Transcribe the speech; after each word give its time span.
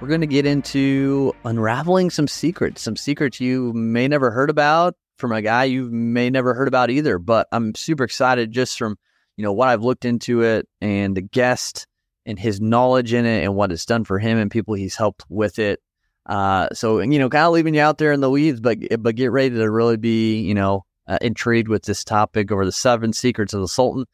we're 0.00 0.08
going 0.08 0.20
to 0.20 0.28
get 0.28 0.46
into 0.46 1.32
unraveling 1.44 2.10
some 2.10 2.28
secrets, 2.28 2.82
some 2.82 2.96
secrets 2.96 3.40
you 3.40 3.72
may 3.72 4.06
never 4.06 4.30
heard 4.30 4.48
about 4.48 4.94
from 5.16 5.32
a 5.32 5.42
guy 5.42 5.64
you 5.64 5.90
may 5.90 6.30
never 6.30 6.54
heard 6.54 6.68
about 6.68 6.90
either. 6.90 7.18
But 7.18 7.48
I'm 7.50 7.74
super 7.74 8.04
excited 8.04 8.52
just 8.52 8.78
from, 8.78 8.96
you 9.36 9.42
know, 9.42 9.52
what 9.52 9.68
I've 9.68 9.82
looked 9.82 10.04
into 10.04 10.42
it 10.42 10.68
and 10.80 11.16
the 11.16 11.22
guest 11.22 11.86
and 12.26 12.38
his 12.38 12.60
knowledge 12.60 13.12
in 13.12 13.26
it 13.26 13.42
and 13.42 13.56
what 13.56 13.72
it's 13.72 13.86
done 13.86 14.04
for 14.04 14.20
him 14.20 14.38
and 14.38 14.50
people 14.50 14.74
he's 14.74 14.94
helped 14.94 15.24
with 15.28 15.58
it. 15.58 15.80
Uh, 16.26 16.68
so, 16.72 17.00
you 17.00 17.18
know, 17.18 17.28
kind 17.28 17.46
of 17.46 17.52
leaving 17.52 17.74
you 17.74 17.80
out 17.80 17.98
there 17.98 18.12
in 18.12 18.20
the 18.20 18.30
weeds, 18.30 18.60
but, 18.60 18.78
but 19.00 19.16
get 19.16 19.32
ready 19.32 19.50
to 19.50 19.70
really 19.70 19.96
be, 19.96 20.40
you 20.42 20.54
know, 20.54 20.84
uh, 21.08 21.18
intrigued 21.22 21.68
with 21.68 21.82
this 21.84 22.04
topic 22.04 22.52
over 22.52 22.64
the 22.64 22.72
seven 22.72 23.12
secrets 23.12 23.52
of 23.52 23.62
the 23.62 23.68
Sultan. 23.68 24.04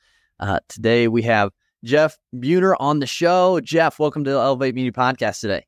Uh, 0.40 0.60
today 0.68 1.08
we 1.08 1.22
have 1.22 1.50
Jeff 1.82 2.16
Beuter 2.38 2.80
on 2.80 3.00
the 3.00 3.06
show. 3.06 3.60
Jeff, 3.60 3.98
welcome 3.98 4.24
to 4.24 4.30
the 4.30 4.38
Elevate 4.38 4.74
Media 4.74 4.92
Podcast 4.92 5.40
today. 5.40 5.66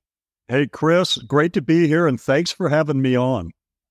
Hey, 0.48 0.68
Chris, 0.68 1.16
great 1.18 1.54
to 1.54 1.62
be 1.62 1.88
here 1.88 2.06
and 2.06 2.20
thanks 2.20 2.52
for 2.52 2.68
having 2.68 3.02
me 3.02 3.16
on. 3.16 3.50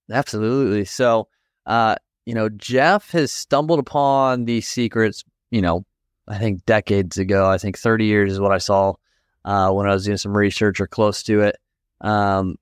Absolutely. 0.09 0.85
So, 0.85 1.27
uh, 1.65 1.97
you 2.25 2.33
know, 2.33 2.47
Jeff 2.47 3.11
has 3.11 3.33
stumbled 3.33 3.79
upon 3.79 4.45
these 4.45 4.65
secrets, 4.65 5.25
you 5.51 5.61
know, 5.61 5.85
I 6.29 6.37
think 6.37 6.65
decades 6.65 7.17
ago. 7.17 7.49
I 7.49 7.57
think 7.57 7.77
30 7.77 8.05
years 8.05 8.31
is 8.31 8.39
what 8.39 8.53
I 8.53 8.59
saw 8.59 8.93
uh, 9.43 9.69
when 9.71 9.85
I 9.85 9.93
was 9.93 10.05
doing 10.05 10.17
some 10.17 10.35
research 10.35 10.79
or 10.79 10.87
close 10.87 11.23
to 11.23 11.41
it. 11.41 11.57
Um, 11.99 12.55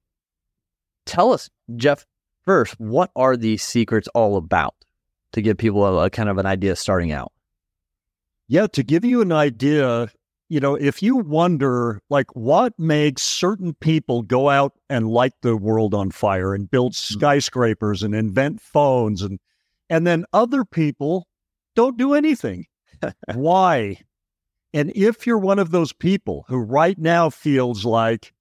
tell 1.06 1.32
us, 1.32 1.52
Jeff, 1.76 2.04
first, 2.46 2.80
what 2.80 3.12
are 3.16 3.38
these 3.38 3.62
secrets 3.62 4.08
all 4.16 4.38
about 4.38 4.74
to 5.34 5.42
give 5.44 5.58
people 5.58 5.86
a, 5.86 6.06
a 6.06 6.10
kind 6.10 6.30
of 6.30 6.40
an 6.40 6.48
idea 6.48 6.76
starting 6.76 7.12
out? 7.12 7.32
Yeah, 8.48 8.66
to 8.68 8.82
give 8.82 9.06
you 9.06 9.22
an 9.22 9.32
idea, 9.32 10.10
you 10.54 10.60
know, 10.60 10.76
if 10.76 11.02
you 11.02 11.16
wonder, 11.16 12.00
like, 12.12 12.36
what 12.36 12.78
makes 12.78 13.24
certain 13.24 13.74
people 13.74 14.22
go 14.22 14.52
out 14.52 14.74
and 14.88 15.10
light 15.10 15.34
the 15.42 15.58
world 15.58 15.96
on 15.96 16.12
fire 16.12 16.54
and 16.54 16.70
build 16.70 16.94
hmm. 16.94 17.16
skyscrapers 17.16 18.04
and 18.04 18.14
invent 18.14 18.62
phones, 18.62 19.24
and 19.24 19.40
and 19.90 20.06
then 20.06 20.26
other 20.32 20.64
people 20.64 21.28
don't 21.76 21.98
do 21.98 22.14
anything. 22.14 22.68
Why? 23.34 23.98
And 24.76 24.92
if 24.96 25.26
you're 25.26 25.40
one 25.40 25.58
of 25.58 25.72
those 25.72 25.92
people 25.92 26.46
who 26.48 26.60
right 26.60 27.00
now 27.00 27.32
feels 27.32 27.84
like 27.84 28.32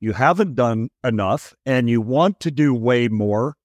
you 0.00 0.14
haven't 0.14 0.54
done 0.54 0.88
enough 1.04 1.54
and 1.66 1.90
you 1.90 2.00
want 2.00 2.40
to 2.40 2.50
do 2.50 2.72
way 2.72 3.08
more, 3.08 3.56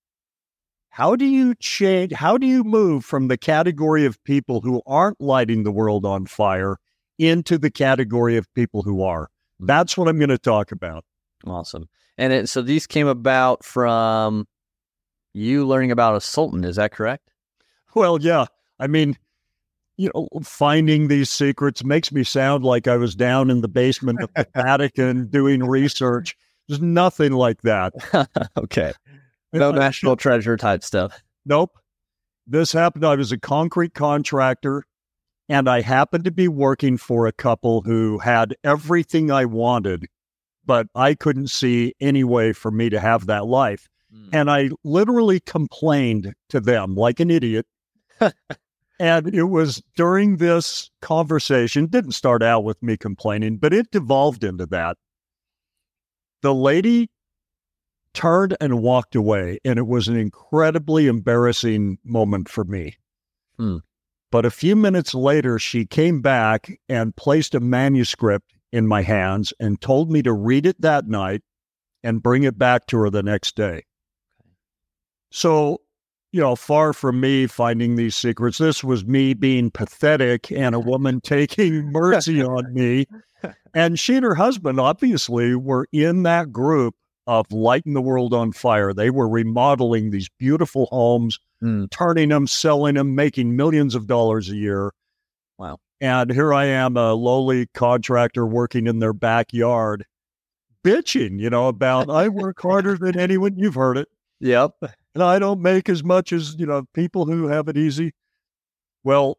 how 0.90 1.16
do 1.16 1.24
you 1.24 1.56
change? 1.56 2.12
How 2.12 2.38
do 2.38 2.48
you 2.48 2.66
move 2.66 3.06
from 3.06 3.30
the 3.30 3.38
category 3.38 4.04
of 4.06 4.22
people 4.26 4.60
who 4.60 4.82
aren't 4.86 5.22
lighting 5.22 5.64
the 5.64 5.72
world 5.72 6.06
on 6.06 6.26
fire 6.26 6.80
into 7.18 7.58
the 7.58 7.72
category 7.72 8.38
of 8.38 8.52
people 8.54 8.82
who 8.82 9.04
are? 9.04 9.30
Hmm. 9.60 9.66
That's 9.66 9.98
what 9.98 10.08
I'm 10.08 10.18
going 10.18 10.30
to 10.30 10.38
talk 10.38 10.72
about. 10.72 11.06
Awesome. 11.46 11.90
And 12.18 12.32
it, 12.32 12.50
so 12.50 12.62
these 12.62 12.88
came 12.88 13.08
about 13.08 13.64
from 13.66 14.48
you 15.34 15.66
learning 15.66 15.92
about 15.92 16.16
a 16.16 16.22
sultan. 16.22 16.64
Is 16.64 16.76
that 16.76 16.92
correct? 16.92 17.30
Well, 17.96 18.22
yeah. 18.22 18.46
I 18.80 18.88
mean, 18.88 19.18
you 19.98 20.12
know, 20.14 20.28
finding 20.44 21.08
these 21.08 21.30
secrets 21.30 21.84
makes 21.84 22.12
me 22.12 22.24
sound 22.24 22.64
like 22.64 22.88
I 22.88 22.98
was 22.98 23.16
down 23.16 23.50
in 23.50 23.62
the 23.62 23.68
basement 23.68 24.22
of 24.22 24.34
the 24.36 24.48
Vatican 24.56 25.28
doing 25.28 25.64
research. 25.64 26.36
There's 26.68 26.82
nothing 26.82 27.34
like 27.34 27.62
that. 27.64 27.94
okay 28.58 28.94
no 29.54 29.72
national 29.72 30.16
treasure 30.16 30.58
type 30.58 30.84
stuff. 30.84 31.24
Nope. 31.46 31.78
This 32.48 32.74
happened. 32.74 33.06
I 33.06 33.16
was 33.16 33.32
a 33.32 33.38
concrete 33.38 33.94
contractor, 33.94 34.86
and 35.50 35.70
I 35.70 35.82
happened 35.82 36.24
to 36.26 36.32
be 36.32 36.48
working 36.48 36.98
for 36.98 37.28
a 37.28 37.32
couple 37.32 37.82
who 37.82 38.20
had 38.20 38.56
everything 38.64 39.32
I 39.32 39.46
wanted, 39.46 40.08
but 40.66 40.88
I 40.96 41.14
couldn't 41.14 41.50
see 41.50 41.94
any 42.00 42.24
way 42.24 42.54
for 42.54 42.72
me 42.72 42.90
to 42.90 43.00
have 43.00 43.26
that 43.26 43.46
life. 43.46 43.90
Mm. 44.14 44.30
And 44.32 44.52
I 44.52 44.70
literally 44.84 45.40
complained 45.40 46.34
to 46.50 46.60
them 46.60 46.96
like 46.96 47.20
an 47.20 47.30
idiot. 47.30 47.66
and 49.00 49.34
it 49.34 49.44
was 49.44 49.82
during 49.96 50.38
this 50.38 50.90
conversation, 51.02 51.88
didn't 51.88 52.12
start 52.12 52.42
out 52.42 52.64
with 52.64 52.82
me 52.82 52.96
complaining, 52.98 53.58
but 53.58 53.74
it 53.74 53.92
devolved 53.92 54.44
into 54.44 54.66
that. 54.68 54.98
The 56.42 56.54
lady 56.54 57.10
turned 58.14 58.56
and 58.62 58.82
walked 58.82 59.16
away. 59.16 59.60
And 59.66 59.78
it 59.78 59.88
was 59.88 60.08
an 60.08 60.16
incredibly 60.16 61.08
embarrassing 61.08 61.98
moment 62.04 62.50
for 62.50 62.64
me. 62.64 62.98
Hmm. 63.58 63.78
But 64.34 64.46
a 64.46 64.50
few 64.50 64.76
minutes 64.76 65.14
later, 65.14 65.60
she 65.60 65.86
came 65.86 66.20
back 66.20 66.80
and 66.90 67.16
placed 67.16 67.54
a 67.54 67.60
manuscript 67.60 68.52
in 68.72 68.88
my 68.88 69.04
hands 69.04 69.54
and 69.60 69.80
told 69.80 70.12
me 70.12 70.24
to 70.24 70.34
read 70.34 70.66
it 70.66 70.82
that 70.82 71.08
night 71.08 71.44
and 72.04 72.24
bring 72.24 72.42
it 72.42 72.58
back 72.58 72.88
to 72.88 72.98
her 72.98 73.12
the 73.12 73.22
next 73.22 73.56
day. 73.56 73.84
So, 75.30 75.82
you 76.32 76.42
know, 76.42 76.56
far 76.56 76.94
from 76.94 77.22
me 77.22 77.46
finding 77.46 77.96
these 77.96 78.16
secrets, 78.16 78.58
this 78.58 78.84
was 78.84 79.06
me 79.06 79.36
being 79.36 79.70
pathetic 79.70 80.52
and 80.52 80.74
a 80.74 80.80
woman 80.80 81.22
taking 81.24 81.92
mercy 81.92 82.42
on 82.42 82.74
me. 82.74 83.06
And 83.76 84.00
she 84.00 84.16
and 84.16 84.26
her 84.26 84.34
husband 84.34 84.80
obviously 84.80 85.54
were 85.54 85.86
in 85.92 86.24
that 86.24 86.52
group 86.52 86.96
of 87.28 87.52
lighting 87.52 87.94
the 87.94 88.02
world 88.02 88.34
on 88.34 88.52
fire. 88.52 88.96
They 88.96 89.12
were 89.12 89.30
remodeling 89.30 90.10
these 90.10 90.30
beautiful 90.40 90.88
homes, 90.88 91.38
mm. 91.64 91.90
turning 91.90 92.30
them, 92.30 92.46
selling 92.46 92.96
them, 92.96 93.16
making 93.16 93.56
millions 93.56 93.96
of 93.96 94.08
dollars 94.08 94.50
a 94.50 94.56
year. 94.56 94.92
Wow. 95.58 95.80
And 96.02 96.32
here 96.32 96.54
I 96.54 96.66
am, 96.66 96.98
a 96.98 97.14
lowly 97.14 97.68
contractor 97.74 98.46
working 98.46 98.88
in 98.88 99.00
their 99.00 99.14
backyard, 99.14 100.06
bitching, 100.84 101.40
you 101.40 101.50
know, 101.50 101.70
about 101.70 102.10
I 102.10 102.28
work 102.28 102.62
harder 102.62 102.98
than 102.98 103.18
anyone. 103.18 103.58
You've 103.58 103.76
heard 103.76 103.98
it. 103.98 104.10
Yep. 104.42 104.72
And 105.16 105.24
I 105.24 105.40
don't 105.40 105.62
make 105.62 105.88
as 105.88 106.04
much 106.04 106.34
as, 106.34 106.56
you 106.56 106.66
know, 106.66 106.84
people 106.94 107.26
who 107.26 107.48
have 107.48 107.70
it 107.70 107.78
easy. 107.78 108.14
Well, 109.04 109.38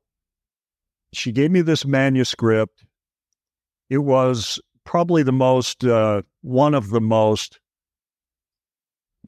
she 1.12 1.32
gave 1.32 1.50
me 1.50 1.60
this 1.60 1.84
manuscript. 1.84 2.84
It 3.90 3.98
was 3.98 4.58
probably 4.84 5.22
the 5.22 5.32
most, 5.32 5.84
uh, 5.84 6.22
one 6.40 6.74
of 6.74 6.90
the 6.90 7.00
most 7.00 7.60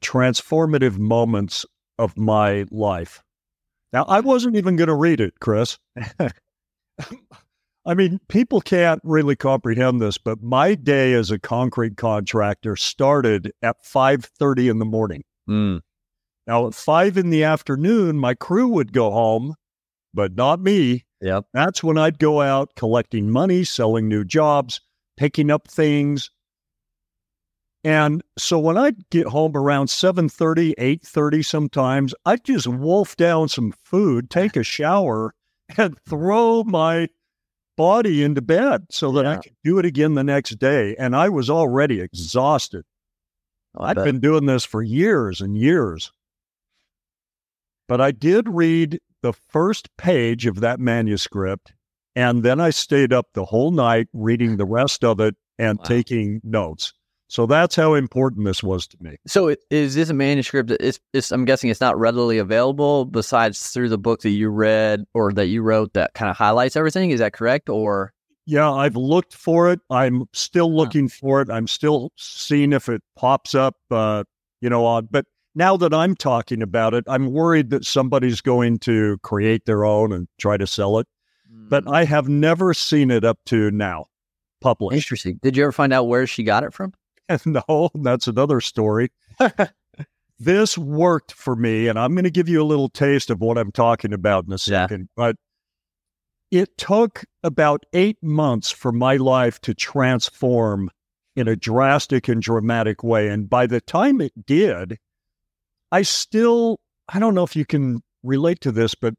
transformative 0.01 0.97
moments 0.97 1.65
of 1.97 2.17
my 2.17 2.65
life. 2.71 3.23
Now, 3.93 4.03
I 4.03 4.19
wasn't 4.19 4.55
even 4.55 4.75
going 4.75 4.89
to 4.89 4.95
read 4.95 5.21
it, 5.21 5.39
Chris. 5.39 5.77
I 7.85 7.93
mean, 7.93 8.19
people 8.27 8.59
can't 8.59 8.99
really 9.03 9.35
comprehend 9.37 10.01
this, 10.01 10.17
but 10.17 10.43
my 10.43 10.75
day 10.75 11.13
as 11.13 11.31
a 11.31 11.39
concrete 11.39 11.95
contractor 11.95 12.75
started 12.75 13.53
at 13.61 13.81
5:30 13.83 14.69
in 14.69 14.79
the 14.79 14.85
morning. 14.85 15.23
Mm. 15.49 15.81
Now, 16.47 16.67
at 16.67 16.75
5 16.75 17.17
in 17.17 17.29
the 17.29 17.45
afternoon, 17.45 18.17
my 18.17 18.33
crew 18.33 18.67
would 18.67 18.91
go 18.91 19.11
home, 19.11 19.55
but 20.13 20.35
not 20.35 20.59
me. 20.59 21.05
Yep. 21.21 21.45
That's 21.53 21.83
when 21.83 21.97
I'd 21.97 22.19
go 22.19 22.41
out 22.41 22.75
collecting 22.75 23.29
money, 23.29 23.63
selling 23.63 24.09
new 24.09 24.25
jobs, 24.25 24.81
picking 25.15 25.49
up 25.49 25.67
things, 25.67 26.29
and 27.83 28.23
so 28.37 28.59
when 28.59 28.77
I'd 28.77 29.09
get 29.09 29.27
home 29.27 29.55
around 29.55 29.87
7:30, 29.87 30.73
8:30 30.77 31.43
sometimes, 31.43 32.13
I'd 32.25 32.43
just 32.43 32.67
wolf 32.67 33.15
down 33.15 33.49
some 33.49 33.73
food, 33.83 34.29
take 34.29 34.55
a 34.55 34.63
shower, 34.63 35.33
and 35.77 35.97
throw 36.07 36.63
my 36.63 37.09
body 37.77 38.23
into 38.23 38.41
bed 38.41 38.87
so 38.89 39.11
that 39.13 39.23
yeah. 39.23 39.31
I 39.33 39.35
could 39.37 39.55
do 39.63 39.77
it 39.79 39.85
again 39.85 40.15
the 40.15 40.23
next 40.23 40.57
day. 40.59 40.95
And 40.97 41.15
I 41.15 41.29
was 41.29 41.49
already 41.49 42.01
exhausted. 42.01 42.83
I'd 43.77 43.95
bet. 43.95 44.05
been 44.05 44.19
doing 44.19 44.47
this 44.47 44.65
for 44.65 44.81
years 44.81 45.39
and 45.39 45.55
years. 45.55 46.11
But 47.87 48.01
I 48.01 48.11
did 48.11 48.49
read 48.49 48.99
the 49.21 49.33
first 49.33 49.95
page 49.97 50.45
of 50.45 50.59
that 50.59 50.79
manuscript, 50.79 51.73
and 52.15 52.43
then 52.43 52.59
I 52.59 52.71
stayed 52.71 53.13
up 53.13 53.27
the 53.33 53.45
whole 53.45 53.71
night 53.71 54.07
reading 54.13 54.57
the 54.57 54.65
rest 54.65 55.03
of 55.03 55.19
it 55.19 55.35
and 55.57 55.77
wow. 55.77 55.85
taking 55.85 56.41
notes. 56.43 56.93
So 57.29 57.45
that's 57.45 57.75
how 57.75 57.93
important 57.93 58.45
this 58.45 58.63
was 58.63 58.87
to 58.87 58.97
me. 59.01 59.17
So 59.27 59.53
is 59.69 59.95
this 59.95 60.09
a 60.09 60.13
manuscript? 60.13 60.71
It's, 60.79 60.99
it's, 61.13 61.31
I'm 61.31 61.43
guessing 61.45 61.69
it's 61.69 61.81
not 61.81 61.99
readily 61.99 62.37
available 62.37 63.05
besides 63.05 63.67
through 63.67 63.89
the 63.89 63.97
book 63.97 64.21
that 64.21 64.29
you 64.29 64.49
read 64.49 65.03
or 65.13 65.33
that 65.33 65.47
you 65.47 65.61
wrote 65.61 65.93
that 65.93 66.13
kind 66.13 66.29
of 66.29 66.37
highlights 66.37 66.75
everything. 66.75 67.11
Is 67.11 67.19
that 67.19 67.33
correct? 67.33 67.67
Or 67.69 68.13
Yeah, 68.45 68.71
I've 68.71 68.95
looked 68.95 69.33
for 69.33 69.69
it. 69.71 69.81
I'm 69.89 70.25
still 70.31 70.73
looking 70.73 71.09
for 71.09 71.41
it. 71.41 71.49
I'm 71.49 71.67
still 71.67 72.11
seeing 72.15 72.71
if 72.71 72.87
it 72.87 73.01
pops 73.17 73.53
up, 73.53 73.75
uh, 73.91 74.23
you 74.61 74.69
know, 74.69 74.85
on. 74.85 75.09
But 75.11 75.25
now 75.53 75.75
that 75.75 75.93
I'm 75.93 76.15
talking 76.15 76.61
about 76.61 76.93
it, 76.93 77.03
I'm 77.07 77.33
worried 77.33 77.71
that 77.71 77.83
somebody's 77.83 78.39
going 78.39 78.79
to 78.79 79.17
create 79.23 79.65
their 79.65 79.83
own 79.83 80.13
and 80.13 80.27
try 80.39 80.55
to 80.55 80.67
sell 80.67 80.97
it. 80.99 81.07
But 81.49 81.83
Mm. 81.83 81.93
I 81.93 82.03
have 82.05 82.29
never 82.29 82.73
seen 82.73 83.11
it 83.11 83.25
up 83.25 83.39
to 83.47 83.69
now 83.71 84.05
published. 84.61 84.95
interesting. 84.95 85.39
Did 85.41 85.57
you 85.57 85.63
ever 85.63 85.71
find 85.73 85.91
out 85.91 86.05
where 86.05 86.25
she 86.25 86.43
got 86.43 86.63
it 86.63 86.73
from? 86.73 86.93
no, 87.45 87.89
that's 87.95 88.27
another 88.27 88.61
story. 88.61 89.11
this 90.39 90.77
worked 90.77 91.33
for 91.33 91.55
me, 91.55 91.87
and 91.87 91.97
I'm 91.99 92.13
going 92.13 92.23
to 92.23 92.31
give 92.31 92.49
you 92.49 92.61
a 92.61 92.65
little 92.65 92.89
taste 92.89 93.29
of 93.29 93.41
what 93.41 93.57
I'm 93.57 93.71
talking 93.71 94.13
about 94.13 94.45
in 94.45 94.51
a 94.51 94.55
Yeah. 94.55 94.85
second. 94.85 95.09
But 95.15 95.35
it 96.51 96.77
took 96.77 97.25
about 97.43 97.85
eight 97.93 98.17
months 98.21 98.71
for 98.71 98.91
my 98.91 99.17
life 99.17 99.59
to 99.61 99.73
transform 99.73 100.89
in 101.35 101.47
a 101.47 101.55
drastic 101.55 102.27
and 102.27 102.41
dramatic 102.41 103.03
way. 103.03 103.27
And 103.27 103.49
by 103.49 103.67
the 103.67 103.81
time 103.81 104.21
it 104.21 104.45
did, 104.45 104.97
I 105.91 106.01
still, 106.01 106.79
I 107.09 107.19
don't 107.19 107.35
know 107.35 107.43
if 107.43 107.55
you 107.55 107.65
can 107.65 108.01
relate 108.23 108.61
to 108.61 108.71
this, 108.71 108.95
but 108.95 109.13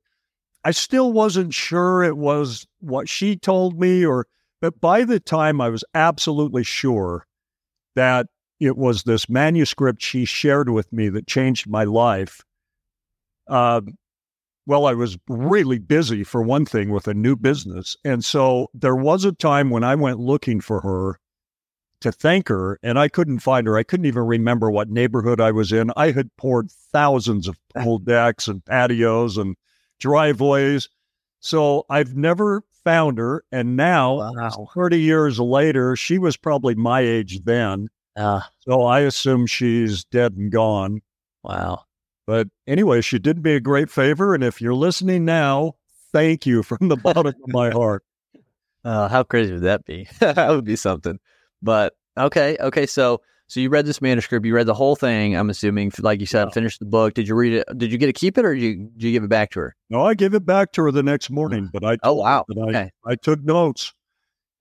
I 0.65 0.73
still 0.73 1.13
wasn't 1.13 1.55
sure 1.55 2.03
it 2.03 2.17
was 2.17 2.67
what 2.81 3.09
she 3.09 3.37
told 3.37 3.79
me 3.79 4.05
or, 4.05 4.27
but 4.61 4.81
by 4.81 5.05
the 5.05 5.21
time 5.21 5.61
I 5.61 5.69
was 5.69 5.85
absolutely 5.95 6.65
sure 6.65 7.27
that 7.99 8.29
it 8.61 8.77
was 8.77 9.03
this 9.03 9.29
manuscript 9.29 10.01
she 10.01 10.25
shared 10.25 10.71
with 10.71 10.93
me 10.93 11.09
that 11.09 11.27
changed 11.27 11.69
my 11.69 11.83
life. 11.83 12.45
Uh, 13.49 13.81
well, 14.67 14.87
I 14.87 14.95
was 14.95 15.19
really 15.29 15.79
busy 15.79 16.23
for 16.23 16.41
one 16.41 16.65
thing 16.65 16.91
with 16.91 17.09
a 17.09 17.15
new 17.15 17.35
business. 17.35 17.97
And 18.05 18.25
so 18.25 18.69
there 18.73 18.95
was 18.95 19.25
a 19.25 19.33
time 19.33 19.71
when 19.71 19.83
I 19.83 19.97
went 19.97 20.21
looking 20.21 20.61
for 20.61 20.81
her 20.83 21.19
to 22.01 22.13
thank 22.13 22.47
her, 22.49 22.79
and 22.85 23.01
I 23.01 23.09
couldn't 23.09 23.41
find 23.41 23.67
her. 23.67 23.77
I 23.77 23.83
couldn't 23.83 24.07
even 24.07 24.23
remember 24.23 24.71
what 24.71 24.89
neighborhood 24.89 25.41
I 25.41 25.51
was 25.51 25.73
in. 25.73 25.91
I 25.97 26.13
had 26.13 26.31
poured 26.37 26.71
thousands 26.71 27.49
of 27.49 27.59
pool 27.77 27.99
decks 27.99 28.47
and 28.47 28.65
patios 28.65 29.37
and 29.37 29.57
driveways. 29.99 30.89
So 31.41 31.85
I've 31.91 32.15
never 32.15 32.63
found 32.89 33.19
her. 33.19 33.45
And 33.53 33.77
now, 33.77 34.33
Wow. 34.33 34.69
30 34.75 34.99
years 35.01 35.39
later, 35.39 35.95
she 35.95 36.19
was 36.19 36.37
probably 36.39 36.75
my 36.75 37.01
age 37.01 37.45
then. 37.45 37.89
Uh, 38.17 38.41
So 38.61 38.83
I 38.83 39.01
assume 39.01 39.47
she's 39.47 40.05
dead 40.05 40.33
and 40.37 40.51
gone. 40.51 41.03
wow. 41.45 41.85
But 42.27 42.49
anyway, 42.67 43.01
she 43.01 43.19
did 43.19 43.43
me 43.43 43.55
a 43.55 43.61
great 43.61 43.91
favor. 43.91 44.35
And 44.35 44.45
if 44.45 44.61
you're 44.61 44.75
listening 44.75 45.25
now, 45.25 45.75
thank 46.13 46.45
you 46.47 46.63
from 46.63 46.89
the 46.89 46.97
bottom 46.97 47.27
of 47.27 47.35
my 47.49 47.71
heart. 47.81 48.05
Uh, 48.85 49.09
how 49.09 49.23
crazy 49.23 49.53
would 49.55 49.63
that 49.63 49.85
be? 49.87 50.07
that 50.21 50.49
would 50.51 50.65
be 50.65 50.77
something. 50.77 51.19
But 51.63 51.95
okay, 52.19 52.57
okay. 52.61 52.85
So, 52.87 53.21
so 53.49 53.61
you 53.61 53.69
read 53.71 53.87
this 53.87 54.01
manuscript. 54.01 54.47
You 54.47 54.55
read 54.55 54.67
the 54.67 54.75
whole 54.75 54.95
thing. 54.97 55.35
I'm 55.37 55.51
assuming, 55.51 55.91
like 55.99 56.21
you 56.21 56.27
said, 56.27 56.49
Yeah. 56.49 56.53
finished 56.53 56.79
the 56.79 56.85
book. 56.87 57.15
Did 57.15 57.27
you 57.27 57.35
read 57.35 57.53
it? 57.55 57.79
Did 57.79 57.91
you 57.91 57.99
get 57.99 58.07
to 58.07 58.13
keep 58.13 58.39
it, 58.39 58.45
or 58.45 58.55
did 58.55 58.63
you 58.63 58.77
did 58.77 59.03
you 59.03 59.13
give 59.13 59.25
it 59.25 59.29
back 59.31 59.51
to 59.53 59.61
her? 59.61 59.77
No, 59.91 60.03
I 60.03 60.15
gave 60.15 60.35
it 60.35 60.47
back 60.47 60.73
to 60.73 60.83
her 60.85 60.91
the 60.93 61.03
next 61.03 61.31
morning, 61.31 61.69
but 61.73 61.85
I 61.85 61.97
Oh 62.03 62.15
wow. 62.15 62.45
I, 62.57 62.61
Okay. 62.61 62.91
I 63.05 63.15
took 63.17 63.43
notes 63.43 63.93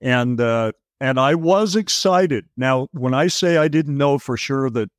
and 0.01 0.39
uh, 0.42 0.72
and 1.00 1.19
I 1.19 1.36
was 1.36 1.75
excited. 1.75 2.45
Now, 2.57 2.88
when 2.92 3.13
I 3.13 3.28
say 3.28 3.57
I 3.57 3.68
didn't 3.68 3.98
know 3.98 4.18
for 4.18 4.36
sure 4.38 4.69
that, 4.72 4.90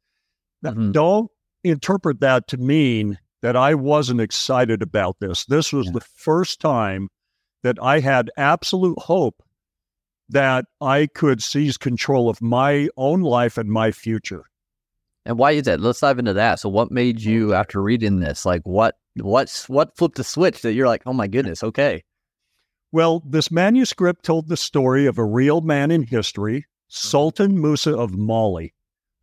that- 0.63 0.75
Mhm. 0.77 0.93
don't 0.93 1.31
interpret 1.65 2.21
that 2.21 2.47
to 2.49 2.57
mean 2.57 3.19
that 3.43 3.57
I 3.57 3.75
wasn't 3.75 4.21
excited 4.21 4.83
about 4.83 5.17
this. 5.21 5.45
This 5.47 5.73
was 5.73 5.87
Yeah. 5.87 5.93
the 5.95 6.01
first 6.01 6.61
time 6.61 7.09
that 7.63 7.77
I 7.83 7.99
had 8.01 8.31
absolute 8.37 8.99
hope 9.01 9.43
that 10.29 10.67
I 10.81 11.07
could 11.07 11.43
seize 11.43 11.77
control 11.77 12.29
of 12.29 12.43
my 12.43 12.89
own 12.97 13.23
life 13.23 13.59
and 13.59 13.71
my 13.71 13.91
future. 13.91 14.45
And 15.25 15.39
why 15.39 15.53
is 15.53 15.65
that? 15.65 15.81
Let's 15.81 16.01
dive 16.01 16.19
into 16.19 16.33
that. 16.35 16.61
So, 16.61 16.69
what 16.69 16.91
made 16.91 17.21
you, 17.21 17.55
after 17.55 17.83
reading 17.83 18.21
this, 18.21 18.47
like 18.47 18.63
what 18.65 18.97
what's 19.17 19.69
what 19.69 19.97
flipped 19.97 20.17
the 20.17 20.25
switch 20.25 20.63
that 20.63 20.73
you're 20.73 20.87
like, 20.87 21.03
oh 21.07 21.13
my 21.13 21.27
goodness, 21.27 21.63
okay, 21.63 22.03
Well, 22.93 23.23
this 23.27 23.51
manuscript 23.51 24.25
told 24.25 24.49
the 24.49 24.57
story 24.57 25.07
of 25.07 25.19
a 25.19 25.25
real 25.25 25.61
man 25.61 25.91
in 25.91 26.03
history, 26.03 26.61
mm-hmm. 26.61 26.67
Sultan 26.89 27.61
Musa 27.61 27.95
of 27.95 28.17
Mali, 28.17 28.73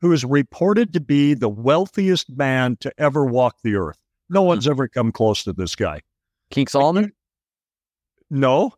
who 0.01 0.11
is 0.11 0.23
reported 0.23 0.93
to 0.93 0.99
be 0.99 1.33
the 1.33 1.49
wealthiest 1.49 2.29
man 2.29 2.77
to 2.81 2.91
ever 2.99 3.25
walk 3.25 3.57
the 3.63 3.75
earth. 3.75 3.97
No 4.29 4.41
hmm. 4.41 4.47
one's 4.47 4.67
ever 4.67 4.87
come 4.87 5.11
close 5.11 5.43
to 5.43 5.53
this 5.53 5.75
guy. 5.75 6.01
King 6.51 6.67
Solomon. 6.67 7.13
No, 8.29 8.73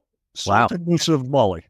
Wow. 0.46 0.68
Sultan 0.68 0.86
Musa 0.86 1.14
of 1.14 1.28
Mali. 1.28 1.66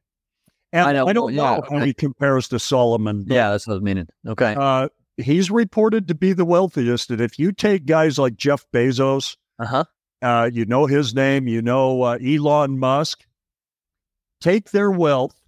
And 0.74 0.98
I 0.98 1.06
I, 1.08 1.14
don't 1.14 1.34
yeah, 1.34 1.58
know 1.58 1.64
how 1.70 1.80
he 1.80 1.94
compares 1.94 2.48
to 2.50 2.60
Solomon. 2.60 3.26
Yeah, 3.28 3.52
that's 3.52 3.68
what 3.68 3.78
I 3.78 3.80
meaning. 3.80 4.08
Okay. 4.28 4.56
Uh, 4.58 4.90
he's 5.16 5.50
reported 5.50 6.08
to 6.10 6.16
be 6.16 6.34
the 6.34 6.46
wealthiest. 6.46 7.10
And 7.10 7.22
if 7.22 7.40
you 7.40 7.52
take 7.52 7.86
guys 7.86 8.20
like 8.20 8.36
Jeff 8.36 8.66
Bezos, 8.74 9.38
Uh 9.60 9.66
huh. 9.66 9.84
uh, 10.22 10.50
you 10.52 10.66
know 10.66 10.86
his 10.86 11.16
name, 11.16 11.48
you 11.48 11.62
know 11.62 12.02
uh, 12.04 12.18
Elon 12.24 12.80
Musk. 12.80 13.26
Take 14.42 14.72
their 14.72 14.92
wealth, 14.92 15.40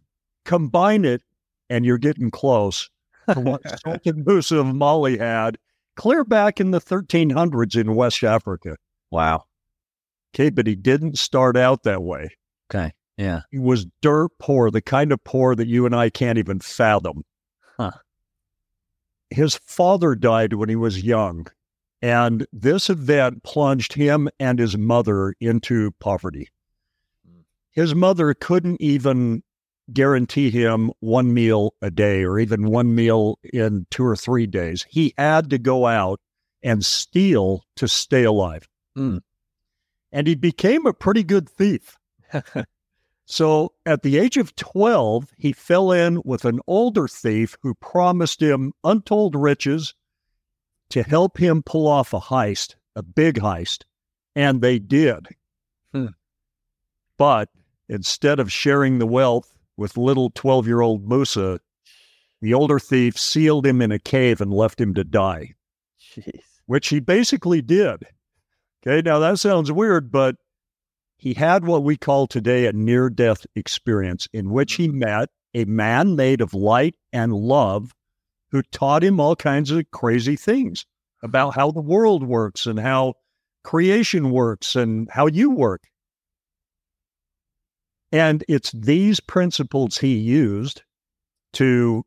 combine 0.45 1.06
it, 1.06 1.22
and 1.69 1.86
you're 1.86 1.98
getting 2.00 2.31
close 2.31 2.89
to 3.31 3.39
what 3.39 3.62
Sultan 3.83 4.24
Musa 4.25 4.57
of 4.57 4.74
Mali 4.74 5.18
had 5.18 5.57
clear 5.95 6.24
back 6.24 6.60
in 6.60 6.72
the 6.72 6.80
1300s 6.81 7.80
in 7.80 7.94
West 7.94 8.24
Africa. 8.24 8.77
Wow. 9.12 9.44
Okay, 10.33 10.50
but 10.50 10.65
he 10.65 10.75
didn't 10.75 11.18
start 11.19 11.56
out 11.57 11.83
that 11.83 12.01
way. 12.01 12.30
Okay. 12.74 12.94
Yeah. 13.19 13.42
He 13.51 13.60
was 13.60 13.86
dirt 14.01 14.30
poor, 14.39 14.71
the 14.71 14.81
kind 14.81 15.12
of 15.12 15.21
poor 15.25 15.54
that 15.54 15.68
you 15.68 15.86
and 15.86 15.94
I 15.94 16.10
can't 16.10 16.39
even 16.39 16.62
fathom. 16.62 17.25
Huh. 17.75 17.92
His 19.30 19.60
father 19.66 20.16
died 20.16 20.54
when 20.54 20.69
he 20.69 20.77
was 20.77 21.04
young, 21.04 21.48
and 22.01 22.48
this 22.54 22.89
event 22.89 23.44
plunged 23.44 23.92
him 23.92 24.30
and 24.39 24.57
his 24.57 24.77
mother 24.77 25.36
into 25.42 25.92
poverty. 26.00 26.48
Hmm. 27.27 27.42
His 27.71 27.94
mother 27.94 28.33
couldn't 28.33 28.80
even 28.80 29.44
guarantee 29.92 30.50
him 30.50 30.89
one 31.01 31.33
meal 31.33 31.74
a 31.81 31.92
day 31.92 32.24
or 32.24 32.39
even 32.39 32.69
one 32.69 32.95
meal 32.95 33.38
in 33.44 33.86
two 33.92 34.06
or 34.06 34.15
three 34.15 34.48
days. 34.48 34.86
He 34.89 35.13
had 35.18 35.50
to 35.50 35.57
go 35.57 35.86
out 35.86 36.22
and 36.63 36.86
steal 36.86 37.65
to 37.75 37.89
stay 37.89 38.24
alive. 38.24 38.65
Hmm. 38.95 39.18
And 40.10 40.25
he 40.25 40.36
became 40.36 40.86
a 40.86 40.94
pretty 40.94 41.24
good 41.24 41.50
thief. 41.50 41.98
So 43.31 43.74
at 43.86 44.02
the 44.02 44.18
age 44.18 44.38
of 44.38 44.56
12, 44.56 45.34
he 45.38 45.54
fell 45.54 45.92
in 45.92 46.20
with 46.26 46.46
an 46.46 46.60
older 46.66 47.08
thief 47.08 47.56
who 47.62 47.76
promised 47.76 48.42
him 48.42 48.74
untold 48.84 49.36
riches 49.36 49.94
to 50.89 51.03
help 51.03 51.38
him 51.38 51.62
pull 51.62 51.88
off 51.88 52.12
a 52.12 52.20
heist, 52.20 52.74
a 52.96 53.03
big 53.03 53.36
heist. 53.36 53.84
And 54.36 54.62
they 54.62 54.80
did. 54.80 55.27
Hmm. 55.94 56.08
But 57.20 57.50
instead 57.88 58.39
of 58.39 58.51
sharing 58.51 58.98
the 58.98 59.06
wealth 59.06 59.53
with 59.77 59.96
little 59.96 60.32
12 60.32 60.65
year 60.65 60.82
old 60.82 61.08
Musa, 61.08 61.60
the 62.42 62.56
older 62.56 62.80
thief 62.80 63.15
sealed 63.15 63.68
him 63.68 63.80
in 63.80 63.92
a 63.92 64.00
cave 64.00 64.42
and 64.42 64.51
left 64.51 64.82
him 64.82 64.96
to 64.96 65.03
die, 65.03 65.53
Jeez. 66.01 66.42
which 66.65 66.88
he 66.88 67.00
basically 67.00 67.62
did. 67.62 68.06
Okay, 68.82 69.08
now 69.08 69.20
that 69.20 69.38
sounds 69.38 69.72
weird, 69.72 70.12
but 70.12 70.38
he 71.20 71.34
had 71.34 71.66
what 71.66 71.84
we 71.84 71.98
call 71.98 72.28
today 72.28 72.66
a 72.66 72.74
near 72.74 73.10
death 73.10 73.46
experience 73.56 74.28
in 74.32 74.50
which 74.50 74.74
he 74.76 74.88
met 74.88 75.30
a 75.54 75.66
man 75.66 76.16
made 76.16 76.40
of 76.40 76.54
light 76.54 76.96
and 77.12 77.34
love 77.34 77.94
who 78.52 78.62
taught 78.62 79.04
him 79.04 79.20
all 79.20 79.36
kinds 79.36 79.70
of 79.70 79.92
crazy 79.92 80.36
things 80.36 80.86
about 81.22 81.56
how 81.56 81.72
the 81.72 81.82
world 81.82 82.24
works 82.24 82.66
and 82.66 82.80
how 82.80 83.14
creation 83.64 84.32
works 84.32 84.76
and 84.76 85.10
how 85.12 85.28
you 85.28 85.52
work. 85.52 85.84
And 88.12 88.44
it's 88.48 88.72
these 88.72 89.20
principles 89.20 89.98
he 89.98 90.16
used 90.16 90.84
to 91.54 92.04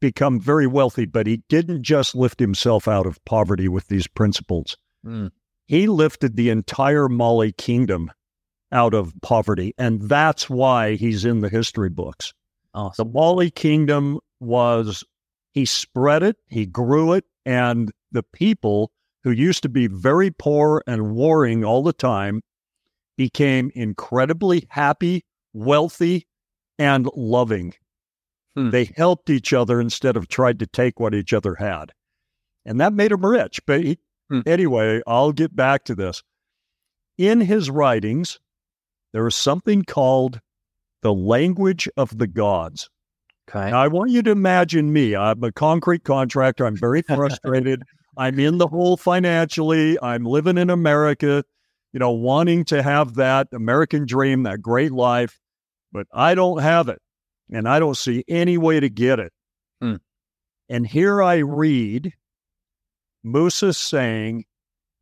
become 0.00 0.40
very 0.40 0.66
wealthy, 0.66 1.06
but 1.06 1.26
he 1.26 1.42
didn't 1.48 1.82
just 1.82 2.14
lift 2.14 2.40
himself 2.40 2.88
out 2.88 3.06
of 3.06 3.24
poverty 3.24 3.68
with 3.68 3.86
these 3.86 4.06
principles 4.08 4.76
Hmm. 5.04 5.28
He 5.66 5.86
lifted 5.88 6.36
the 6.36 6.50
entire 6.50 7.08
Mali 7.08 7.52
kingdom 7.52 8.10
out 8.72 8.94
of 8.94 9.12
poverty. 9.22 9.74
And 9.78 10.02
that's 10.02 10.48
why 10.50 10.94
he's 10.94 11.24
in 11.24 11.40
the 11.40 11.48
history 11.48 11.90
books. 11.90 12.32
The 12.96 13.04
Mali 13.04 13.50
kingdom 13.50 14.20
was, 14.40 15.02
he 15.52 15.64
spread 15.64 16.22
it, 16.22 16.36
he 16.46 16.66
grew 16.66 17.12
it, 17.12 17.24
and 17.44 17.90
the 18.12 18.22
people 18.22 18.90
who 19.24 19.30
used 19.30 19.62
to 19.62 19.68
be 19.68 19.86
very 19.86 20.30
poor 20.30 20.82
and 20.86 21.14
warring 21.14 21.64
all 21.64 21.82
the 21.82 21.92
time 21.92 22.42
became 23.16 23.72
incredibly 23.74 24.66
happy, 24.68 25.24
wealthy, 25.52 26.26
and 26.78 27.08
loving. 27.16 27.72
Hmm. 28.54 28.70
They 28.70 28.92
helped 28.96 29.30
each 29.30 29.52
other 29.52 29.80
instead 29.80 30.16
of 30.16 30.28
tried 30.28 30.58
to 30.58 30.66
take 30.66 31.00
what 31.00 31.14
each 31.14 31.32
other 31.32 31.54
had. 31.54 31.92
And 32.64 32.80
that 32.80 32.92
made 32.92 33.12
him 33.12 33.24
rich. 33.24 33.60
But 33.66 33.84
he, 33.84 33.98
Hmm. 34.30 34.40
anyway, 34.46 35.02
I'll 35.06 35.32
get 35.32 35.54
back 35.54 35.84
to 35.84 35.94
this. 35.94 36.22
In 37.18 37.40
his 37.40 37.70
writings, 37.70 38.40
there 39.12 39.26
is 39.26 39.36
something 39.36 39.82
called 39.82 40.40
the 41.02 41.14
language 41.14 41.88
of 41.96 42.18
the 42.18 42.26
gods. 42.26 42.90
Okay. 43.48 43.70
Now, 43.70 43.80
I 43.80 43.88
want 43.88 44.10
you 44.10 44.22
to 44.22 44.30
imagine 44.30 44.92
me. 44.92 45.14
I'm 45.14 45.42
a 45.44 45.52
concrete 45.52 46.04
contractor. 46.04 46.66
I'm 46.66 46.76
very 46.76 47.02
frustrated. 47.02 47.82
I'm 48.16 48.38
in 48.40 48.58
the 48.58 48.66
hole 48.66 48.96
financially. 48.96 49.98
I'm 50.02 50.24
living 50.24 50.58
in 50.58 50.70
America, 50.70 51.44
you 51.92 52.00
know, 52.00 52.10
wanting 52.10 52.64
to 52.66 52.82
have 52.82 53.14
that 53.14 53.48
American 53.52 54.06
dream, 54.06 54.42
that 54.44 54.62
great 54.62 54.90
life, 54.90 55.38
but 55.92 56.06
I 56.12 56.34
don't 56.34 56.62
have 56.62 56.88
it. 56.88 57.00
And 57.50 57.68
I 57.68 57.78
don't 57.78 57.96
see 57.96 58.24
any 58.26 58.58
way 58.58 58.80
to 58.80 58.88
get 58.88 59.20
it. 59.20 59.32
Hmm. 59.80 59.96
And 60.68 60.86
here 60.86 61.22
I 61.22 61.36
read 61.36 62.12
Musa 63.26 63.74
saying, 63.74 64.44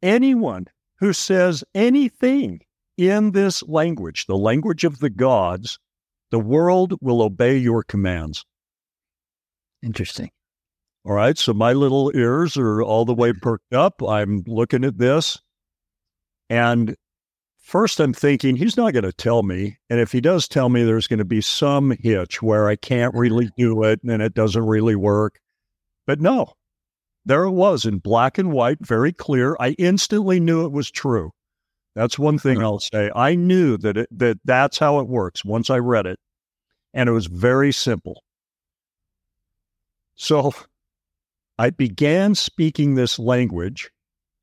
anyone 0.03 0.67
who 0.99 1.13
says 1.13 1.63
anything 1.75 2.61
in 2.97 3.33
this 3.33 3.63
language, 3.65 4.25
the 4.27 4.39
language 4.39 4.85
of 4.85 5.01
the 5.01 5.11
gods, 5.11 5.79
the 6.31 6.39
world 6.39 6.95
will 7.03 7.21
obey 7.21 7.57
your 7.57 7.83
commands. 7.83 8.45
Interesting. 9.83 10.31
All 11.05 11.13
right. 11.13 11.37
So 11.37 11.53
my 11.53 11.75
little 11.75 12.11
ears 12.15 12.57
are 12.57 12.83
all 12.83 13.05
the 13.05 13.15
way 13.15 13.35
perked 13.35 13.75
up. 13.75 14.03
I'm 14.03 14.43
looking 14.47 14.85
at 14.85 14.97
this. 14.97 15.39
And 16.49 16.97
first 17.59 18.01
I'm 18.01 18.15
thinking, 18.15 18.57
he's 18.57 18.79
not 18.79 18.95
going 18.95 19.05
to 19.05 19.13
tell 19.13 19.43
me. 19.43 19.77
And 19.91 20.01
if 20.01 20.13
he 20.13 20.23
does 20.23 20.49
tell 20.49 20.71
me, 20.71 20.83
there's 20.83 21.07
going 21.07 21.19
to 21.19 21.25
be 21.27 21.43
some 21.43 21.95
hitch 22.01 22.41
where 22.41 22.69
I 22.69 22.77
can't 22.77 23.15
really 23.15 23.51
do 23.59 23.83
it 23.83 24.01
and 24.03 24.23
it 24.23 24.33
doesn't 24.33 24.65
really 24.65 24.97
work. 24.97 25.41
But 26.07 26.21
no, 26.21 26.55
there 27.25 27.45
it 27.45 27.53
was 27.53 27.85
in 27.85 27.99
black 27.99 28.39
and 28.39 28.53
white, 28.53 28.79
very 28.81 29.13
clear. 29.13 29.57
I 29.59 29.71
instantly 29.79 30.41
knew 30.41 30.65
it 30.65 30.73
was 30.73 30.91
true. 30.91 31.31
That's 31.95 32.19
one 32.19 32.39
thing 32.39 32.59
hmm. 32.59 32.65
I'll 32.65 32.81
say. 32.81 33.11
I 33.15 33.35
knew 33.35 33.77
that 33.79 33.97
it, 33.97 34.09
that 34.19 34.39
that's 34.45 34.79
how 34.79 34.99
it 34.99 35.09
works 35.09 35.45
once 35.45 35.71
I 35.71 35.79
read 35.79 36.07
it, 36.07 36.19
and 36.93 37.09
it 37.09 37.13
was 37.13 37.27
very 37.27 37.73
simple. 37.73 38.23
So 40.17 40.53
I 41.59 41.71
began 41.71 42.35
speaking 42.35 42.95
this 42.95 43.19
language 43.19 43.91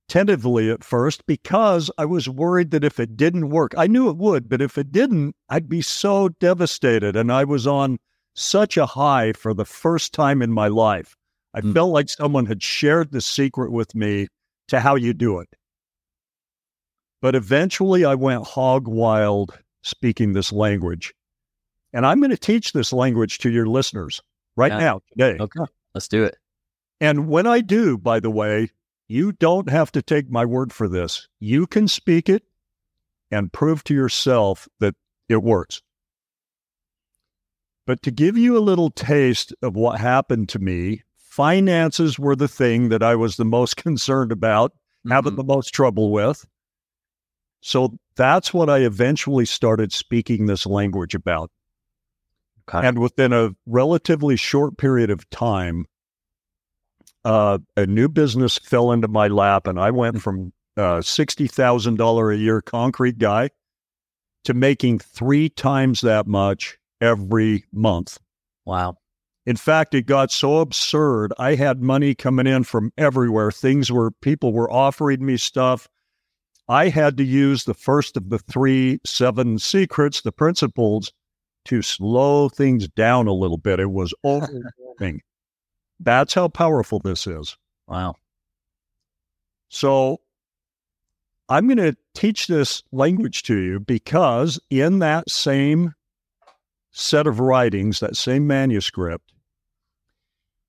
tentatively 0.07 0.69
at 0.69 0.83
first 0.83 1.25
because 1.25 1.89
I 1.97 2.05
was 2.05 2.27
worried 2.27 2.71
that 2.71 2.83
if 2.83 2.99
it 2.99 3.15
didn't 3.15 3.49
work, 3.49 3.73
I 3.77 3.87
knew 3.87 4.09
it 4.09 4.17
would, 4.17 4.49
but 4.49 4.61
if 4.61 4.77
it 4.77 4.91
didn't, 4.91 5.35
I'd 5.47 5.69
be 5.69 5.81
so 5.81 6.29
devastated. 6.39 7.15
And 7.15 7.31
I 7.31 7.45
was 7.45 7.65
on 7.65 7.97
such 8.35 8.75
a 8.75 8.85
high 8.85 9.33
for 9.33 9.53
the 9.53 9.65
first 9.65 10.13
time 10.13 10.41
in 10.41 10.51
my 10.51 10.67
life. 10.67 11.15
I 11.53 11.61
Mm. 11.61 11.73
felt 11.73 11.91
like 11.91 12.09
someone 12.09 12.45
had 12.45 12.63
shared 12.63 13.11
the 13.11 13.21
secret 13.21 13.71
with 13.71 13.93
me 13.93 14.27
to 14.69 14.79
how 14.79 14.95
you 14.95 15.13
do 15.13 15.39
it. 15.39 15.49
But 17.21 17.35
eventually 17.35 18.05
I 18.05 18.15
went 18.15 18.47
hog 18.47 18.87
wild 18.87 19.57
speaking 19.83 20.33
this 20.33 20.51
language. 20.51 21.13
And 21.93 22.05
I'm 22.05 22.19
going 22.19 22.31
to 22.31 22.37
teach 22.37 22.71
this 22.71 22.93
language 22.93 23.39
to 23.39 23.49
your 23.51 23.65
listeners 23.67 24.21
right 24.55 24.71
Yeah. 24.71 24.77
now, 24.79 25.01
today. 25.11 25.37
Okay. 25.39 25.65
Let's 25.93 26.07
do 26.07 26.23
it. 26.23 26.37
And 27.01 27.27
when 27.27 27.45
I 27.47 27.59
do, 27.61 27.97
by 27.97 28.19
the 28.19 28.31
way, 28.31 28.69
you 29.09 29.33
don't 29.33 29.69
have 29.69 29.91
to 29.91 30.01
take 30.01 30.29
my 30.29 30.45
word 30.45 30.71
for 30.71 30.87
this. 30.87 31.27
You 31.39 31.67
can 31.67 31.87
speak 31.89 32.29
it 32.29 32.43
and 33.29 33.51
prove 33.51 33.83
to 33.85 33.93
yourself 33.93 34.69
that 34.79 34.95
it 35.27 35.43
works. 35.43 35.81
But 37.85 38.01
to 38.03 38.11
give 38.11 38.37
you 38.37 38.57
a 38.57 38.59
little 38.59 38.89
taste 38.89 39.53
of 39.61 39.75
what 39.75 39.99
happened 39.99 40.47
to 40.49 40.59
me, 40.59 41.03
finances 41.31 42.19
were 42.19 42.35
the 42.35 42.47
thing 42.47 42.89
that 42.89 43.01
I 43.01 43.15
was 43.15 43.37
the 43.37 43.45
most 43.45 43.77
concerned 43.77 44.31
about, 44.31 44.73
having 45.09 45.33
Mhm. 45.33 45.37
the 45.37 45.43
most 45.45 45.73
trouble 45.73 46.11
with. 46.11 46.45
So 47.61 47.97
that's 48.15 48.53
what 48.53 48.69
I 48.69 48.79
eventually 48.79 49.45
started 49.45 49.93
speaking 49.93 50.45
this 50.45 50.65
language 50.65 51.15
about. 51.15 51.49
Okay. 52.69 52.85
And 52.87 52.99
within 52.99 53.31
a 53.33 53.51
relatively 53.65 54.35
short 54.35 54.77
period 54.77 55.09
of 55.09 55.29
time, 55.29 55.85
uh, 57.23 57.59
a 57.77 57.85
new 57.85 58.09
business 58.09 58.57
fell 58.57 58.91
into 58.91 59.07
my 59.07 59.27
lap, 59.27 59.67
and 59.67 59.79
I 59.79 59.91
went 59.91 60.21
from 60.21 60.51
uh, 60.77 61.01
sixty 61.01 61.47
thousand 61.47 61.97
dollar 61.97 62.31
a 62.31 62.37
year 62.37 62.61
concrete 62.61 63.17
guy 63.19 63.49
to 64.45 64.53
making 64.53 64.99
three 64.99 65.49
times 65.49 66.01
that 66.01 66.27
much 66.27 66.77
every 66.99 67.65
month. 67.71 68.17
wow. 68.65 68.95
In 69.45 69.55
fact, 69.55 69.95
it 69.95 70.05
got 70.05 70.31
so 70.31 70.59
absurd. 70.59 71.33
I 71.39 71.55
had 71.55 71.81
money 71.81 72.13
coming 72.13 72.45
in 72.45 72.63
from 72.63 72.93
everywhere. 72.97 73.51
Things 73.51 73.91
were 73.91 74.11
people 74.11 74.53
were 74.53 74.71
offering 74.71 75.25
me 75.25 75.37
stuff. 75.37 75.87
I 76.69 76.89
had 76.89 77.17
to 77.17 77.23
use 77.23 77.63
the 77.63 77.73
first 77.73 78.15
of 78.17 78.29
the 78.29 78.37
three 78.37 78.99
seven 79.05 79.57
secrets, 79.57 80.21
the 80.21 80.31
principles, 80.31 81.11
to 81.65 81.81
slow 81.81 82.49
things 82.49 82.87
down 82.87 83.27
a 83.27 83.33
little 83.33 83.57
bit. 83.57 83.79
It 83.79 83.91
was 83.91 84.13
overwhelming. 84.25 85.21
That's 85.99 86.33
how 86.33 86.47
powerful 86.47 86.99
this 86.99 87.27
is. 87.27 87.57
Wow. 87.87 88.15
So 89.69 90.21
I'm 91.49 91.67
going 91.67 91.77
to 91.77 91.97
teach 92.13 92.47
this 92.47 92.83
language 92.91 93.43
to 93.43 93.57
you 93.57 93.79
because 93.79 94.59
in 94.69 94.99
that 94.99 95.29
same 95.29 95.93
set 96.91 97.27
of 97.27 97.39
writings, 97.39 97.99
that 97.99 98.15
same 98.15 98.47
manuscript, 98.47 99.33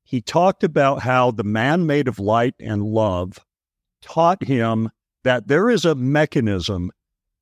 he 0.04 0.20
talked 0.20 0.62
about 0.62 1.00
how 1.00 1.30
the 1.30 1.44
man 1.44 1.86
made 1.86 2.08
of 2.08 2.18
light 2.18 2.54
and 2.60 2.82
love 2.82 3.38
taught 4.02 4.42
him 4.42 4.90
that 5.24 5.48
there 5.48 5.70
is 5.70 5.84
a 5.84 5.94
mechanism 5.94 6.90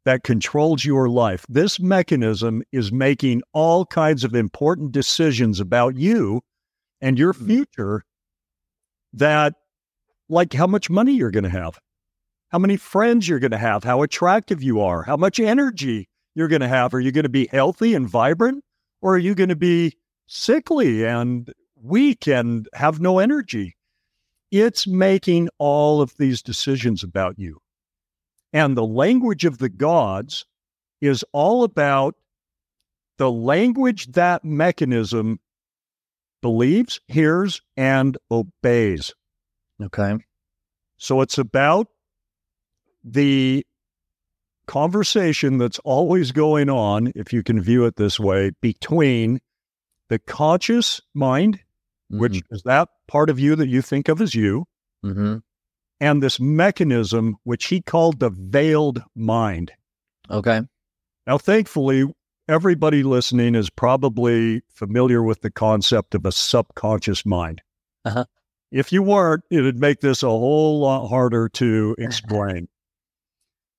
that 0.04 0.22
controls 0.22 0.84
your 0.84 1.08
life. 1.08 1.44
This 1.48 1.80
mechanism 1.80 2.62
is 2.72 2.92
making 2.92 3.42
all 3.52 3.84
kinds 3.86 4.24
of 4.24 4.34
important 4.34 4.92
decisions 4.92 5.60
about 5.60 5.96
you 5.96 6.42
and 7.00 7.18
your 7.18 7.32
hmm. 7.32 7.46
future 7.46 8.04
that 9.12 9.54
like 10.28 10.52
how 10.52 10.66
much 10.66 10.88
money 10.88 11.12
you're 11.12 11.30
going 11.30 11.44
to 11.44 11.50
have, 11.50 11.78
how 12.50 12.58
many 12.58 12.76
friends 12.76 13.28
you're 13.28 13.40
going 13.40 13.50
to 13.50 13.58
have, 13.58 13.84
how 13.84 14.02
attractive 14.02 14.62
you 14.62 14.80
are, 14.80 15.02
how 15.02 15.16
much 15.16 15.40
energy 15.40 16.08
you're 16.34 16.48
going 16.48 16.60
to 16.60 16.68
have. 16.68 16.94
Are 16.94 17.00
you 17.00 17.12
going 17.12 17.24
to 17.24 17.28
be 17.28 17.48
healthy 17.50 17.94
and 17.94 18.08
vibrant, 18.08 18.64
or 19.00 19.14
are 19.14 19.18
you 19.18 19.34
going 19.34 19.48
to 19.48 19.56
be 19.56 19.96
sickly 20.26 21.04
and 21.04 21.52
weak 21.82 22.26
and 22.26 22.68
have 22.74 23.00
no 23.00 23.18
energy? 23.18 23.76
It's 24.50 24.86
making 24.86 25.48
all 25.58 26.00
of 26.00 26.16
these 26.16 26.42
decisions 26.42 27.02
about 27.02 27.38
you. 27.38 27.60
And 28.52 28.76
the 28.76 28.86
language 28.86 29.44
of 29.44 29.58
the 29.58 29.68
gods 29.68 30.44
is 31.00 31.24
all 31.32 31.62
about 31.64 32.16
the 33.16 33.30
language 33.30 34.12
that 34.12 34.44
mechanism 34.44 35.38
believes, 36.42 37.00
hears, 37.06 37.62
and 37.76 38.16
obeys. 38.30 39.14
Okay. 39.80 40.16
So 40.96 41.20
it's 41.20 41.38
about 41.38 41.88
the 43.04 43.64
conversation 44.70 45.58
that's 45.58 45.80
always 45.80 46.30
going 46.30 46.70
on, 46.70 47.12
if 47.16 47.32
you 47.32 47.42
can 47.42 47.60
view 47.60 47.84
it 47.86 47.96
this 47.96 48.20
way, 48.20 48.52
between 48.60 49.40
the 50.08 50.18
conscious 50.20 51.00
mind, 51.12 51.58
which 52.08 52.40
is 52.50 52.62
that 52.64 52.88
part 53.08 53.30
of 53.30 53.38
you 53.40 53.56
that 53.56 53.68
you 53.68 53.82
think 53.82 54.08
of 54.08 54.20
as 54.20 54.34
you, 54.34 54.66
Mm-hmm. 55.04 55.38
and 56.00 56.22
this 56.22 56.38
mechanism, 56.38 57.36
which 57.44 57.66
he 57.66 57.80
called 57.80 58.20
the 58.20 58.30
veiled 58.30 59.02
mind. 59.16 59.72
Okay. 60.30 60.60
Now, 61.26 61.38
thankfully, 61.38 62.04
everybody 62.48 63.02
listening 63.02 63.54
is 63.54 63.70
probably 63.70 64.62
familiar 64.68 65.22
with 65.22 65.40
the 65.40 65.50
concept 65.50 66.14
of 66.14 66.26
a 66.26 66.32
subconscious 66.32 67.24
mind. 67.26 67.62
Uh-huh. 68.04 68.24
If 68.70 68.92
you 68.92 69.02
weren't, 69.02 69.42
it'd 69.50 69.78
make 69.80 70.00
this 70.00 70.22
a 70.22 70.28
whole 70.28 70.80
lot 70.80 71.08
harder 71.08 71.48
to 71.48 71.96
explain. 71.98 72.68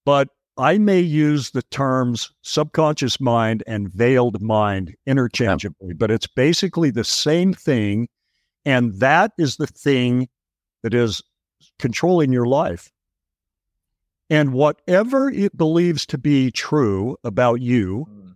but 0.06 0.28
I 0.58 0.78
may 0.78 1.00
use 1.00 1.52
the 1.52 1.62
terms 1.64 2.32
subconscious 2.42 3.20
mind 3.20 3.64
and 3.68 3.92
veiled 3.92 4.42
mind 4.42 4.96
interchangeably, 5.06 5.94
but 5.94 6.12
it's 6.12 6.28
basically 6.28 6.92
the 6.92 7.04
same 7.04 7.54
thing. 7.54 8.10
And 8.66 8.94
that 9.00 9.32
is 9.38 9.58
the 9.58 9.68
thing 9.68 10.28
that 10.84 10.94
is 10.94 11.22
controlling 11.80 12.32
your 12.32 12.46
life. 12.46 12.92
And 14.30 14.54
whatever 14.54 15.30
it 15.30 15.58
believes 15.58 16.06
to 16.08 16.18
be 16.18 16.52
true 16.52 17.18
about 17.24 17.62
you, 17.62 18.08
mm. 18.10 18.36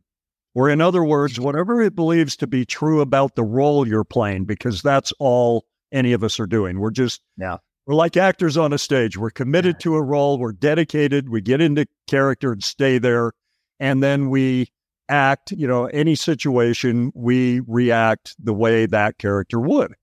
or 0.54 0.70
in 0.70 0.82
other 0.82 1.04
words, 1.04 1.40
whatever 1.40 1.82
it 1.82 1.96
believes 1.96 2.36
to 2.38 2.48
be 2.48 2.66
true 2.66 3.02
about 3.02 3.36
the 3.36 3.44
role 3.44 3.88
you're 3.88 4.04
playing, 4.04 4.46
because 4.46 4.82
that's 4.82 5.14
all 5.20 5.66
any 5.92 6.12
of 6.12 6.24
us 6.24 6.40
are 6.40 6.48
doing. 6.48 6.80
We're 6.80 6.92
just, 6.92 7.22
Yeah. 7.38 7.58
We're 7.86 7.96
like 7.96 8.18
actors 8.18 8.58
on 8.58 8.74
a 8.74 8.78
stage. 8.78 9.18
We're 9.18 9.30
committed 9.30 9.80
to 9.82 9.96
a 9.96 10.02
role, 10.02 10.40
we're 10.40 10.54
dedicated, 10.54 11.30
we 11.30 11.42
get 11.42 11.62
into 11.62 11.86
character 12.08 12.52
and 12.52 12.64
stay 12.64 12.98
there. 12.98 13.34
And 13.80 14.02
then 14.02 14.30
we 14.30 14.70
act, 15.10 15.52
you 15.52 15.68
know, 15.68 15.86
any 15.88 16.16
situation, 16.16 17.12
we 17.14 17.62
react 17.68 18.36
the 18.44 18.54
way 18.54 18.86
that 18.88 19.18
character 19.18 19.60
would. 19.60 19.94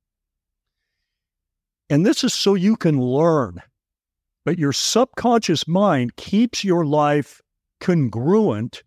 And 1.91 2.07
this 2.07 2.23
is 2.23 2.33
so 2.33 2.55
you 2.55 2.77
can 2.77 3.01
learn. 3.01 3.61
But 4.45 4.59
your 4.59 4.73
subconscious 4.73 5.69
mind 5.69 6.17
keeps 6.17 6.65
your 6.65 6.85
life 6.85 7.41
congruent 7.81 8.83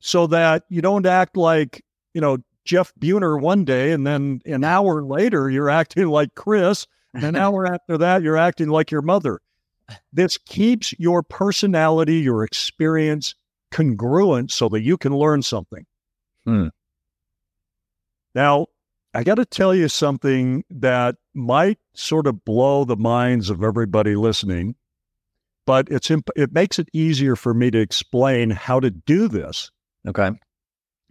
so 0.00 0.26
that 0.28 0.64
you 0.68 0.82
don't 0.82 1.06
act 1.06 1.36
like, 1.36 1.82
you 2.14 2.20
know, 2.20 2.38
Jeff 2.64 2.92
Beuter 2.98 3.36
one 3.38 3.64
day 3.64 3.92
and 3.92 4.06
then 4.06 4.40
an 4.44 4.64
hour 4.64 5.02
later 5.02 5.48
you're 5.48 5.70
acting 5.70 6.08
like 6.08 6.34
Chris. 6.34 6.86
And 7.16 7.24
an 7.24 7.36
hour 7.36 7.66
after 7.66 7.96
that, 7.98 8.22
you're 8.22 8.36
acting 8.36 8.68
like 8.68 8.90
your 8.90 9.02
mother. 9.02 9.40
This 10.12 10.36
keeps 10.36 10.92
your 10.98 11.22
personality, 11.22 12.16
your 12.16 12.44
experience 12.44 13.34
congruent 13.70 14.50
so 14.50 14.68
that 14.68 14.82
you 14.82 14.96
can 14.96 15.16
learn 15.16 15.42
something. 15.42 15.86
Hmm. 16.44 16.68
Now, 18.34 18.66
I 19.14 19.24
got 19.24 19.36
to 19.36 19.46
tell 19.46 19.74
you 19.74 19.88
something 19.88 20.64
that 20.68 21.16
might 21.34 21.78
sort 21.94 22.26
of 22.26 22.44
blow 22.44 22.84
the 22.84 22.96
minds 22.96 23.48
of 23.48 23.62
everybody 23.62 24.14
listening, 24.14 24.74
but 25.64 25.88
it's 25.90 26.10
imp- 26.10 26.30
it 26.36 26.52
makes 26.52 26.78
it 26.78 26.88
easier 26.92 27.34
for 27.34 27.54
me 27.54 27.70
to 27.70 27.78
explain 27.78 28.50
how 28.50 28.78
to 28.80 28.90
do 28.90 29.26
this, 29.28 29.70
Okay. 30.06 30.30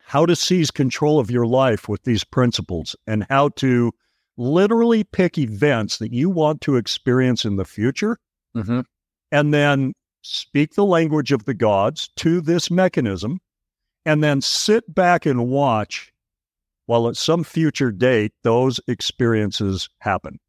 how 0.02 0.26
to 0.26 0.36
seize 0.36 0.70
control 0.70 1.20
of 1.20 1.32
your 1.32 1.48
life 1.48 1.90
with 1.90 2.04
these 2.04 2.24
principles, 2.24 2.96
and 3.08 3.26
how 3.30 3.50
to 3.50 3.92
literally 4.38 5.04
pick 5.04 5.38
events 5.38 5.98
that 5.98 6.12
you 6.14 6.30
want 6.30 6.62
to 6.62 6.76
experience 6.76 7.46
in 7.46 7.56
the 7.56 7.66
future 7.66 8.18
Mm-hmm. 8.56 8.82
and 9.32 9.54
then 9.54 9.94
speak 10.22 10.76
the 10.76 10.86
language 10.86 11.32
of 11.34 11.44
the 11.46 11.54
gods 11.54 12.10
to 12.16 12.40
this 12.42 12.72
mechanism, 12.72 13.40
and 14.06 14.24
then 14.24 14.40
sit 14.42 14.94
back 14.96 15.26
and 15.26 15.48
watch 15.50 16.12
while 16.86 17.08
at 17.10 17.18
some 17.18 17.44
future 17.44 17.92
date 17.92 18.32
those 18.44 18.80
experiences 18.88 19.90
happen. 20.00 20.40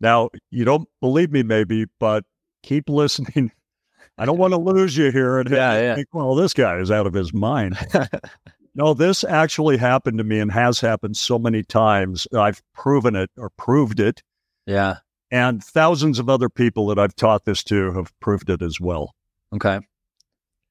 Now, 0.00 0.30
you 0.50 0.64
don't 0.64 0.88
believe 1.00 1.30
me, 1.32 1.42
maybe, 1.42 1.86
but 2.00 2.24
keep 2.62 2.88
listening. 2.88 3.52
I 4.18 4.24
don't 4.26 4.38
want 4.38 4.52
to 4.52 4.58
lose 4.60 4.96
you 4.96 5.10
here 5.10 5.38
and 5.38 5.48
Yeah, 5.50 5.72
yeah. 5.80 5.94
think, 5.94 6.08
well, 6.12 6.34
this 6.34 6.52
guy 6.52 6.78
is 6.78 6.90
out 6.90 7.06
of 7.06 7.14
his 7.14 7.32
mind. 7.32 7.76
No, 8.74 8.92
this 8.94 9.22
actually 9.24 9.76
happened 9.76 10.18
to 10.18 10.24
me 10.24 10.40
and 10.40 10.50
has 10.50 10.80
happened 10.80 11.16
so 11.16 11.38
many 11.38 11.62
times. 11.62 12.26
I've 12.36 12.62
proven 12.72 13.14
it 13.14 13.30
or 13.36 13.50
proved 13.50 14.00
it. 14.00 14.22
Yeah. 14.66 14.96
And 15.30 15.62
thousands 15.62 16.18
of 16.18 16.28
other 16.28 16.48
people 16.48 16.86
that 16.88 16.98
I've 16.98 17.14
taught 17.16 17.44
this 17.44 17.62
to 17.64 17.92
have 17.92 18.12
proved 18.20 18.50
it 18.50 18.62
as 18.62 18.80
well. 18.80 19.14
Okay. 19.54 19.80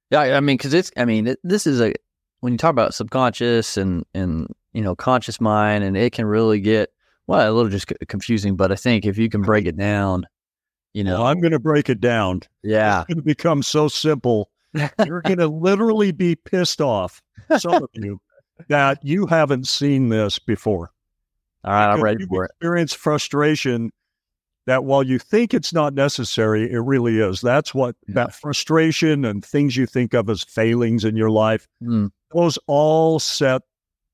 Yeah, 0.09 0.19
I 0.21 0.39
mean, 0.41 0.57
because 0.57 0.73
it's, 0.73 0.91
I 0.97 1.05
mean, 1.05 1.27
it, 1.27 1.39
this 1.43 1.65
is 1.65 1.81
a 1.81 1.93
when 2.41 2.53
you 2.53 2.57
talk 2.57 2.71
about 2.71 2.93
subconscious 2.93 3.77
and 3.77 4.05
and 4.13 4.47
you 4.73 4.81
know 4.81 4.95
conscious 4.95 5.39
mind, 5.41 5.83
and 5.83 5.95
it 5.97 6.11
can 6.13 6.25
really 6.25 6.59
get 6.59 6.91
well 7.25 7.49
a 7.49 7.51
little 7.51 7.71
just 7.71 7.91
confusing. 8.09 8.55
But 8.55 8.71
I 8.71 8.75
think 8.75 9.05
if 9.05 9.17
you 9.17 9.29
can 9.29 9.41
break 9.41 9.65
it 9.65 9.77
down, 9.77 10.27
you 10.93 11.03
know, 11.03 11.19
Well, 11.19 11.27
I'm 11.27 11.39
going 11.41 11.53
to 11.53 11.59
break 11.59 11.89
it 11.89 11.99
down. 11.99 12.41
yeah, 12.61 12.99
It's 13.01 13.07
going 13.07 13.17
to 13.17 13.23
become 13.23 13.63
so 13.63 13.87
simple. 13.87 14.49
You're 15.05 15.21
going 15.21 15.37
to 15.39 15.47
literally 15.47 16.11
be 16.11 16.35
pissed 16.35 16.81
off, 16.81 17.21
some 17.57 17.83
of 17.83 17.89
you, 17.93 18.19
that 18.69 18.99
you 19.03 19.25
haven't 19.27 19.67
seen 19.67 20.09
this 20.09 20.39
before. 20.39 20.91
all 21.63 21.71
right, 21.73 21.93
I'm 21.93 22.01
ready 22.03 22.25
for 22.25 22.45
it. 22.45 22.51
experienced 22.51 22.97
frustration 22.97 23.91
that 24.65 24.85
while 24.85 25.03
you 25.03 25.19
think 25.19 25.53
it's 25.53 25.73
not 25.73 25.93
necessary, 25.93 26.71
it 26.71 26.79
really 26.79 27.19
is. 27.19 27.41
That's 27.41 27.73
what 27.75 27.95
Yeah. 28.07 28.13
that 28.15 28.33
frustration 28.33 29.25
and 29.25 29.43
things 29.43 29.75
you 29.75 29.85
think 29.85 30.13
of 30.13 30.29
as 30.29 30.43
failings 30.43 31.03
in 31.03 31.15
your 31.17 31.29
life, 31.29 31.67
Mm, 31.83 32.11
those 32.33 32.57
all 32.67 33.19
set 33.19 33.61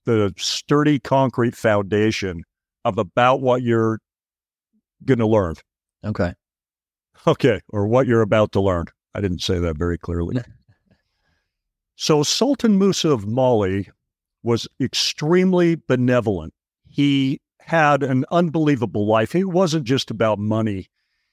the 0.05 0.33
sturdy 0.37 0.97
concrete 0.99 1.55
foundation 1.55 2.43
of 2.83 2.97
about 2.97 3.41
what 3.41 3.61
you're 3.61 3.99
going 5.05 5.19
to 5.19 5.27
learn. 5.27 5.55
okay. 6.03 6.33
Okay, 7.27 7.59
or 7.69 7.85
what 7.85 8.07
you're 8.07 8.21
about 8.21 8.53
to 8.53 8.61
learn. 8.61 8.85
I 9.13 9.21
didn't 9.21 9.41
say 9.41 9.59
that 9.59 9.77
very 9.77 9.97
clearly. 9.97 10.37
so, 11.95 12.23
Sultan 12.23 12.77
Musa 12.77 13.09
of 13.09 13.27
Mali 13.27 13.89
was 14.43 14.67
extremely 14.79 15.75
benevolent. 15.75 16.53
He 16.87 17.41
had 17.59 18.03
an 18.03 18.25
unbelievable 18.31 19.05
life. 19.05 19.35
It 19.35 19.45
wasn't 19.45 19.85
just 19.85 20.09
about 20.09 20.39
money. 20.39 20.87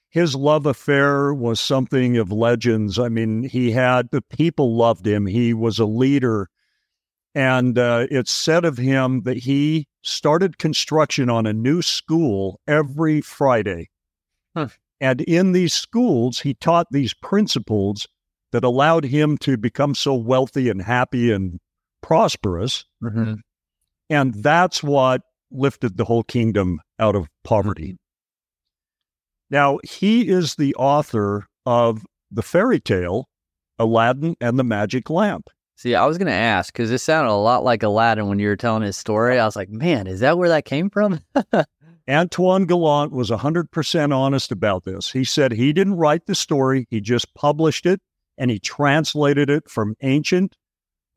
His 0.09 0.35
love 0.35 0.65
affair 0.65 1.33
was 1.33 1.59
something 1.59 2.17
of 2.17 2.31
legends. 2.31 2.97
I 2.97 3.09
mean, 3.09 3.43
he 3.43 3.71
had 3.71 4.09
the 4.11 4.21
people 4.21 4.75
loved 4.75 5.05
him. 5.05 5.25
He 5.25 5.53
was 5.53 5.79
a 5.79 5.85
leader. 5.85 6.49
And 7.35 7.77
uh, 7.77 8.07
it's 8.09 8.31
said 8.31 8.65
of 8.65 8.77
him 8.77 9.21
that 9.23 9.37
he 9.37 9.87
started 10.01 10.57
construction 10.57 11.29
on 11.29 11.45
a 11.45 11.53
new 11.53 11.81
school 11.81 12.59
every 12.67 13.21
Friday. 13.21 13.89
And 14.99 15.21
in 15.21 15.51
these 15.51 15.73
schools, 15.73 16.39
he 16.39 16.53
taught 16.55 16.87
these 16.91 17.13
principles 17.13 18.07
that 18.51 18.63
allowed 18.63 19.05
him 19.05 19.37
to 19.39 19.57
become 19.57 19.93
so 19.93 20.15
wealthy 20.15 20.69
and 20.69 20.81
happy 20.81 21.31
and 21.31 21.59
prosperous. 22.01 22.85
hmm 23.01 23.35
And 24.09 24.33
that's 24.35 24.81
what 24.81 25.21
lifted 25.51 25.97
the 25.97 26.05
whole 26.05 26.23
kingdom 26.23 26.79
out 26.99 27.15
of 27.15 27.27
poverty. 27.43 27.97
Now, 29.49 29.79
he 29.83 30.27
is 30.27 30.55
the 30.55 30.75
author 30.75 31.45
of 31.65 32.05
the 32.31 32.41
fairy 32.41 32.79
tale, 32.79 33.29
Aladdin 33.79 34.35
and 34.41 34.59
the 34.59 34.63
Magic 34.63 35.09
Lamp. 35.09 35.49
See, 35.75 35.93
I 35.93 36.05
was 36.05 36.17
gonna 36.17 36.31
ask 36.31 36.73
because 36.73 36.89
it 36.91 36.97
sounded 36.97 37.31
a 37.31 37.35
lot 37.35 37.63
like 37.63 37.83
Aladdin 37.83 38.27
when 38.27 38.39
you 38.39 38.47
were 38.47 38.55
telling 38.55 38.81
his 38.81 38.97
story. 38.97 39.39
I 39.39 39.45
was 39.45 39.55
like, 39.55 39.69
man, 39.69 40.07
is 40.07 40.21
that 40.21 40.37
where 40.37 40.49
that 40.49 40.65
came 40.65 40.89
from? 40.89 41.21
Antoine 42.09 42.65
Galland 42.65 43.11
was 43.11 43.29
100% 43.29 44.15
honest 44.15 44.51
about 44.51 44.85
this. 44.85 45.11
He 45.11 45.23
said 45.23 45.51
he 45.51 45.73
didn't 45.73 45.95
write 45.97 46.25
the 46.25 46.35
story, 46.35 46.87
he 46.89 47.01
just 47.01 47.33
published 47.33 47.85
it 47.85 47.99
and 48.37 48.49
he 48.51 48.59
translated 48.59 49.49
it 49.49 49.69
from 49.69 49.95
ancient 50.01 50.55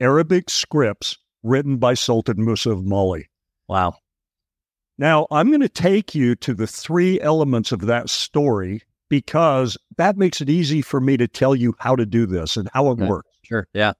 Arabic 0.00 0.48
scripts 0.50 1.16
written 1.42 1.76
by 1.76 1.94
Sultan 1.94 2.44
Musa 2.44 2.70
of 2.70 2.84
Mali. 2.84 3.28
wow. 3.68 3.94
Now, 4.98 5.26
I'm 5.30 5.48
going 5.48 5.62
to 5.62 5.68
take 5.70 6.14
you 6.14 6.34
to 6.36 6.52
the 6.52 6.66
three 6.66 7.18
elements 7.22 7.72
of 7.72 7.80
that 7.86 8.10
story 8.10 8.82
because 9.08 9.78
that 9.96 10.18
makes 10.18 10.42
it 10.42 10.50
easy 10.50 10.82
for 10.82 11.00
me 11.00 11.16
to 11.16 11.26
tell 11.26 11.56
you 11.56 11.74
how 11.78 11.96
to 11.96 12.04
do 12.04 12.26
this 12.26 12.58
and 12.58 12.68
how 12.74 12.88
it 12.88 12.92
Okay. 12.92 13.06
works. 13.06 13.30
Sure. 13.42 13.66
Yeah. 13.72 13.94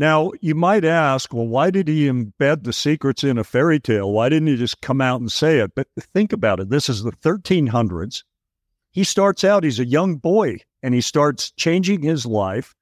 Now, 0.00 0.32
you 0.40 0.54
might 0.54 0.86
ask, 0.86 1.30
well, 1.30 1.46
why 1.46 1.70
did 1.70 1.86
he 1.86 2.08
embed 2.08 2.64
the 2.64 2.72
secrets 2.72 3.22
in 3.22 3.36
a 3.36 3.44
fairy 3.44 3.78
tale? 3.78 4.10
Why 4.10 4.30
didn't 4.30 4.48
he 4.48 4.56
just 4.56 4.80
come 4.80 5.02
out 5.02 5.20
and 5.20 5.30
say 5.30 5.58
it? 5.58 5.72
But 5.76 5.88
think 5.98 6.32
about 6.32 6.58
it. 6.58 6.70
This 6.70 6.88
is 6.88 7.02
the 7.02 7.12
1300s. 7.12 8.24
He 8.92 9.04
starts 9.04 9.44
out, 9.44 9.62
he's 9.62 9.78
a 9.78 9.84
young 9.84 10.16
boy, 10.16 10.60
and 10.82 10.94
he 10.94 11.02
starts 11.02 11.50
changing 11.50 12.00
his 12.00 12.24
life, 12.24 12.74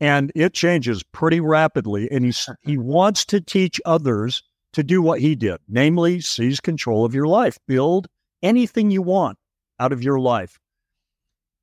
and 0.00 0.32
it 0.34 0.54
changes 0.54 1.04
pretty 1.04 1.38
rapidly. 1.38 2.10
And 2.10 2.24
he's, 2.24 2.48
he 2.62 2.76
wants 2.78 3.24
to 3.26 3.40
teach 3.40 3.80
others 3.86 4.42
to 4.72 4.82
do 4.82 5.00
what 5.00 5.20
he 5.20 5.36
did, 5.36 5.58
namely, 5.68 6.20
seize 6.20 6.58
control 6.58 7.04
of 7.04 7.14
your 7.14 7.28
life, 7.28 7.60
build 7.68 8.08
anything 8.42 8.90
you 8.90 9.02
want 9.02 9.38
out 9.78 9.92
of 9.92 10.02
your 10.02 10.18
life. 10.18 10.58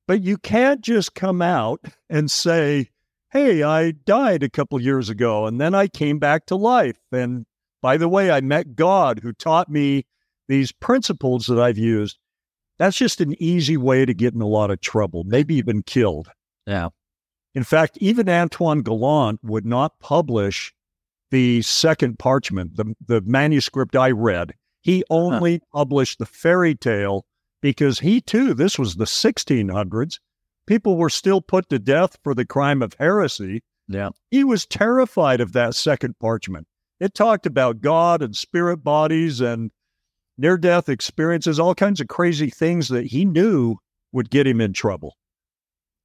But 0.08 0.22
you 0.22 0.38
can't 0.38 0.80
just 0.80 1.14
come 1.14 1.42
out 1.42 1.84
and 2.08 2.30
say, 2.30 2.88
hey, 3.34 3.64
I 3.64 3.90
died 3.90 4.42
a 4.42 4.48
couple 4.48 4.80
years 4.80 5.10
ago 5.10 5.44
and 5.44 5.60
then 5.60 5.74
I 5.74 5.88
came 5.88 6.18
back 6.18 6.46
to 6.46 6.56
life. 6.56 6.96
And 7.12 7.44
by 7.82 7.96
the 7.98 8.08
way, 8.08 8.30
I 8.30 8.40
met 8.40 8.76
God 8.76 9.20
who 9.22 9.32
taught 9.32 9.68
me 9.68 10.06
these 10.48 10.72
principles 10.72 11.46
that 11.46 11.58
I've 11.58 11.76
used. 11.76 12.18
That's 12.78 12.96
just 12.96 13.20
an 13.20 13.34
easy 13.42 13.76
way 13.76 14.06
to 14.06 14.14
get 14.14 14.34
in 14.34 14.40
a 14.40 14.46
lot 14.46 14.70
of 14.70 14.80
trouble, 14.80 15.24
maybe 15.24 15.56
even 15.56 15.82
killed. 15.82 16.28
Yeah. 16.66 16.88
In 17.54 17.64
fact, 17.64 17.98
even 18.00 18.28
Antoine 18.28 18.82
Galland 18.82 19.40
would 19.42 19.66
not 19.66 19.98
publish 20.00 20.72
the 21.30 21.62
second 21.62 22.18
parchment, 22.18 22.76
the, 22.76 22.94
the 23.04 23.20
manuscript 23.22 23.96
I 23.96 24.10
read. 24.12 24.54
He 24.82 25.02
only 25.10 25.60
published 25.72 26.18
the 26.18 26.26
fairy 26.26 26.74
tale 26.74 27.24
because 27.60 28.00
he 28.00 28.20
too, 28.20 28.54
this 28.54 28.78
was 28.78 28.96
the 28.96 29.04
1600s. 29.04 30.18
People 30.66 30.96
were 30.96 31.10
still 31.10 31.40
put 31.40 31.68
to 31.68 31.78
death 31.78 32.16
for 32.22 32.34
the 32.34 32.46
crime 32.46 32.82
of 32.82 32.94
heresy. 32.98 33.62
Yeah. 33.88 34.10
He 34.30 34.44
was 34.44 34.66
terrified 34.66 35.40
of 35.40 35.52
that 35.52 35.74
second 35.74 36.18
parchment. 36.18 36.66
It 37.00 37.14
talked 37.14 37.44
about 37.44 37.80
God 37.80 38.22
and 38.22 38.34
spirit 38.34 38.78
bodies 38.78 39.40
and 39.40 39.70
near 40.38 40.56
death 40.56 40.88
experiences, 40.88 41.58
all 41.60 41.74
kinds 41.74 42.00
of 42.00 42.08
crazy 42.08 42.50
things 42.50 42.88
that 42.88 43.06
he 43.06 43.24
knew 43.24 43.76
would 44.12 44.30
get 44.30 44.46
him 44.46 44.60
in 44.60 44.72
trouble. 44.72 45.16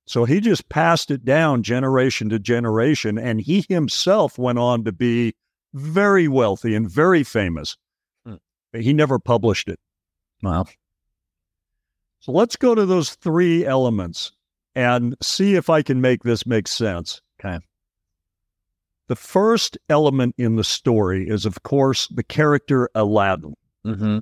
So 0.08 0.26
he 0.26 0.40
just 0.42 0.70
passed 0.70 1.12
it 1.12 1.24
down 1.24 1.62
generation 1.62 2.30
to 2.30 2.40
generation, 2.40 3.20
and 3.20 3.40
he 3.40 3.64
himself 3.70 4.40
went 4.40 4.58
on 4.58 4.84
to 4.86 4.92
be 4.92 5.36
very 5.74 6.28
wealthy 6.28 6.74
and 6.74 6.90
very 6.90 7.24
famous. 7.24 7.78
Hmm. 8.26 8.36
But 8.74 8.82
he 8.82 8.92
never 8.92 9.20
published 9.20 9.70
it. 9.70 9.80
Wow. 10.42 10.66
So 12.22 12.32
let's 12.32 12.56
go 12.56 12.74
to 12.74 12.86
those 12.86 13.12
three 13.12 13.66
elements 13.66 14.32
and 14.76 15.16
see 15.22 15.56
if 15.56 15.70
I 15.70 15.82
can 15.82 16.02
make 16.02 16.24
this 16.24 16.46
make 16.46 16.68
sense. 16.68 17.22
Okay. 17.40 17.60
The 19.08 19.16
first 19.16 19.78
element 19.90 20.36
in 20.38 20.56
the 20.56 20.64
story 20.64 21.28
is, 21.28 21.46
of 21.46 21.64
course, 21.64 22.08
the 22.10 22.24
character 22.24 22.90
Aladdin. 22.94 23.56
Mm-hmm. 23.86 24.20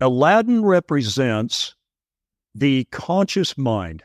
Aladdin 0.00 0.64
represents 0.64 1.76
the 2.54 2.84
conscious 2.90 3.56
mind, 3.56 4.02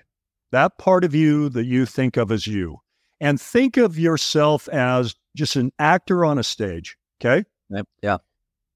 that 0.52 0.78
part 0.78 1.04
of 1.04 1.16
you 1.16 1.50
that 1.50 1.66
you 1.66 1.86
think 1.86 2.18
of 2.18 2.32
as 2.32 2.46
you. 2.46 2.80
and 3.20 3.40
think 3.40 3.78
of 3.78 4.00
yourself 4.00 4.68
as 4.70 5.16
just 5.36 5.56
an 5.56 5.72
actor 5.80 6.26
on 6.26 6.38
a 6.38 6.44
stage. 6.44 6.98
Okay. 7.22 7.44
Yep. 7.70 7.88
Yeah. 8.02 8.18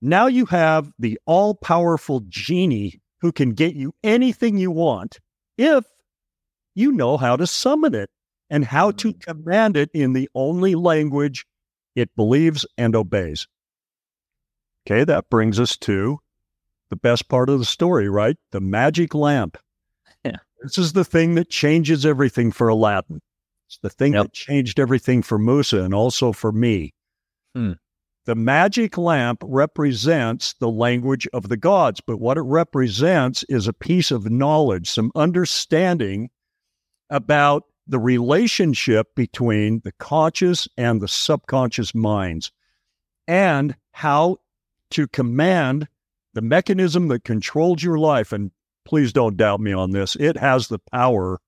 Now 0.02 0.28
you 0.28 0.46
have 0.48 0.92
the 1.00 1.20
all 1.26 1.56
powerful 1.56 2.22
genie 2.28 3.02
who 3.22 3.32
can 3.32 3.52
get 3.52 3.74
you 3.76 3.94
anything 4.04 4.58
you 4.58 4.70
want 4.70 5.20
if 5.58 5.86
you 6.76 6.92
know 6.92 7.18
how 7.18 7.36
to 7.36 7.48
summon 7.48 7.94
it 7.94 8.10
and 8.50 8.66
how 8.66 8.92
to 8.92 9.14
command 9.14 9.78
it 9.78 9.90
in 9.94 10.14
the 10.14 10.30
only 10.36 10.76
language 10.76 11.46
it 11.96 12.16
believes 12.16 12.66
and 12.78 12.96
obeys. 12.96 13.48
Okay, 14.86 15.04
that 15.04 15.30
brings 15.30 15.60
us 15.60 15.78
to 15.78 16.20
the 16.90 16.96
best 16.96 17.30
part 17.30 17.50
of 17.50 17.60
the 17.60 17.66
story, 17.66 18.10
right? 18.10 18.36
The 18.52 18.60
magic 18.62 19.14
lamp. 19.14 19.58
Yeah. 20.26 20.38
This 20.62 20.78
is 20.78 20.94
the 20.94 21.06
thing 21.06 21.36
that 21.36 21.50
changes 21.50 22.06
everything 22.06 22.52
for 22.52 22.68
Aladdin. 22.68 23.22
It's 23.68 23.78
the 23.80 23.90
thing 23.90 24.14
Yep. 24.14 24.24
that 24.26 24.34
changed 24.34 24.80
everything 24.80 25.22
for 25.22 25.38
Musa 25.38 25.82
and 25.84 25.94
also 25.94 26.32
for 26.32 26.52
me. 26.52 26.94
Hmm. 27.56 27.74
The 28.26 28.36
magic 28.36 28.98
lamp 28.98 29.40
represents 29.44 30.54
the 30.54 30.70
language 30.70 31.28
of 31.34 31.50
the 31.50 31.58
gods, 31.58 32.02
but 32.06 32.18
what 32.22 32.38
it 32.38 32.42
represents 32.42 33.44
is 33.50 33.68
a 33.68 33.74
piece 33.74 34.12
of 34.12 34.30
knowledge, 34.32 34.90
some 34.90 35.12
understanding 35.16 36.30
about 37.14 37.66
the 37.86 38.00
relationship 38.00 39.14
between 39.16 39.82
the 39.84 39.92
conscious 39.94 40.68
and 40.78 41.00
the 41.00 41.08
subconscious 41.08 41.94
minds 41.94 42.52
and 43.28 43.76
how 43.92 44.38
to 44.90 45.08
command 45.08 45.88
the 46.34 46.42
mechanism 46.42 47.08
that 47.10 47.24
controls 47.24 47.84
your 47.84 48.00
life. 48.00 48.34
And 48.34 48.52
please 48.84 49.14
don't 49.14 49.38
doubt 49.38 49.60
me 49.60 49.74
on 49.74 49.92
this, 49.92 50.16
it 50.16 50.38
has 50.38 50.68
the 50.68 50.80
power 50.92 51.40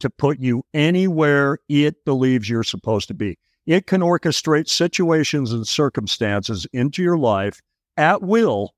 to 0.00 0.08
put 0.08 0.40
you 0.40 0.62
anywhere 0.72 1.58
it 1.68 2.04
believes 2.06 2.48
you're 2.48 2.64
supposed 2.64 3.08
to 3.08 3.14
be. 3.14 3.38
It 3.66 3.86
can 3.86 4.00
orchestrate 4.00 4.68
situations 4.68 5.52
and 5.52 5.68
circumstances 5.68 6.66
into 6.72 7.02
your 7.02 7.18
life 7.18 7.60
at 7.98 8.22
will 8.22 8.74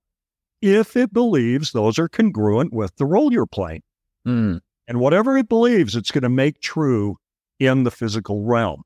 if 0.60 0.96
it 0.96 1.12
believes 1.12 1.70
those 1.70 1.98
are 1.98 2.08
congruent 2.08 2.72
with 2.72 2.96
the 2.96 3.06
role 3.06 3.32
you're 3.32 3.46
playing. 3.46 3.82
Mm. 4.26 4.60
And 4.88 4.98
whatever 5.00 5.36
it 5.36 5.48
believes, 5.48 5.94
it's 5.94 6.10
going 6.10 6.22
to 6.22 6.28
make 6.28 6.60
true 6.60 7.16
in 7.58 7.84
the 7.84 7.90
physical 7.90 8.44
realm. 8.44 8.82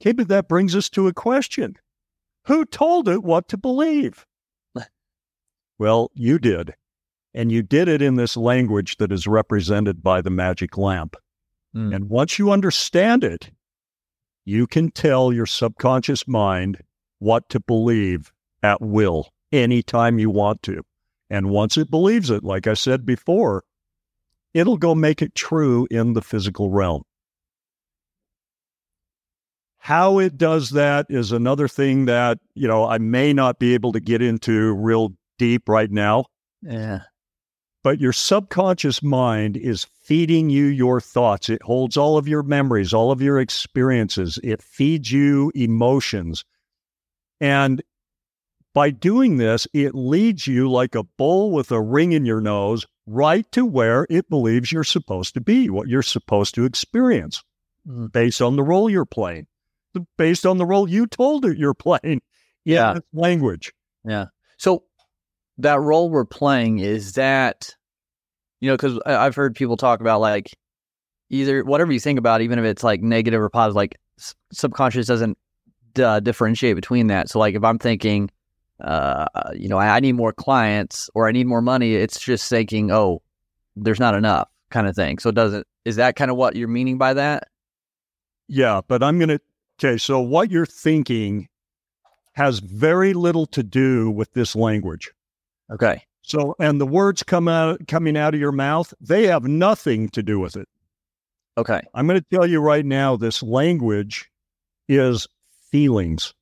Okay, 0.00 0.12
but 0.12 0.28
that 0.28 0.48
brings 0.48 0.74
us 0.74 0.88
to 0.90 1.08
a 1.08 1.12
question 1.12 1.76
Who 2.46 2.64
told 2.64 3.08
it 3.08 3.22
what 3.22 3.48
to 3.48 3.56
believe? 3.56 4.26
well, 5.78 6.10
you 6.14 6.38
did. 6.38 6.74
And 7.32 7.52
you 7.52 7.62
did 7.62 7.88
it 7.88 8.00
in 8.00 8.16
this 8.16 8.36
language 8.36 8.96
that 8.96 9.12
is 9.12 9.26
represented 9.26 10.02
by 10.02 10.22
the 10.22 10.30
magic 10.30 10.78
lamp. 10.78 11.16
Mm. 11.74 11.94
And 11.94 12.08
once 12.08 12.38
you 12.38 12.50
understand 12.50 13.22
it, 13.22 13.50
you 14.46 14.66
can 14.66 14.90
tell 14.90 15.32
your 15.32 15.44
subconscious 15.44 16.26
mind 16.26 16.82
what 17.18 17.48
to 17.50 17.60
believe 17.60 18.32
at 18.62 18.80
will 18.80 19.28
anytime 19.52 20.18
you 20.18 20.30
want 20.30 20.62
to. 20.62 20.82
And 21.28 21.50
once 21.50 21.76
it 21.76 21.90
believes 21.90 22.30
it, 22.30 22.44
like 22.44 22.66
I 22.66 22.74
said 22.74 23.04
before, 23.04 23.64
it'll 24.56 24.78
go 24.78 24.94
make 24.94 25.20
it 25.20 25.34
true 25.34 25.86
in 25.90 26.14
the 26.14 26.22
physical 26.22 26.70
realm. 26.70 27.02
How 29.78 30.18
it 30.18 30.36
does 30.36 30.70
that 30.70 31.06
is 31.08 31.30
another 31.30 31.68
thing 31.68 32.06
that, 32.06 32.38
you 32.54 32.66
know, 32.66 32.86
I 32.86 32.98
may 32.98 33.32
not 33.32 33.58
be 33.58 33.74
able 33.74 33.92
to 33.92 34.00
get 34.00 34.20
into 34.22 34.72
real 34.74 35.12
deep 35.38 35.68
right 35.68 35.90
now, 35.90 36.24
Yeah. 36.62 37.02
but 37.84 38.00
your 38.00 38.12
subconscious 38.12 39.02
mind 39.02 39.56
is 39.56 39.86
feeding 40.02 40.50
you 40.50 40.64
your 40.64 41.00
thoughts. 41.00 41.48
It 41.48 41.62
holds 41.62 41.96
all 41.96 42.16
of 42.16 42.26
your 42.26 42.42
memories, 42.42 42.92
all 42.92 43.12
of 43.12 43.20
your 43.22 43.38
experiences. 43.38 44.40
It 44.42 44.62
feeds 44.62 45.12
you 45.12 45.52
emotions. 45.54 46.44
And 47.40 47.82
by 48.76 48.90
doing 48.90 49.38
this, 49.38 49.66
it 49.72 49.94
leads 49.94 50.46
you 50.46 50.70
like 50.70 50.94
a 50.94 51.02
bull 51.02 51.50
with 51.50 51.72
a 51.72 51.80
ring 51.80 52.12
in 52.12 52.26
your 52.26 52.42
nose 52.42 52.84
right 53.06 53.50
to 53.52 53.64
where 53.64 54.06
it 54.10 54.28
believes 54.28 54.70
you're 54.70 54.84
supposed 54.84 55.32
to 55.32 55.40
be, 55.40 55.70
what 55.70 55.88
you're 55.88 56.02
supposed 56.02 56.54
to 56.56 56.64
experience 56.66 57.42
Mm. 57.88 58.12
based 58.12 58.42
on 58.42 58.56
the 58.56 58.62
role 58.62 58.90
you're 58.90 59.06
playing, 59.06 59.46
based 60.18 60.44
on 60.44 60.58
the 60.58 60.66
role 60.66 60.86
you 60.88 61.06
told 61.06 61.46
it 61.46 61.56
you're 61.56 61.72
playing 61.88 62.20
Yeah. 62.64 62.90
in 62.90 62.96
Yeah. 62.96 63.00
language. 63.14 63.72
So 64.58 64.82
that 65.58 65.80
role 65.80 66.10
we're 66.10 66.26
playing 66.26 66.80
is 66.80 67.14
that, 67.14 67.74
you 68.60 68.68
know, 68.68 68.74
because 68.76 68.98
I've 69.06 69.36
heard 69.36 69.54
people 69.54 69.76
talk 69.78 70.00
about 70.02 70.20
like 70.20 70.50
either 71.30 71.64
whatever 71.64 71.92
you 71.92 72.00
think 72.00 72.18
about, 72.18 72.42
even 72.42 72.58
if 72.58 72.64
it's 72.66 72.84
like 72.84 73.00
negative 73.00 73.40
or 73.40 73.48
positive, 73.48 73.76
like 73.76 73.96
subconscious 74.52 75.06
doesn't 75.06 75.38
uh, 75.98 76.20
differentiate 76.20 76.76
between 76.76 77.06
that. 77.06 77.30
So 77.30 77.38
like 77.38 77.54
if 77.54 77.64
I'm 77.64 77.78
thinking, 77.78 78.30
uh, 78.80 79.26
you 79.54 79.68
know, 79.68 79.78
I, 79.78 79.96
I 79.96 80.00
need 80.00 80.12
more 80.12 80.32
clients 80.32 81.10
or 81.14 81.28
I 81.28 81.32
need 81.32 81.46
more 81.46 81.62
money, 81.62 81.94
it's 81.94 82.20
just 82.20 82.48
thinking, 82.48 82.90
oh, 82.90 83.22
there's 83.74 84.00
not 84.00 84.14
enough 84.14 84.48
kind 84.70 84.86
of 84.86 84.94
thing. 84.94 85.18
So 85.18 85.30
it 85.30 85.34
doesn't 85.34 85.66
is 85.86 85.96
that 85.96 86.16
kind 86.16 86.32
of 86.32 86.36
what 86.36 86.56
you're 86.56 86.68
meaning 86.68 86.98
by 86.98 87.14
that? 87.14 87.48
Yeah, 88.48 88.80
but 88.86 89.02
I'm 89.02 89.18
going 89.18 89.28
to. 89.28 89.40
Okay, 89.78 89.98
so 89.98 90.20
what 90.20 90.50
you're 90.50 90.66
thinking 90.66 91.48
has 92.32 92.58
very 92.58 93.14
little 93.14 93.46
to 93.46 93.62
do 93.62 94.10
with 94.10 94.32
this 94.32 94.56
language. 94.56 95.12
Okay. 95.70 96.02
So, 96.22 96.56
and 96.58 96.80
the 96.80 96.86
words 96.86 97.22
come 97.22 97.46
out 97.46 97.86
coming 97.86 98.16
out 98.16 98.34
of 98.34 98.40
your 98.40 98.52
mouth, 98.52 98.92
they 99.00 99.26
have 99.26 99.44
nothing 99.44 100.08
to 100.10 100.22
do 100.22 100.40
with 100.40 100.56
it. 100.56 100.68
Okay. 101.56 101.80
I'm 101.94 102.06
going 102.06 102.20
to 102.20 102.26
tell 102.36 102.46
you 102.46 102.60
right 102.60 102.84
now 102.84 103.16
this 103.16 103.42
language 103.42 104.30
is 104.88 105.28
feelings. 105.70 106.34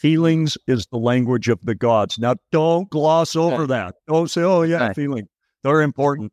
Feelings 0.00 0.56
is 0.66 0.86
the 0.86 0.96
language 0.96 1.48
of 1.50 1.60
the 1.62 1.74
gods. 1.74 2.18
Now, 2.18 2.36
don't 2.52 2.88
gloss 2.88 3.36
over 3.36 3.66
that. 3.66 3.96
Don't 4.08 4.30
say, 4.30 4.40
oh, 4.42 4.62
yeah, 4.62 4.84
Okay. 4.84 4.94
feeling. 4.94 5.28
They're 5.62 5.82
important. 5.82 6.32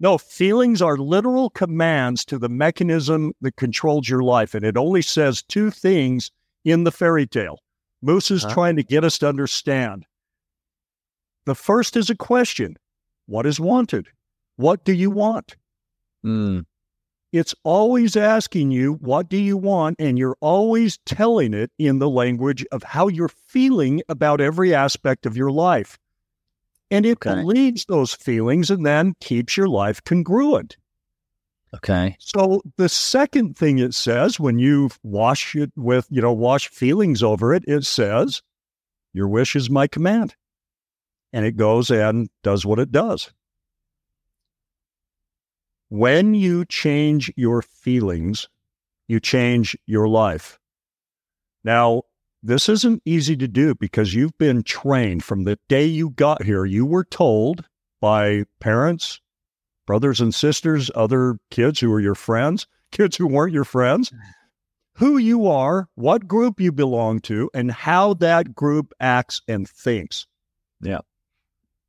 No, 0.00 0.18
feelings 0.18 0.82
are 0.82 0.98
literal 0.98 1.48
commands 1.48 2.26
to 2.26 2.38
the 2.38 2.50
mechanism 2.50 3.32
that 3.40 3.56
controls 3.56 4.06
your 4.06 4.22
life. 4.22 4.54
And 4.54 4.66
it 4.66 4.76
only 4.76 5.00
says 5.00 5.42
two 5.42 5.70
things 5.70 6.30
in 6.66 6.84
the 6.84 6.92
fairy 6.92 7.26
tale. 7.26 7.58
Musa 8.02 8.34
is 8.34 8.44
Uh-huh. 8.44 8.52
trying 8.52 8.76
to 8.76 8.82
get 8.82 9.02
us 9.02 9.16
to 9.18 9.28
understand. 9.30 10.04
The 11.46 11.54
first 11.54 11.96
is 11.96 12.10
a 12.10 12.14
question 12.16 12.76
What 13.26 13.46
is 13.46 13.58
wanted? 13.58 14.08
What 14.56 14.84
do 14.84 14.92
you 14.92 15.10
want? 15.10 15.56
Mm. 16.22 16.66
It's 17.34 17.52
always 17.64 18.14
asking 18.14 18.70
you, 18.70 18.92
what 18.92 19.28
do 19.28 19.36
you 19.36 19.56
want? 19.56 19.96
And 19.98 20.16
you're 20.16 20.36
always 20.40 20.98
telling 21.04 21.52
it 21.52 21.72
in 21.80 21.98
the 21.98 22.08
language 22.08 22.64
of 22.70 22.84
how 22.84 23.08
you're 23.08 23.26
feeling 23.28 24.02
about 24.08 24.40
every 24.40 24.72
aspect 24.72 25.26
of 25.26 25.36
your 25.36 25.50
life. 25.50 25.98
And 26.92 27.04
it 27.04 27.18
Okay. 27.18 27.34
believes 27.34 27.86
those 27.86 28.14
feelings 28.14 28.70
and 28.70 28.86
then 28.86 29.14
keeps 29.20 29.56
your 29.56 29.66
life 29.66 30.00
congruent. 30.04 30.76
Okay. 31.74 32.14
So 32.20 32.62
the 32.76 32.88
second 32.88 33.56
thing 33.58 33.80
it 33.80 33.94
says 33.94 34.38
when 34.38 34.60
you 34.60 34.90
wash 35.02 35.56
it 35.56 35.72
with, 35.74 36.06
you 36.10 36.22
know, 36.22 36.32
wash 36.32 36.68
feelings 36.68 37.20
over 37.20 37.52
it, 37.52 37.64
it 37.66 37.84
says, 37.84 38.42
Your 39.12 39.26
wish 39.26 39.56
is 39.56 39.68
my 39.68 39.88
command. 39.88 40.36
And 41.32 41.44
it 41.44 41.56
goes 41.56 41.90
and 41.90 42.28
does 42.44 42.64
what 42.64 42.78
it 42.78 42.92
does. 42.92 43.32
When 45.88 46.34
you 46.34 46.64
change 46.64 47.32
your 47.36 47.62
feelings, 47.62 48.48
you 49.08 49.20
change 49.20 49.76
your 49.86 50.08
life. 50.08 50.58
Now, 51.62 52.02
this 52.42 52.68
isn't 52.68 53.02
easy 53.04 53.36
to 53.36 53.48
do 53.48 53.74
because 53.74 54.14
you've 54.14 54.36
been 54.36 54.62
trained 54.62 55.24
from 55.24 55.44
the 55.44 55.58
day 55.68 55.86
you 55.86 56.10
got 56.10 56.42
here. 56.42 56.64
You 56.64 56.84
were 56.84 57.04
told 57.04 57.64
by 58.00 58.44
parents, 58.60 59.20
brothers 59.86 60.20
and 60.20 60.34
sisters, 60.34 60.90
other 60.94 61.38
kids 61.50 61.80
who 61.80 61.90
were 61.90 62.00
your 62.00 62.14
friends, 62.14 62.66
kids 62.92 63.16
who 63.16 63.26
weren't 63.26 63.54
your 63.54 63.64
friends, 63.64 64.12
who 64.96 65.16
you 65.16 65.46
are, 65.46 65.88
what 65.94 66.28
group 66.28 66.60
you 66.60 66.70
belong 66.70 67.20
to, 67.20 67.50
and 67.54 67.70
how 67.70 68.14
that 68.14 68.54
group 68.54 68.92
acts 69.00 69.40
and 69.48 69.68
thinks. 69.68 70.26
Yeah. 70.82 71.00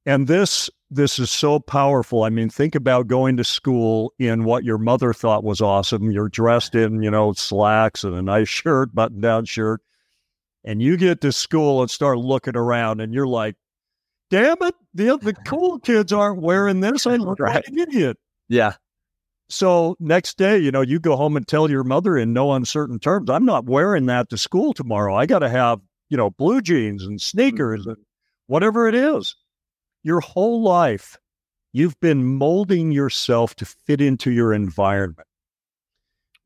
And 0.06 0.28
this 0.28 0.70
this 0.92 1.18
is 1.18 1.32
so 1.32 1.60
powerful. 1.60 2.24
I 2.24 2.30
mean, 2.30 2.50
think 2.50 2.76
about 2.76 3.08
going 3.08 3.38
to 3.38 3.44
school 3.44 4.14
in 4.20 4.44
what 4.44 4.64
your 4.64 4.78
mother 4.78 5.14
thought 5.14 5.44
was 5.44 5.62
awesome. 5.62 6.12
You're 6.12 6.30
dressed 6.30 6.76
in, 6.76 7.02
you 7.02 7.10
know, 7.10 7.34
slacks 7.34 8.04
and 8.04 8.16
a 8.16 8.22
nice 8.22 8.48
shirt, 8.50 8.94
button 8.94 9.20
down 9.20 9.46
shirt. 9.46 9.82
And 10.64 10.82
you 10.82 10.98
get 10.98 11.22
to 11.22 11.32
school 11.32 11.82
and 11.82 11.92
start 11.92 12.18
looking 12.18 12.56
around 12.56 13.02
and 13.02 13.14
you're 13.14 13.28
like, 13.28 13.56
damn 14.32 14.58
it, 14.62 14.76
the, 14.94 15.18
the 15.18 15.34
cool 15.34 15.80
kids 15.80 16.12
aren't 16.12 16.42
wearing 16.42 16.80
this. 16.80 17.06
I 17.06 17.18
look 17.18 17.40
Right. 17.40 17.56
like 17.56 17.68
an 17.68 17.80
idiot. 17.80 18.18
Yeah. 18.50 18.74
So 19.48 19.96
next 20.00 20.38
day, 20.38 20.58
you 20.58 20.72
know, 20.72 20.82
you 20.82 21.00
go 21.00 21.16
home 21.16 21.38
and 21.38 21.48
tell 21.48 21.70
your 21.70 21.84
mother 21.84 22.18
in 22.18 22.34
no 22.34 22.54
uncertain 22.54 23.00
terms, 23.00 23.30
I'm 23.30 23.46
not 23.46 23.66
wearing 23.66 24.08
that 24.08 24.30
to 24.30 24.38
school 24.38 24.74
tomorrow. 24.74 25.16
I 25.16 25.28
got 25.28 25.40
to 25.40 25.50
have, 25.50 25.82
you 26.10 26.18
know, 26.18 26.32
blue 26.32 26.62
jeans 26.62 27.04
and 27.04 27.14
mm-hmm. 27.14 27.18
sneakers 27.18 27.86
and 27.86 27.98
whatever 28.48 28.88
it 28.88 28.96
is. 28.96 29.36
Your 30.06 30.20
whole 30.22 30.62
life, 30.62 31.18
you've 31.74 32.00
been 32.00 32.24
molding 32.24 32.92
yourself 32.92 33.56
to 33.56 33.66
fit 33.66 34.00
into 34.00 34.32
your 34.32 34.54
environment. 34.54 35.28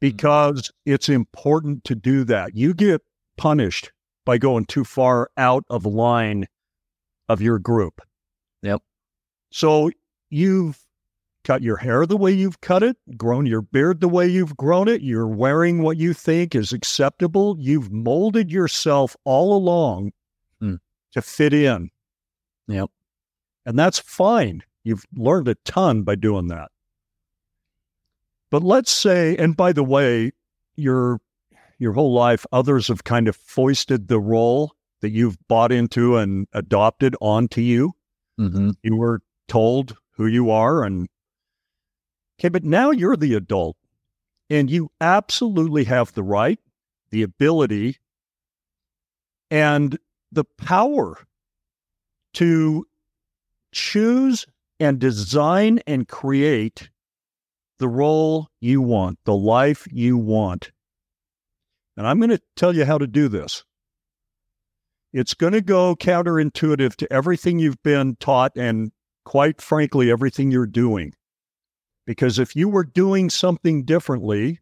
because 0.01 0.71
it's 0.85 1.09
important 1.09 1.83
to 1.83 1.93
do 1.93 2.23
that. 2.23 2.55
You 2.55 2.73
get 2.73 3.01
punished 3.35 3.91
by 4.25 4.37
going 4.37 4.63
too 4.63 4.85
far 4.85 5.29
out 5.35 5.65
of 5.69 5.85
line 5.85 6.47
of 7.27 7.41
your 7.41 7.59
group. 7.59 7.99
Yep. 8.61 8.81
So 9.51 9.91
you've 10.29 10.79
cut 11.43 11.61
your 11.61 11.75
hair 11.75 12.05
the 12.05 12.15
way 12.15 12.31
you've 12.31 12.61
cut 12.61 12.81
it, 12.81 12.95
grown 13.17 13.45
your 13.45 13.61
beard 13.61 13.99
the 13.99 14.07
way 14.07 14.25
you've 14.25 14.55
grown 14.55 14.87
it, 14.87 15.01
you're 15.01 15.27
wearing 15.27 15.81
what 15.81 15.97
you 15.97 16.13
think 16.13 16.55
is 16.55 16.71
acceptable. 16.71 17.57
You've 17.59 17.91
molded 17.91 18.49
yourself 18.49 19.17
all 19.25 19.53
along 19.53 20.13
Hmm. 20.61 20.75
to 21.11 21.21
fit 21.21 21.53
in. 21.53 21.89
Yep. 22.69 22.89
And 23.69 23.77
that's 23.77 23.99
fine. 23.99 24.63
You've 24.83 25.05
learned 25.15 25.47
a 25.47 25.53
ton 25.63 26.01
by 26.01 26.15
doing 26.15 26.47
that. 26.47 26.71
But 28.49 28.63
let's 28.63 28.89
say, 28.89 29.37
and 29.37 29.55
by 29.55 29.73
the 29.73 29.83
way, 29.83 30.31
your 30.75 31.19
your 31.77 31.93
whole 31.93 32.11
life, 32.11 32.47
others 32.51 32.87
have 32.87 33.03
kind 33.03 33.27
of 33.27 33.35
foisted 33.35 34.07
the 34.07 34.19
role 34.19 34.73
that 35.01 35.11
you've 35.11 35.37
bought 35.47 35.71
into 35.71 36.17
and 36.17 36.47
adopted 36.51 37.15
onto 37.21 37.61
you. 37.61 37.93
Mm-hmm. 38.39 38.71
You 38.81 38.95
were 38.95 39.21
told 39.47 39.95
who 40.13 40.25
you 40.25 40.49
are 40.49 40.83
and 40.83 41.07
okay, 42.39 42.49
but 42.49 42.63
now 42.63 42.89
you're 42.89 43.17
the 43.17 43.35
adult 43.35 43.77
and 44.49 44.71
you 44.71 44.89
absolutely 44.99 45.83
have 45.83 46.11
the 46.13 46.23
right, 46.23 46.57
the 47.11 47.21
ability, 47.21 47.99
and 49.51 49.99
the 50.31 50.45
power 50.57 51.19
to 52.33 52.87
choose 53.71 54.45
and 54.79 54.99
design 54.99 55.81
and 55.85 56.07
create 56.07 56.89
the 57.79 57.87
role 57.87 58.47
you 58.59 58.81
want, 58.81 59.19
the 59.25 59.35
life 59.35 59.87
you 59.91 60.17
want. 60.17 60.71
And 61.97 62.07
I'm 62.07 62.19
going 62.19 62.29
to 62.29 62.41
tell 62.55 62.75
you 62.75 62.85
how 62.85 62.97
to 62.97 63.07
do 63.07 63.27
this. 63.27 63.63
It's 65.11 65.33
going 65.33 65.53
to 65.53 65.61
go 65.61 65.95
counterintuitive 65.95 66.95
to 66.97 67.11
everything 67.11 67.59
you've 67.59 67.81
been 67.83 68.15
taught 68.17 68.51
and, 68.55 68.91
quite 69.25 69.59
frankly, 69.61 70.11
everything 70.11 70.51
you're 70.51 70.67
doing. 70.67 71.13
Because 72.05 72.39
if 72.39 72.55
you 72.55 72.69
were 72.69 72.83
doing 72.83 73.29
something 73.29 73.85
differently, 73.85 74.59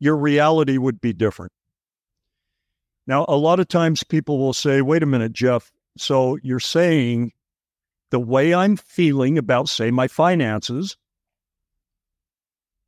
your 0.00 0.16
reality 0.16 0.78
would 0.78 1.00
be 1.00 1.12
different. 1.12 1.52
Now, 3.06 3.24
a 3.28 3.36
lot 3.36 3.60
of 3.60 3.68
times 3.68 4.02
people 4.02 4.38
will 4.38 4.52
say, 4.52 4.80
wait 4.80 5.02
a 5.02 5.06
minute, 5.06 5.32
Jeff. 5.32 5.70
So 5.96 6.38
you're 6.42 6.60
saying 6.60 7.32
the 8.10 8.20
way 8.20 8.54
I'm 8.54 8.76
feeling 8.76 9.38
about, 9.38 9.68
say, 9.68 9.90
my 9.90 10.08
finances 10.08 10.96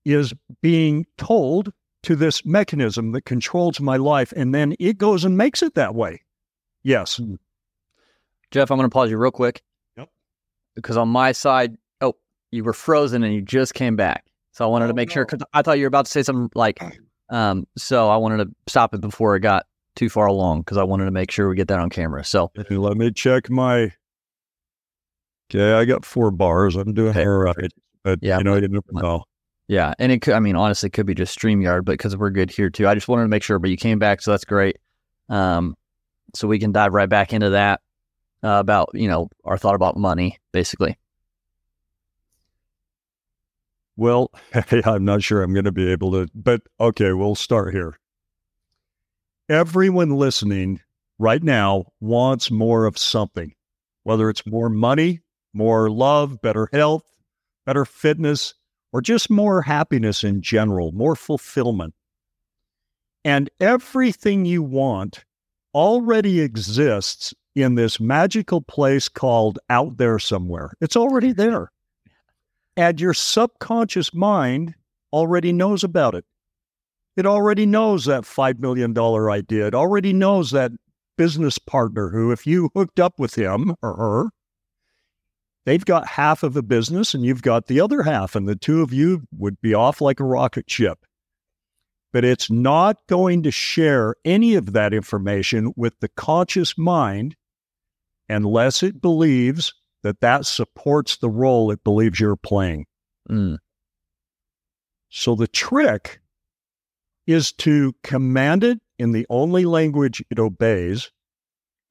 is 0.05 0.33
being 0.62 1.07
told 1.18 1.72
to 2.05 2.14
this 2.14 2.44
mechanism 2.44 3.12
that 3.12 3.24
controls 3.24 3.81
my 3.81 3.96
life, 3.96 4.33
and 4.37 4.55
then 4.55 4.76
it 4.79 4.98
goes 4.98 5.24
and 5.24 5.37
makes 5.37 5.62
it 5.62 5.74
that 5.74 5.94
way. 5.94 6.22
Yes. 6.85 7.20
Jeff, 8.52 8.70
I'm 8.70 8.79
going 8.79 8.88
to 8.88 8.94
pause 8.94 9.11
you 9.11 9.18
real 9.18 9.33
quick. 9.33 9.62
Yep. 9.96 10.09
Because 10.76 10.96
on 10.96 11.09
my 11.09 11.33
side, 11.33 11.76
oh, 12.00 12.14
you 12.52 12.62
were 12.62 12.72
frozen 12.72 13.24
and 13.24 13.35
you 13.35 13.42
just 13.42 13.74
came 13.74 13.96
back. 13.96 14.24
So 14.52 14.64
I 14.64 14.68
wanted 14.68 14.85
Oh, 14.87 14.88
to 14.88 14.94
make 14.94 15.11
sure 15.11 15.24
because 15.24 15.44
I 15.52 15.62
thought 15.62 15.79
you 15.79 15.85
were 15.85 15.88
about 15.88 16.07
to 16.07 16.11
say 16.12 16.22
something 16.22 16.48
like, 16.55 16.81
um, 17.29 17.66
so 17.76 18.09
I 18.09 18.16
wanted 18.16 18.44
to 18.44 18.50
stop 18.68 18.94
it 18.94 19.00
before 19.00 19.35
it 19.35 19.40
got 19.40 19.66
too 19.96 20.09
far 20.09 20.26
along 20.26 20.61
because 20.61 20.76
I 20.76 20.85
wanted 20.85 21.07
to 21.07 21.11
make 21.11 21.31
sure 21.33 21.48
we 21.48 21.57
get 21.57 21.68
that 21.68 21.81
on 21.81 21.90
camera. 21.90 22.24
So 22.24 22.52
Let 22.70 22.96
me 22.96 23.11
check 23.11 23.50
my. 23.50 23.92
Okay, 25.50 25.72
I 25.72 25.85
got 25.85 26.04
four 26.04 26.30
bars. 26.30 26.76
I'm 26.76 26.92
doing 26.92 27.11
Okay. 27.11 27.24
all 27.24 27.38
right. 27.38 27.72
But 28.02 28.18
Yeah, 28.22 28.38
you 28.38 28.44
know, 28.44 28.54
I 28.54 28.61
didn't 28.61 28.85
know. 28.92 29.24
yeah, 29.68 29.94
and 29.98 30.12
it 30.12 30.22
could, 30.22 30.35
I 30.35 30.40
mean, 30.40 30.56
honestly, 30.56 30.88
it 30.88 30.92
could 30.92 31.06
be 31.06 31.14
just 31.14 31.37
StreamYard, 31.38 31.85
but 31.85 31.92
because 31.92 32.16
we're 32.16 32.30
good 32.30 32.50
here 32.50 32.70
too, 32.70 32.87
I 32.88 32.94
just 32.94 33.09
wanted 33.09 33.22
to 33.22 33.28
make 33.28 33.42
sure. 33.42 33.59
But 33.59 33.70
you 33.70 33.76
came 33.76 33.98
back, 33.98 34.20
so 34.22 34.30
that's 34.32 34.44
great. 34.44 34.76
Um, 35.28 35.76
so 36.35 36.46
we 36.48 36.59
can 36.59 36.72
dive 36.72 36.92
right 36.92 37.09
back 37.09 37.32
into 37.32 37.50
that 37.50 37.80
uh, 38.42 38.59
about 38.61 38.90
you 38.94 39.09
know 39.09 39.28
our 39.44 39.59
thought 39.59 39.74
about 39.74 39.96
money, 39.96 40.38
basically. 40.52 40.96
Well, 43.96 44.30
I'm 44.85 45.04
not 45.04 45.22
sure 45.22 45.42
I'm 45.42 45.52
going 45.54 45.64
to 45.64 45.72
be 45.72 45.90
able 45.90 46.12
to, 46.12 46.28
but 46.35 46.62
okay, 46.80 47.12
we'll 47.12 47.35
start 47.35 47.72
here. 47.72 47.98
Everyone 49.48 50.11
listening 50.11 50.80
right 51.18 51.42
now 51.42 51.87
wants 52.00 52.50
more 52.50 52.85
of 52.85 52.98
something, 52.98 53.54
whether 54.02 54.28
it's 54.28 54.44
more 54.46 54.68
money, 54.68 55.20
more 55.57 55.90
love, 55.90 56.40
better 56.42 56.69
health, 56.73 57.05
better 57.64 57.85
fitness, 57.85 58.55
or 58.92 59.01
just 59.01 59.31
more 59.31 59.62
happiness 59.62 60.23
in 60.23 60.42
general, 60.42 60.92
more 60.92 61.16
fulfillment. 61.16 61.95
And 63.25 63.51
everything 63.59 64.45
you 64.45 64.62
want 64.62 65.25
already 65.75 66.40
exists 66.40 67.35
in 67.55 67.75
this 67.75 67.99
magical 67.99 68.61
place 68.61 69.09
called 69.09 69.59
out 69.71 69.97
there 69.97 70.19
somewhere. 70.19 70.73
It's 70.81 70.97
already 70.97 71.33
there. 71.33 71.73
And 72.77 73.01
your 73.01 73.14
subconscious 73.14 74.12
mind 74.12 74.75
already 75.12 75.53
knows 75.53 75.83
about 75.83 76.14
it. 76.14 76.25
It 77.16 77.25
already 77.25 77.64
knows 77.64 78.05
that 78.05 78.25
$5 78.25 78.59
million 78.59 78.97
idea. 78.99 79.66
It 79.66 79.75
already 79.75 80.12
knows 80.12 80.51
that 80.51 80.73
business 81.16 81.59
partner 81.59 82.11
who, 82.11 82.31
if 82.31 82.47
you 82.47 82.69
hooked 82.75 83.01
up 83.01 83.19
with 83.19 83.35
him 83.35 83.75
or 83.83 83.97
her, 83.97 84.31
they've 85.66 85.85
got 85.85 86.07
half 86.07 86.42
of 86.42 86.55
the 86.55 86.62
business 86.62 87.12
and 87.12 87.24
you've 87.24 87.42
got 87.42 87.66
the 87.66 87.81
other 87.81 88.02
half, 88.02 88.35
and 88.35 88.48
the 88.48 88.57
two 88.57 88.81
of 88.81 88.92
you 88.92 89.22
would 89.37 89.61
be 89.61 89.74
off 89.74 90.00
like 90.00 90.20
a 90.20 90.24
rocket 90.24 90.70
ship. 90.70 91.05
But 92.12 92.24
it's 92.24 92.50
not 92.50 92.96
going 93.09 93.42
to 93.42 93.50
share 93.50 94.14
any 94.24 94.55
of 94.55 94.72
that 94.72 94.94
information 94.94 95.74
with 95.76 96.00
the 96.00 96.09
conscious 96.09 96.79
mind 96.79 97.37
unless 98.29 98.83
it 98.83 99.02
believes 99.02 99.74
that 100.02 100.20
that 100.20 100.46
supports 100.46 101.18
the 101.18 101.29
role 101.29 101.70
it 101.70 101.85
believes 101.85 102.18
you're 102.18 102.37
playing. 102.37 102.87
Mm, 103.29 103.59
So 105.11 105.35
the 105.35 105.48
trick 105.48 106.20
is 107.26 107.52
to 107.52 107.92
command 108.02 108.62
it 108.62 108.79
in 108.98 109.12
the 109.12 109.26
only 109.29 109.64
language 109.64 110.24
it 110.31 110.38
obeys 110.38 111.11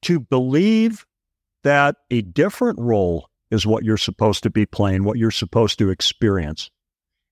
to 0.02 0.18
believe 0.18 1.04
that 1.62 1.96
a 2.10 2.22
different 2.22 2.78
role 2.80 3.28
is 3.50 3.66
what 3.66 3.84
you're 3.84 3.96
supposed 3.96 4.42
to 4.42 4.50
be 4.50 4.66
playing, 4.66 5.04
what 5.04 5.18
you're 5.18 5.30
supposed 5.30 5.78
to 5.78 5.90
experience. 5.90 6.70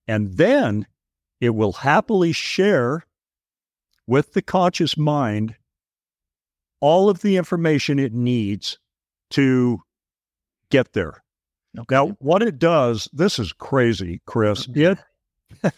And 0.07 0.37
then 0.37 0.87
it 1.40 1.50
will 1.50 1.72
happily 1.72 2.33
share 2.33 3.05
with 4.07 4.33
the 4.33 4.42
conscious 4.42 4.96
mind 4.96 5.57
all 6.81 7.09
of 7.09 7.22
the 7.22 7.37
information 7.37 7.98
it 7.98 8.12
needs 8.12 8.79
to 9.31 9.81
get 10.70 10.92
there. 10.92 11.22
okay. 11.79 11.94
Now, 11.94 12.16
what 12.18 12.42
it 12.42 12.59
does, 12.59 13.09
this 13.12 13.38
is 13.38 13.53
crazy, 13.53 14.20
Chris. 14.27 14.68
It 14.74 14.98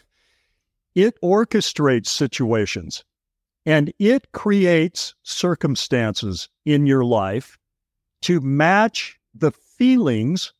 it 0.94 1.20
orchestrates 1.22 2.08
situations 2.08 3.04
and 3.64 3.92
it 3.98 4.32
creates 4.32 5.14
circumstances 5.22 6.48
in 6.64 6.86
your 6.86 7.04
life 7.04 7.58
to 8.22 8.40
match 8.40 9.18
the 9.34 9.52
feelings 9.76 10.52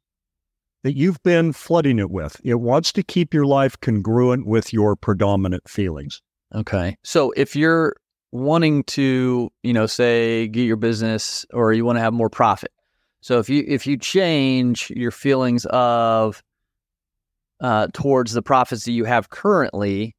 that 0.82 0.96
you've 0.96 1.22
been 1.22 1.52
flooding 1.52 1.98
it 1.98 2.10
with. 2.10 2.40
It 2.44 2.60
wants 2.60 2.92
to 2.92 3.02
keep 3.02 3.34
your 3.34 3.44
life 3.44 3.78
congruent 3.80 4.46
with 4.46 4.72
your 4.72 4.94
predominant 4.94 5.68
feelings. 5.68 6.22
Okay. 6.54 6.96
So 7.02 7.32
if 7.36 7.56
you're 7.56 7.96
wanting 8.30 8.84
to, 8.84 9.50
you 9.62 9.72
know, 9.72 9.86
say 9.86 10.48
get 10.48 10.62
your 10.62 10.76
business 10.76 11.44
or 11.52 11.72
you 11.72 11.84
want 11.84 11.96
to 11.96 12.00
have 12.00 12.12
more 12.12 12.30
profit. 12.30 12.70
So 13.20 13.38
if 13.38 13.48
you 13.48 13.64
if 13.66 13.86
you 13.86 13.96
change 13.96 14.90
your 14.90 15.10
feelings 15.10 15.66
of 15.66 16.42
uh 17.60 17.88
towards 17.92 18.32
the 18.32 18.42
profits 18.42 18.84
that 18.84 18.92
you 18.92 19.04
have 19.04 19.30
currently 19.30 20.14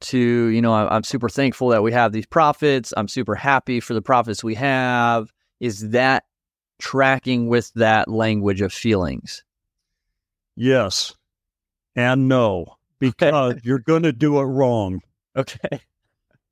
to, 0.00 0.18
you 0.18 0.60
know, 0.60 0.72
I, 0.72 0.94
I'm 0.94 1.04
super 1.04 1.28
thankful 1.28 1.68
that 1.68 1.82
we 1.82 1.92
have 1.92 2.12
these 2.12 2.26
profits. 2.26 2.92
I'm 2.96 3.08
super 3.08 3.34
happy 3.34 3.80
for 3.80 3.94
the 3.94 4.02
profits 4.02 4.42
we 4.42 4.54
have. 4.56 5.32
Is 5.60 5.90
that 5.90 6.24
tracking 6.78 7.48
with 7.48 7.72
that 7.74 8.08
language 8.08 8.60
of 8.60 8.72
feelings? 8.72 9.42
Yes 10.56 11.14
and 11.96 12.28
no, 12.28 12.76
because 12.98 13.56
you're 13.64 13.78
going 13.78 14.02
to 14.04 14.12
do 14.12 14.38
it 14.38 14.44
wrong. 14.44 15.00
Okay. 15.36 15.80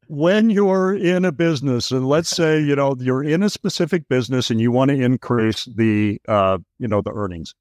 when 0.08 0.50
you're 0.50 0.94
in 0.94 1.24
a 1.24 1.32
business 1.32 1.90
and 1.90 2.06
let's 2.06 2.28
say 2.28 2.60
you 2.60 2.76
know 2.76 2.94
you're 3.00 3.24
in 3.24 3.42
a 3.42 3.48
specific 3.48 4.06
business 4.10 4.50
and 4.50 4.60
you 4.60 4.70
want 4.70 4.90
to 4.90 5.00
increase 5.00 5.64
the 5.76 6.20
uh 6.28 6.58
you 6.78 6.86
know 6.86 7.00
the 7.00 7.10
earnings 7.12 7.54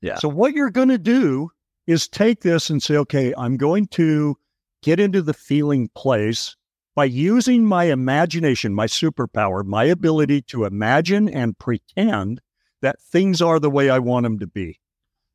Yeah. 0.00 0.16
so 0.16 0.28
what 0.28 0.54
you're 0.54 0.72
going 0.72 0.88
to 0.88 0.98
do 0.98 1.50
is 1.86 2.08
take 2.08 2.40
this 2.40 2.68
and 2.70 2.82
say 2.82 2.96
okay 2.96 3.32
i'm 3.38 3.56
going 3.56 3.86
to 3.92 4.36
get 4.82 4.98
into 4.98 5.22
the 5.22 5.32
feeling 5.34 5.88
place 5.94 6.56
by 6.96 7.04
using 7.04 7.64
my 7.64 7.84
imagination 7.84 8.74
my 8.74 8.86
superpower 8.86 9.64
my 9.64 9.84
ability 9.84 10.42
to 10.42 10.64
imagine 10.64 11.28
and 11.28 11.56
pretend 11.58 12.40
that 12.82 13.00
things 13.00 13.40
are 13.40 13.60
the 13.60 13.70
way 13.70 13.88
i 13.88 13.98
want 14.00 14.24
them 14.24 14.40
to 14.40 14.46
be 14.48 14.80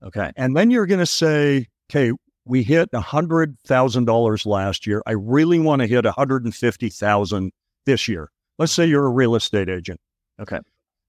Okay. 0.03 0.31
and 0.35 0.57
then 0.57 0.71
you're 0.71 0.87
going 0.87 0.99
to 0.99 1.05
say, 1.05 1.67
okay, 1.89 2.11
we 2.45 2.63
hit 2.63 2.91
$100,000 2.91 4.45
last 4.45 4.87
year. 4.87 5.03
I 5.05 5.11
really 5.11 5.59
want 5.59 5.81
to 5.81 5.87
hit 5.87 6.05
150,000 6.05 7.51
this 7.85 8.07
year. 8.07 8.31
Let's 8.57 8.71
say 8.71 8.85
you're 8.85 9.05
a 9.05 9.11
real 9.11 9.35
estate 9.35 9.69
agent. 9.69 9.99
Okay. 10.39 10.59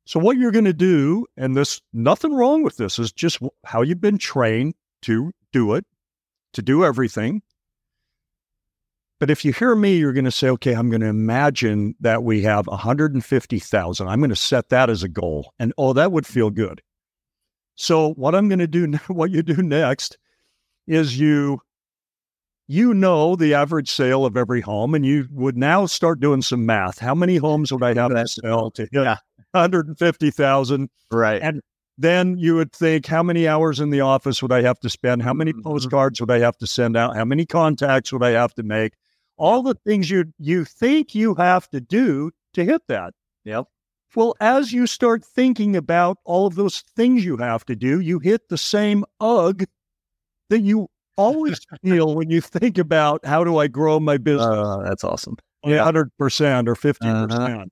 So 0.05 0.21
what 0.21 0.37
you're 0.37 0.51
going 0.51 0.67
to 0.67 0.73
do, 0.75 1.27
and 1.37 1.57
there's 1.57 1.81
nothing 1.93 2.35
wrong 2.35 2.63
with 2.63 2.77
this, 2.77 2.99
is 2.99 3.13
just 3.13 3.39
how 3.65 3.83
you've 3.83 4.01
been 4.01 4.19
trained 4.19 4.75
to 5.03 5.33
do 5.53 5.75
it, 5.75 5.87
to 6.53 6.63
do 6.63 6.85
everything. 6.85 7.41
But 9.23 9.31
if 9.31 9.45
you 9.45 9.53
hear 9.53 9.77
me, 9.77 9.99
you're 9.99 10.13
going 10.13 10.25
to 10.25 10.33
say, 10.33 10.49
okay, 10.49 10.73
I'm 10.73 10.91
going 10.91 11.03
to 11.03 11.07
imagine 11.07 11.95
that 12.01 12.25
we 12.25 12.43
have 12.43 12.67
150,000. 12.67 14.09
I'm 14.09 14.19
going 14.19 14.31
to 14.31 14.35
set 14.35 14.71
that 14.71 14.91
as 14.91 15.05
a 15.05 15.09
goal. 15.09 15.53
And 15.61 15.73
oh, 15.79 15.93
that 15.93 16.11
would 16.11 16.27
feel 16.27 16.51
good. 16.51 16.83
So 17.77 18.15
what 18.15 18.35
I'm 18.35 18.49
going 18.49 18.59
to 18.59 18.67
do, 18.67 18.91
what 19.07 19.31
you 19.31 19.45
do 19.45 19.63
next 19.63 20.19
is 20.89 21.21
you 21.21 21.61
you 22.67 22.95
know 22.95 23.37
the 23.37 23.55
average 23.55 23.93
sale 23.93 24.27
of 24.27 24.37
every 24.37 24.61
home 24.61 24.93
and 24.93 25.07
you 25.07 25.29
would 25.31 25.57
now 25.57 25.87
start 25.87 26.19
doing 26.19 26.43
some 26.43 26.67
math. 26.67 26.99
How 26.99 27.15
many 27.15 27.37
homes 27.37 27.71
would 27.73 27.85
I 27.85 27.95
have 28.01 28.11
to 28.11 28.27
sell 28.27 28.73
to 28.73 28.83
hit 28.83 29.05
yeah. 29.05 29.19
150,000? 29.53 30.91
Right. 31.13 31.41
And 31.41 31.61
then 31.97 32.39
you 32.39 32.57
would 32.57 32.73
think, 32.73 33.07
how 33.07 33.23
many 33.23 33.47
hours 33.47 33.79
in 33.79 33.91
the 33.91 34.01
office 34.01 34.43
would 34.43 34.51
I 34.51 34.63
have 34.63 34.81
to 34.81 34.91
spend? 34.91 35.23
How 35.23 35.33
many 35.33 35.53
mm-hmm. 35.53 35.63
postcards 35.63 36.21
would 36.21 36.33
I 36.33 36.41
have 36.41 36.57
to 36.57 36.67
send 36.67 36.97
out? 36.97 37.15
How 37.15 37.25
many 37.25 37.47
contacts 37.47 38.13
would 38.13 38.25
I 38.25 38.31
have 38.31 38.53
to 38.55 38.65
make? 38.65 38.95
All 39.37 39.63
the 39.63 39.75
things 39.87 40.11
you 40.11 40.33
you 40.39 40.65
think 40.65 41.15
you 41.15 41.35
have 41.35 41.69
to 41.71 41.81
do 41.81 42.31
to 42.55 42.65
hit 42.65 42.83
that. 42.89 43.15
Yep. 43.45 43.67
Well, 44.15 44.35
as 44.41 44.73
you 44.73 44.87
start 44.87 45.25
thinking 45.25 45.75
about 45.75 46.19
all 46.25 46.47
of 46.47 46.55
those 46.55 46.83
things 46.97 47.25
you 47.25 47.39
have 47.39 47.65
to 47.67 47.75
do, 47.75 48.01
you 48.01 48.19
hit 48.19 48.49
the 48.49 48.59
same 48.59 49.05
ugh 49.21 49.65
that 50.51 50.61
you 50.61 50.89
always 51.17 51.61
feel 51.83 52.15
when 52.15 52.31
you 52.31 52.41
think 52.41 52.79
about 52.79 53.25
how 53.25 53.43
do 53.43 53.57
I 53.57 53.69
grow 53.69 53.99
my 54.01 54.19
business? 54.19 54.47
Uh, 54.47 54.83
that's 54.85 55.03
awesome. 55.03 55.37
Yeah. 55.65 55.91
100% 55.91 56.11
or 56.69 56.75
50%. 56.75 57.33
Uh-huh. 57.33 57.65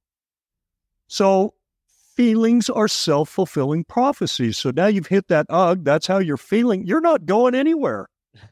So 1.09 1.55
feelings 2.15 2.71
are 2.71 2.89
self 2.89 3.29
fulfilling 3.29 3.85
prophecies. 3.85 4.57
So 4.57 4.71
now 4.71 4.87
you've 4.87 5.09
hit 5.09 5.29
that 5.29 5.47
ugh. 5.49 5.85
That's 5.85 6.07
how 6.07 6.19
you're 6.19 6.37
feeling. 6.37 6.87
You're 6.87 7.01
not 7.01 7.27
going 7.27 7.55
anywhere. 7.55 8.09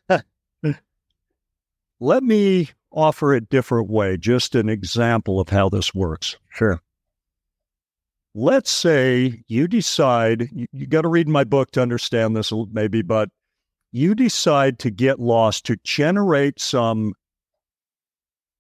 Let 2.00 2.22
me 2.22 2.70
offer 2.92 3.34
a 3.34 3.40
different 3.40 3.88
way, 3.90 4.16
just 4.16 4.54
an 4.54 4.68
example 4.68 5.40
of 5.40 5.48
how 5.48 5.68
this 5.68 5.94
works. 5.94 6.36
Sure. 6.48 6.80
Let's 8.34 8.70
say 8.70 9.42
you 9.48 9.68
decide, 9.68 10.48
you, 10.52 10.66
you 10.72 10.86
got 10.86 11.02
to 11.02 11.08
read 11.08 11.28
my 11.28 11.44
book 11.44 11.70
to 11.72 11.82
understand 11.82 12.36
this, 12.36 12.52
maybe, 12.70 13.02
but 13.02 13.30
you 13.92 14.14
decide 14.14 14.78
to 14.80 14.90
get 14.90 15.18
lost 15.18 15.66
to 15.66 15.76
generate 15.82 16.60
some 16.60 17.14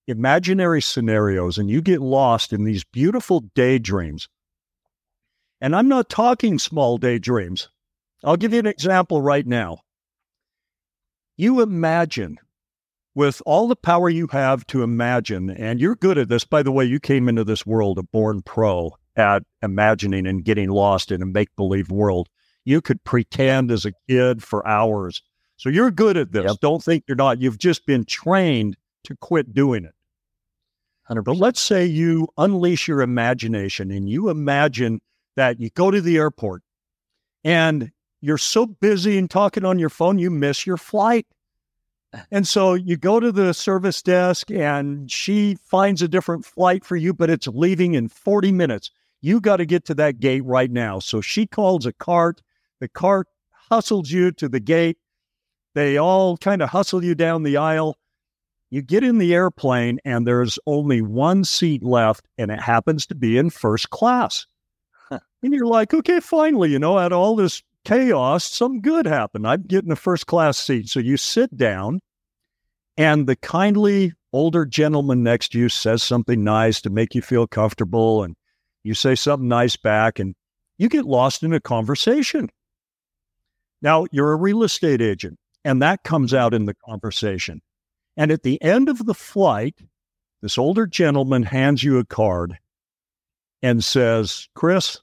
imaginary 0.06 0.80
scenarios 0.80 1.58
and 1.58 1.70
you 1.70 1.82
get 1.82 2.00
lost 2.00 2.52
in 2.52 2.64
these 2.64 2.82
beautiful 2.84 3.40
daydreams. 3.54 4.28
And 5.60 5.76
I'm 5.76 5.88
not 5.88 6.08
talking 6.08 6.58
small 6.58 6.98
daydreams. 6.98 7.68
I'll 8.24 8.36
give 8.36 8.52
you 8.52 8.58
an 8.58 8.66
example 8.66 9.20
right 9.20 9.46
now. 9.46 9.82
You 11.36 11.60
imagine 11.60 12.38
with 13.18 13.42
all 13.44 13.66
the 13.66 13.74
power 13.74 14.08
you 14.08 14.28
have 14.28 14.64
to 14.64 14.84
imagine, 14.84 15.50
and 15.50 15.80
you're 15.80 15.96
good 15.96 16.18
at 16.18 16.28
this. 16.28 16.44
By 16.44 16.62
the 16.62 16.70
way, 16.70 16.84
you 16.84 17.00
came 17.00 17.28
into 17.28 17.42
this 17.42 17.66
world 17.66 17.98
a 17.98 18.04
born 18.04 18.42
pro 18.42 18.92
at 19.16 19.42
imagining 19.60 20.24
and 20.24 20.44
getting 20.44 20.70
lost 20.70 21.10
in 21.10 21.20
a 21.20 21.26
make 21.26 21.48
believe 21.56 21.90
world. 21.90 22.28
You 22.64 22.80
could 22.80 23.02
pretend 23.02 23.72
as 23.72 23.84
a 23.84 23.92
kid 24.08 24.44
for 24.44 24.64
hours. 24.68 25.20
So 25.56 25.68
you're 25.68 25.90
good 25.90 26.16
at 26.16 26.30
this. 26.30 26.44
Yep. 26.44 26.60
Don't 26.60 26.80
think 26.80 27.02
you're 27.08 27.16
not. 27.16 27.40
You've 27.40 27.58
just 27.58 27.86
been 27.86 28.04
trained 28.04 28.76
to 29.02 29.16
quit 29.16 29.52
doing 29.52 29.84
it. 29.84 29.94
100%. 31.10 31.24
But 31.24 31.38
let's 31.38 31.60
say 31.60 31.86
you 31.86 32.28
unleash 32.38 32.86
your 32.86 33.00
imagination 33.00 33.90
and 33.90 34.08
you 34.08 34.28
imagine 34.28 35.00
that 35.34 35.58
you 35.58 35.70
go 35.70 35.90
to 35.90 36.00
the 36.00 36.18
airport 36.18 36.62
and 37.42 37.90
you're 38.20 38.38
so 38.38 38.64
busy 38.64 39.18
and 39.18 39.28
talking 39.28 39.64
on 39.64 39.80
your 39.80 39.90
phone, 39.90 40.20
you 40.20 40.30
miss 40.30 40.64
your 40.68 40.76
flight. 40.76 41.26
And 42.30 42.48
so 42.48 42.74
you 42.74 42.96
go 42.96 43.20
to 43.20 43.30
the 43.30 43.52
service 43.52 44.00
desk 44.02 44.50
and 44.50 45.10
she 45.10 45.56
finds 45.62 46.00
a 46.00 46.08
different 46.08 46.44
flight 46.44 46.84
for 46.84 46.96
you, 46.96 47.12
but 47.12 47.28
it's 47.28 47.46
leaving 47.46 47.94
in 47.94 48.08
40 48.08 48.50
minutes. 48.52 48.90
You 49.20 49.40
got 49.40 49.56
to 49.56 49.66
get 49.66 49.84
to 49.86 49.94
that 49.96 50.20
gate 50.20 50.44
right 50.44 50.70
now. 50.70 51.00
So 51.00 51.20
she 51.20 51.46
calls 51.46 51.84
a 51.84 51.92
cart 51.92 52.42
the 52.80 52.88
cart 52.88 53.26
hustles 53.70 54.10
you 54.10 54.30
to 54.32 54.48
the 54.48 54.60
gate. 54.60 54.98
They 55.74 55.96
all 55.96 56.36
kind 56.36 56.62
of 56.62 56.70
hustle 56.70 57.04
you 57.04 57.14
down 57.14 57.42
the 57.42 57.56
aisle. 57.56 57.96
You 58.70 58.82
get 58.82 59.02
in 59.02 59.18
the 59.18 59.34
airplane, 59.34 59.98
and 60.04 60.26
there's 60.26 60.58
only 60.66 61.00
one 61.00 61.44
seat 61.44 61.82
left, 61.82 62.26
and 62.36 62.50
it 62.50 62.60
happens 62.60 63.06
to 63.06 63.14
be 63.14 63.38
in 63.38 63.50
first 63.50 63.90
class. 63.90 64.46
And 65.10 65.54
you're 65.54 65.66
like, 65.66 65.94
okay, 65.94 66.20
finally, 66.20 66.70
you 66.70 66.78
know, 66.80 66.98
out 66.98 67.12
of 67.12 67.18
all 67.18 67.36
this 67.36 67.62
chaos, 67.84 68.44
some 68.44 68.80
good 68.80 69.06
happened. 69.06 69.46
I'm 69.46 69.62
getting 69.62 69.90
a 69.90 69.96
first 69.96 70.26
class 70.26 70.58
seat. 70.58 70.88
So 70.88 71.00
you 71.00 71.16
sit 71.16 71.56
down, 71.56 72.00
and 72.96 73.26
the 73.26 73.36
kindly 73.36 74.12
older 74.32 74.66
gentleman 74.66 75.22
next 75.22 75.52
to 75.52 75.58
you 75.58 75.68
says 75.68 76.02
something 76.02 76.44
nice 76.44 76.80
to 76.82 76.90
make 76.90 77.14
you 77.14 77.22
feel 77.22 77.46
comfortable. 77.46 78.22
And 78.22 78.36
you 78.82 78.94
say 78.94 79.14
something 79.14 79.48
nice 79.48 79.76
back, 79.76 80.18
and 80.18 80.34
you 80.76 80.88
get 80.88 81.04
lost 81.04 81.42
in 81.42 81.52
a 81.52 81.60
conversation. 81.60 82.50
Now, 83.80 84.06
you're 84.10 84.32
a 84.32 84.36
real 84.36 84.62
estate 84.64 85.00
agent, 85.00 85.38
and 85.64 85.80
that 85.82 86.02
comes 86.02 86.34
out 86.34 86.54
in 86.54 86.64
the 86.64 86.74
conversation. 86.86 87.60
And 88.16 88.32
at 88.32 88.42
the 88.42 88.60
end 88.60 88.88
of 88.88 89.06
the 89.06 89.14
flight, 89.14 89.76
this 90.42 90.58
older 90.58 90.86
gentleman 90.86 91.44
hands 91.44 91.82
you 91.82 91.98
a 91.98 92.04
card 92.04 92.58
and 93.62 93.84
says, 93.84 94.48
Chris, 94.54 95.00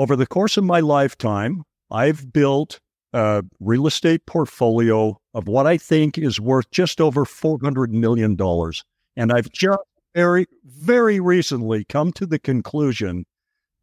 over 0.00 0.16
the 0.16 0.26
course 0.26 0.56
of 0.56 0.64
my 0.64 0.80
lifetime, 0.80 1.62
I've 1.90 2.32
built 2.32 2.80
a 3.12 3.44
real 3.60 3.86
estate 3.86 4.24
portfolio 4.24 5.18
of 5.34 5.46
what 5.46 5.66
I 5.66 5.76
think 5.76 6.16
is 6.16 6.40
worth 6.40 6.70
just 6.70 7.02
over 7.02 7.26
$400 7.26 7.90
million. 7.90 8.34
And 9.14 9.30
I've 9.30 9.52
just 9.52 9.78
very, 10.14 10.46
very 10.64 11.20
recently 11.20 11.84
come 11.84 12.14
to 12.14 12.24
the 12.24 12.38
conclusion 12.38 13.26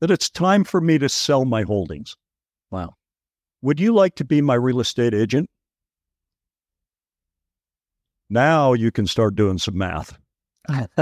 that 0.01 0.09
it's 0.09 0.27
time 0.27 0.63
for 0.63 0.81
me 0.81 0.97
to 0.97 1.07
sell 1.07 1.45
my 1.45 1.61
holdings. 1.61 2.15
Wow. 2.71 2.95
Would 3.61 3.79
you 3.79 3.93
like 3.93 4.15
to 4.15 4.25
be 4.25 4.41
my 4.41 4.55
real 4.55 4.79
estate 4.79 5.13
agent? 5.13 5.51
Now 8.27 8.73
you 8.73 8.91
can 8.91 9.05
start 9.05 9.35
doing 9.35 9.59
some 9.59 9.77
math. 9.77 10.17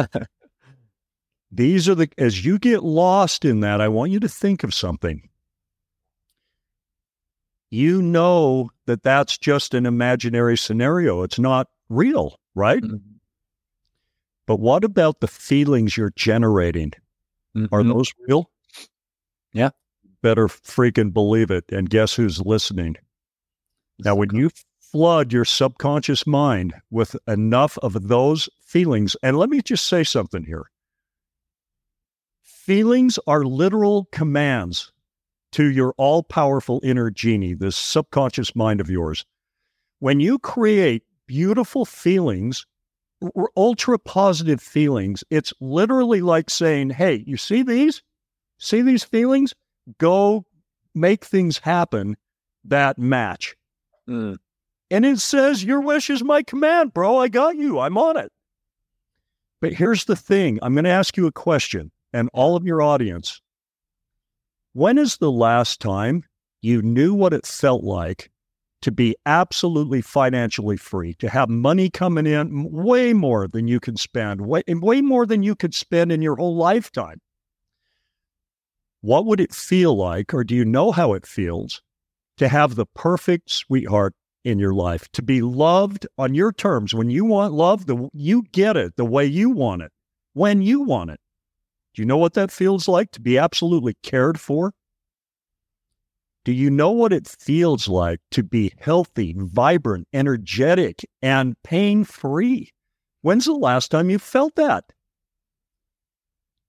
These 1.56 1.88
are 1.88 1.96
the, 1.96 2.10
as 2.18 2.46
you 2.46 2.60
get 2.60 2.84
lost 2.84 3.46
in 3.46 3.62
that, 3.62 3.82
I 3.82 3.88
want 3.88 4.12
you 4.12 4.20
to 4.20 4.30
think 4.30 4.64
of 4.64 4.74
something. 4.74 5.30
You 7.72 8.02
know 8.02 8.70
that 8.86 9.04
that's 9.04 9.38
just 9.38 9.74
an 9.74 9.86
imaginary 9.86 10.58
scenario. 10.58 11.24
It's 11.24 11.40
not 11.40 11.68
real, 11.90 12.40
right? 12.54 12.82
Mm-hmm. 12.82 12.98
But 14.46 14.60
what 14.60 14.84
about 14.84 15.22
the 15.22 15.28
feelings 15.28 15.98
you're 15.98 16.14
generating? 16.16 16.92
Mm-hmm. 17.56 17.74
Are 17.74 17.84
those 17.84 18.12
real? 18.28 18.50
Yeah 19.54 19.70
better 20.26 20.48
freaking 20.48 21.14
believe 21.14 21.52
it. 21.52 21.66
And 21.72 21.88
guess 21.88 22.16
who's 22.16 22.42
listening? 22.42 22.96
Now, 24.00 24.16
when 24.16 24.36
you 24.36 24.50
flood 24.80 25.32
your 25.32 25.46
subconscious 25.46 26.26
mind 26.26 26.74
with 26.90 27.16
enough 27.28 27.78
of 27.84 28.08
those 28.08 28.50
feelings, 28.66 29.16
and 29.22 29.38
let 29.38 29.50
me 29.50 29.62
just 29.62 29.86
say 29.86 30.04
something 30.04 30.44
here 30.44 30.66
feelings 32.66 33.20
are 33.28 33.46
literal 33.46 34.08
commands 34.12 34.92
to 35.52 35.66
your 35.66 35.94
all 35.98 36.24
powerful 36.24 36.82
inner 36.84 37.10
genie, 37.12 37.54
this 37.54 37.76
subconscious 37.76 38.56
mind 38.56 38.82
of 38.82 38.90
yours. 38.90 39.26
When 40.00 40.20
you 40.20 40.40
create 40.40 41.04
beautiful 41.28 41.86
feelings, 41.86 42.66
ultra 43.56 43.98
positive 44.00 44.62
feelings, 44.62 45.24
it's 45.30 45.54
literally 45.62 46.22
like 46.22 46.50
saying, 46.50 46.92
Hey, 46.92 47.24
you 47.26 47.38
see 47.38 47.64
these? 47.64 48.02
See 48.58 48.82
these 48.82 49.04
feelings? 49.04 49.54
go 50.00 50.46
make 50.94 51.24
things 51.24 51.60
happen 51.60 52.18
that 52.64 52.98
match. 52.98 53.56
Mm. 54.10 54.38
And 54.92 55.06
it 55.06 55.20
says, 55.20 55.64
Your 55.64 55.82
wish 55.82 56.10
is 56.10 56.24
my 56.24 56.44
command, 56.44 56.94
bro. 56.94 57.18
I 57.18 57.28
got 57.28 57.56
you. 57.56 57.80
I'm 57.80 57.98
on 57.98 58.18
it. 58.18 58.32
But 59.62 59.74
here's 59.74 60.06
the 60.06 60.16
thing 60.16 60.60
I'm 60.62 60.74
going 60.74 60.86
to 60.86 60.90
ask 60.90 61.18
you 61.18 61.28
a 61.28 61.32
question, 61.32 61.92
and 62.16 62.30
all 62.34 62.56
of 62.56 62.66
your 62.66 62.82
audience. 62.82 63.42
When 64.72 64.98
is 64.98 65.18
the 65.18 65.32
last 65.32 65.82
time 65.82 66.24
you 66.62 66.82
knew 66.82 67.14
what 67.14 67.34
it 67.34 67.46
felt 67.46 67.84
like 67.84 68.32
to 68.82 68.92
be 68.92 69.16
absolutely 69.26 70.02
financially 70.02 70.78
free, 70.78 71.14
to 71.16 71.30
have 71.30 71.50
money 71.50 71.90
coming 71.90 72.26
in 72.26 72.72
way 72.72 73.14
more 73.14 73.48
than 73.48 73.68
you 73.68 73.80
can 73.80 73.98
spend, 73.98 74.42
way, 74.42 74.64
way 74.68 75.02
more 75.02 75.26
than 75.26 75.44
you 75.44 75.56
could 75.56 75.76
spend 75.76 76.12
in 76.12 76.22
your 76.22 76.38
whole 76.38 76.56
lifetime? 76.56 77.20
What 79.02 79.26
would 79.26 79.42
it 79.42 79.54
feel 79.54 79.96
like, 79.98 80.34
or 80.34 80.44
do 80.44 80.56
you 80.56 80.64
know 80.64 80.92
how 80.92 81.14
it 81.14 81.28
feels 81.28 81.82
to 82.38 82.48
have 82.48 82.76
the 82.76 82.86
perfect 82.86 83.52
sweetheart 83.52 84.14
in 84.46 84.60
your 84.60 84.74
life, 84.74 85.12
to 85.14 85.24
be 85.24 85.42
loved 85.42 86.08
on 86.18 86.36
your 86.36 86.54
terms. 86.54 86.94
When 86.94 87.10
you 87.10 87.26
want 87.26 87.54
love, 87.54 87.88
the, 87.88 88.10
you 88.14 88.44
get 88.52 88.78
it 88.78 88.96
the 88.96 89.06
way 89.06 89.26
you 89.26 89.50
want 89.50 89.82
it, 89.82 89.92
when 90.34 90.62
you 90.62 90.82
want 90.82 91.10
it. 91.10 91.20
Do 91.96 92.02
you 92.02 92.06
know 92.06 92.18
what 92.18 92.34
that 92.34 92.52
feels 92.52 92.90
like 92.90 93.12
to 93.12 93.22
be 93.22 93.38
absolutely 93.38 93.96
cared 94.04 94.38
for? 94.38 94.74
Do 96.44 96.52
you 96.52 96.70
know 96.70 96.92
what 96.92 97.14
it 97.14 97.26
feels 97.26 97.88
like 97.88 98.20
to 98.32 98.44
be 98.44 98.74
healthy, 98.78 99.34
vibrant, 99.38 100.08
energetic, 100.14 101.06
and 101.22 101.56
pain 101.64 102.04
free? 102.04 102.72
When's 103.22 103.46
the 103.46 103.54
last 103.54 103.92
time 103.92 104.10
you 104.10 104.20
felt 104.20 104.56
that? 104.56 104.84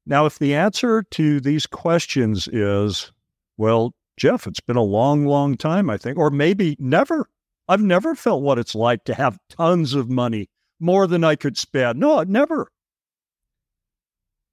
Now, 0.06 0.26
if 0.26 0.38
the 0.38 0.54
answer 0.54 1.02
to 1.02 1.40
these 1.40 1.66
questions 1.66 2.48
is, 2.48 3.10
well, 3.56 3.94
Jeff, 4.16 4.46
it's 4.46 4.60
been 4.60 4.76
a 4.76 4.82
long, 4.82 5.26
long 5.26 5.56
time, 5.56 5.90
I 5.90 5.96
think, 5.96 6.18
or 6.18 6.30
maybe 6.30 6.76
never. 6.78 7.28
I've 7.68 7.82
never 7.82 8.14
felt 8.14 8.42
what 8.42 8.60
it's 8.60 8.76
like 8.76 9.02
to 9.04 9.14
have 9.14 9.38
tons 9.50 9.92
of 9.92 10.08
money, 10.08 10.48
more 10.78 11.08
than 11.08 11.24
I 11.24 11.34
could 11.34 11.58
spend. 11.58 11.98
No, 11.98 12.22
never. 12.22 12.70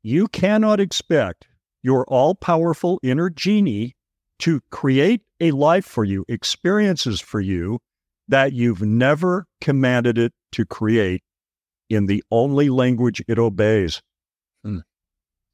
You 0.03 0.27
cannot 0.27 0.81
expect 0.81 1.47
your 1.81 2.05
all 2.05 2.35
powerful 2.35 2.99
inner 3.01 3.29
genie 3.29 3.95
to 4.39 4.61
create 4.69 5.21
a 5.39 5.51
life 5.51 5.85
for 5.85 6.03
you, 6.03 6.25
experiences 6.27 7.21
for 7.21 7.39
you 7.39 7.79
that 8.27 8.51
you've 8.51 8.81
never 8.81 9.45
commanded 9.61 10.17
it 10.17 10.33
to 10.51 10.65
create 10.65 11.23
in 11.89 12.07
the 12.07 12.23
only 12.31 12.69
language 12.69 13.23
it 13.27 13.39
obeys. 13.39 14.01
Hmm. 14.63 14.79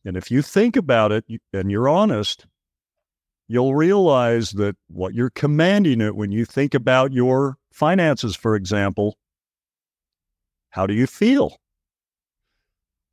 And 0.06 0.18
if 0.18 0.32
you 0.32 0.41
think 0.41 0.76
about 0.76 1.12
it 1.12 1.26
and 1.54 1.70
you're 1.70 1.89
honest, 1.89 2.47
you'll 3.47 3.76
realize 3.76 4.52
that 4.52 4.76
what 4.88 5.14
you're 5.14 5.32
commanding 5.32 6.02
it 6.02 6.16
when 6.16 6.32
you 6.32 6.45
think 6.45 6.74
about 6.74 7.14
your 7.14 7.58
finances, 7.72 8.36
for 8.36 8.56
example, 8.56 9.18
how 10.70 10.88
do 10.88 10.93
you 10.93 11.08
feel? 11.08 11.58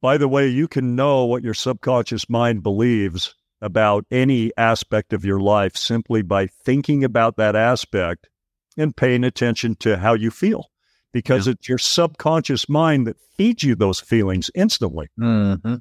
By 0.00 0.18
the 0.18 0.28
way, 0.28 0.48
you 0.48 0.68
can 0.68 0.94
know 0.94 1.24
what 1.24 1.42
your 1.42 1.54
subconscious 1.54 2.28
mind 2.28 2.62
believes 2.62 3.34
about 3.62 4.04
any 4.10 4.52
aspect 4.56 5.12
of 5.12 5.24
your 5.24 5.40
life 5.40 5.76
simply 5.76 6.22
by 6.22 6.46
thinking 6.46 7.02
about 7.02 7.36
that 7.36 7.56
aspect 7.56 8.28
and 8.76 8.96
paying 8.96 9.24
attention 9.24 9.74
to 9.76 9.96
how 9.96 10.14
you 10.14 10.30
feel 10.30 10.70
because 11.12 11.46
yeah. 11.46 11.52
it's 11.52 11.68
your 11.68 11.78
subconscious 11.78 12.68
mind 12.68 13.06
that 13.06 13.16
feeds 13.36 13.62
you 13.62 13.74
those 13.74 14.00
feelings 14.00 14.50
instantly. 14.54 15.08
Mm-hmm. 15.18 15.76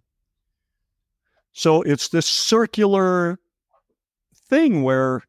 So 1.52 1.82
it's 1.82 2.10
this 2.10 2.26
circular 2.26 3.38
thing 4.50 4.84
where 4.84 5.24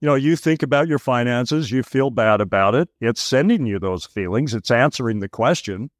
you 0.00 0.06
know 0.06 0.14
you 0.14 0.36
think 0.36 0.62
about 0.62 0.88
your 0.88 0.98
finances 0.98 1.70
you 1.70 1.82
feel 1.82 2.10
bad 2.10 2.40
about 2.40 2.74
it 2.74 2.88
it's 3.00 3.20
sending 3.20 3.64
you 3.66 3.78
those 3.78 4.04
feelings 4.04 4.54
it's 4.54 4.70
answering 4.70 5.20
the 5.20 5.28
question 5.28 5.90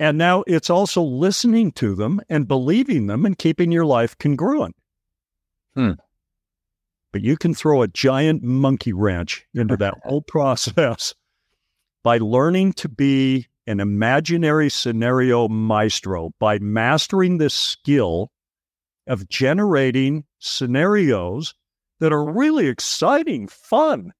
and 0.00 0.18
now 0.18 0.42
it's 0.48 0.70
also 0.70 1.00
listening 1.00 1.70
to 1.70 1.94
them 1.94 2.20
and 2.28 2.48
believing 2.48 3.06
them 3.06 3.24
and 3.24 3.38
keeping 3.38 3.70
your 3.70 3.86
life 3.86 4.18
congruent 4.18 4.74
hmm. 5.74 5.92
but 7.12 7.20
you 7.20 7.36
can 7.36 7.54
throw 7.54 7.82
a 7.82 7.88
giant 7.88 8.42
monkey 8.42 8.92
wrench 8.92 9.46
into 9.54 9.76
that 9.76 9.94
whole 10.04 10.22
process 10.22 11.14
by 12.02 12.18
learning 12.18 12.72
to 12.72 12.88
be 12.88 13.46
an 13.66 13.78
imaginary 13.78 14.68
scenario 14.68 15.46
maestro 15.46 16.32
by 16.40 16.58
mastering 16.58 17.38
this 17.38 17.54
skill 17.54 18.32
of 19.06 19.28
generating 19.28 20.24
scenarios 20.38 21.54
that 22.00 22.12
are 22.12 22.24
really 22.24 22.66
exciting, 22.66 23.46
fun, 23.46 24.12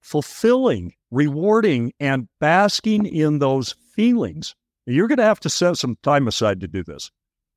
fulfilling, 0.00 0.94
rewarding, 1.10 1.92
and 2.00 2.28
basking 2.40 3.06
in 3.06 3.38
those 3.38 3.74
feelings. 3.94 4.54
You're 4.86 5.08
going 5.08 5.18
to 5.18 5.24
have 5.24 5.40
to 5.40 5.50
set 5.50 5.76
some 5.76 5.96
time 6.02 6.26
aside 6.26 6.60
to 6.60 6.68
do 6.68 6.82
this. 6.82 7.10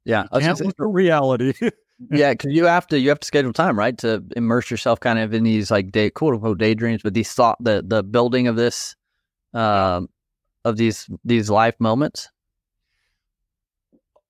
Yeah, 0.05 0.25
can't 0.31 0.59
look 0.59 0.75
at 0.79 0.85
reality. 0.85 1.53
yeah, 2.11 2.33
because 2.33 2.53
you 2.53 2.65
have 2.65 2.87
to 2.87 2.99
you 2.99 3.09
have 3.09 3.19
to 3.19 3.27
schedule 3.27 3.53
time, 3.53 3.77
right, 3.77 3.97
to 3.99 4.23
immerse 4.35 4.69
yourself 4.69 4.99
kind 4.99 5.17
of 5.17 5.33
in 5.33 5.43
these 5.43 5.71
like 5.71 5.91
day 5.91 6.09
quote 6.09 6.35
unquote 6.35 6.59
daydreams, 6.59 7.01
but 7.01 7.13
these 7.13 7.31
thought 7.33 7.57
the 7.63 7.83
the 7.85 8.03
building 8.03 8.47
of 8.47 8.55
this, 8.55 8.95
um, 9.53 10.09
of 10.63 10.77
these 10.77 11.09
these 11.23 11.49
life 11.49 11.75
moments. 11.79 12.29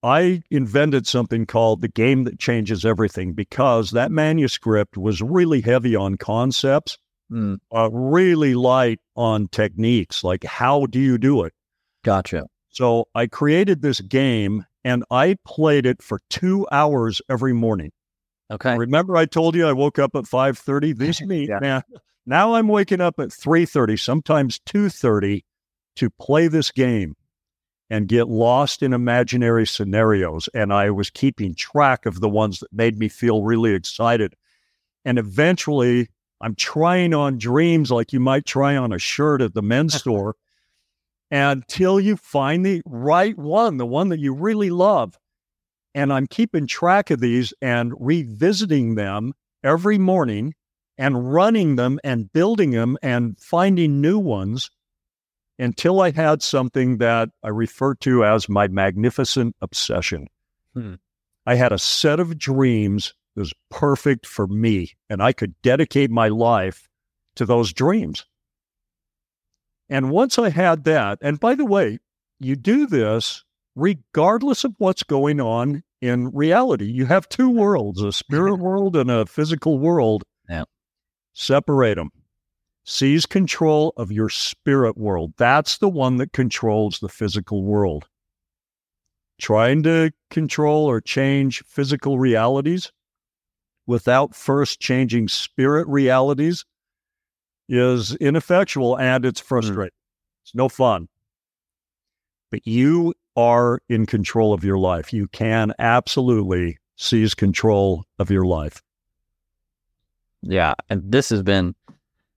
I 0.02 0.44
invented 0.52 1.08
something 1.08 1.48
called 1.48 1.82
the 1.82 1.88
game 1.88 2.26
that 2.26 2.38
changes 2.38 2.86
everything 2.86 3.34
because 3.34 3.90
that 3.92 4.12
manuscript 4.12 4.98
was 4.98 5.20
really 5.20 5.62
heavy 5.62 5.96
on 5.96 6.16
concepts, 6.16 7.00
mm. 7.32 7.58
uh, 7.76 7.90
really 7.92 8.54
light 8.54 9.00
on 9.16 9.48
techniques, 9.48 10.24
like 10.24 10.44
how 10.44 10.86
do 10.86 11.00
you 11.00 11.18
do 11.18 11.44
it? 11.44 11.54
Gotcha. 12.04 12.46
So 12.76 13.08
I 13.16 13.28
created 13.28 13.82
this 13.82 14.02
game 14.02 14.66
and 14.84 15.06
I 15.10 15.38
played 15.46 15.86
it 15.86 16.02
for 16.02 16.20
two 16.30 16.68
hours 16.74 17.22
every 17.30 17.54
morning. 17.54 17.94
Okay. 18.52 18.78
Remember, 18.78 19.16
I 19.16 19.26
told 19.26 19.56
you 19.56 19.66
I 19.66 19.72
woke 19.72 19.98
up 19.98 20.14
at 20.16 20.28
five 20.28 20.58
thirty. 20.58 20.94
This 20.98 21.22
me, 21.22 21.48
yeah. 21.48 21.60
man. 21.62 21.84
Now 22.26 22.56
I'm 22.56 22.68
waking 22.68 23.00
up 23.00 23.18
at 23.20 23.32
three 23.32 23.66
thirty, 23.66 23.96
sometimes 23.96 24.60
two 24.60 24.90
thirty, 24.90 25.46
to 25.96 26.10
play 26.10 26.50
this 26.50 26.70
game 26.72 27.16
and 27.90 28.10
get 28.10 28.28
lost 28.28 28.84
in 28.84 28.92
imaginary 28.92 29.66
scenarios. 29.66 30.50
And 30.54 30.74
I 30.74 30.90
was 30.90 31.10
keeping 31.10 31.56
track 31.56 32.06
of 32.06 32.20
the 32.20 32.30
ones 32.30 32.60
that 32.60 32.74
made 32.74 33.00
me 33.00 33.08
feel 33.08 33.42
really 33.42 33.74
excited. 33.74 34.36
And 35.06 35.18
eventually, 35.18 36.10
I'm 36.42 36.56
trying 36.56 37.14
on 37.14 37.38
dreams 37.38 37.90
like 37.90 38.12
you 38.12 38.20
might 38.20 38.46
try 38.46 38.76
on 38.76 38.92
a 38.92 39.00
shirt 39.00 39.42
at 39.42 39.54
the 39.54 39.62
men's 39.62 39.94
store 40.00 40.36
until 41.32 42.00
you 42.00 42.18
find 42.18 42.66
the 42.66 42.82
right 42.86 43.38
one, 43.38 43.78
the 43.78 43.86
one 43.86 44.10
that 44.10 44.20
you 44.20 44.34
really 44.34 44.70
love. 44.70 45.18
And 45.94 46.12
I'm 46.12 46.28
keeping 46.28 46.68
track 46.68 47.10
of 47.10 47.20
these 47.20 47.54
and 47.62 47.94
revisiting 48.00 48.96
them 48.96 49.34
every 49.64 49.98
morning 49.98 50.54
and 50.98 51.34
running 51.34 51.76
them 51.76 52.00
and 52.04 52.32
building 52.32 52.72
them 52.72 52.98
and 53.02 53.40
finding 53.40 54.02
new 54.02 54.20
ones 54.20 54.70
until 55.58 56.02
I 56.02 56.12
had 56.12 56.42
something 56.42 56.98
that 56.98 57.30
I 57.44 57.50
refer 57.50 57.96
to 57.96 58.26
as 58.26 58.50
my 58.50 58.68
magnificent 58.68 59.56
obsession. 59.62 60.28
Hmm. 60.74 60.96
I 61.46 61.56
had 61.56 61.72
a 61.72 61.80
set 61.80 62.20
of 62.20 62.38
dreams 62.38 63.14
that 63.36 63.42
was 63.42 63.54
perfect 63.70 64.26
for 64.26 64.48
me, 64.48 64.94
and 65.10 65.22
I 65.22 65.32
could 65.32 65.54
dedicate 65.62 66.12
my 66.12 66.28
life 66.28 66.90
to 67.36 67.46
those 67.46 67.72
dreams. 67.72 68.26
And 69.90 70.10
once 70.10 70.40
I 70.40 70.50
had 70.50 70.84
that, 70.86 71.20
and 71.22 71.40
by 71.40 71.56
the 71.56 71.66
way, 71.66 72.00
you 72.40 72.56
do 72.56 72.88
this 72.88 73.44
regardless 73.76 74.64
of 74.64 74.74
what's 74.78 75.04
going 75.04 75.40
on 75.40 75.84
in 76.02 76.30
reality. 76.32 76.86
You 76.86 77.06
have 77.06 77.30
two 77.30 77.50
worlds, 77.50 78.02
a 78.02 78.12
spirit 78.14 78.56
world 78.56 78.96
and 78.96 79.12
a 79.12 79.26
physical 79.26 79.80
world. 79.80 80.24
Yeah. 80.50 80.64
Separate 81.34 81.96
them 81.96 82.12
seize 82.86 83.26
control 83.26 83.94
of 83.98 84.12
your 84.12 84.30
spirit 84.30 84.98
world. 84.98 85.34
That's 85.38 85.80
the 85.80 85.90
one 85.90 86.18
that 86.18 86.32
controls 86.32 87.00
the 87.00 87.10
physical 87.10 87.64
world. 87.64 88.08
Trying 89.42 89.84
to 89.84 90.12
control 90.30 90.86
or 90.86 91.02
change 91.02 91.64
physical 91.68 92.20
realities 92.20 92.92
without 93.86 94.34
first 94.34 94.80
changing 94.80 95.28
spirit 95.28 95.88
realities 95.88 96.64
is 97.68 98.16
ineffectual 98.16 98.98
and 98.98 99.26
it's 99.26 99.42
hmm. 99.42 99.48
frustrating. 99.48 99.92
Mm. 99.92 100.44
It's 100.44 100.56
no 100.56 100.70
fun. 100.70 101.08
But 102.52 102.66
you 102.68 103.14
are 103.36 103.80
in 103.90 104.06
control 104.06 104.54
of 104.54 104.64
your 104.64 104.78
life. 104.78 105.12
You 105.12 105.28
can 105.28 105.74
absolutely 105.80 106.78
seize 106.96 107.34
control 107.34 108.06
of 108.20 108.30
your 108.30 108.46
life. 108.46 108.82
Yeah. 110.42 110.76
And 110.90 111.02
this 111.12 111.30
has 111.30 111.42
been 111.42 111.76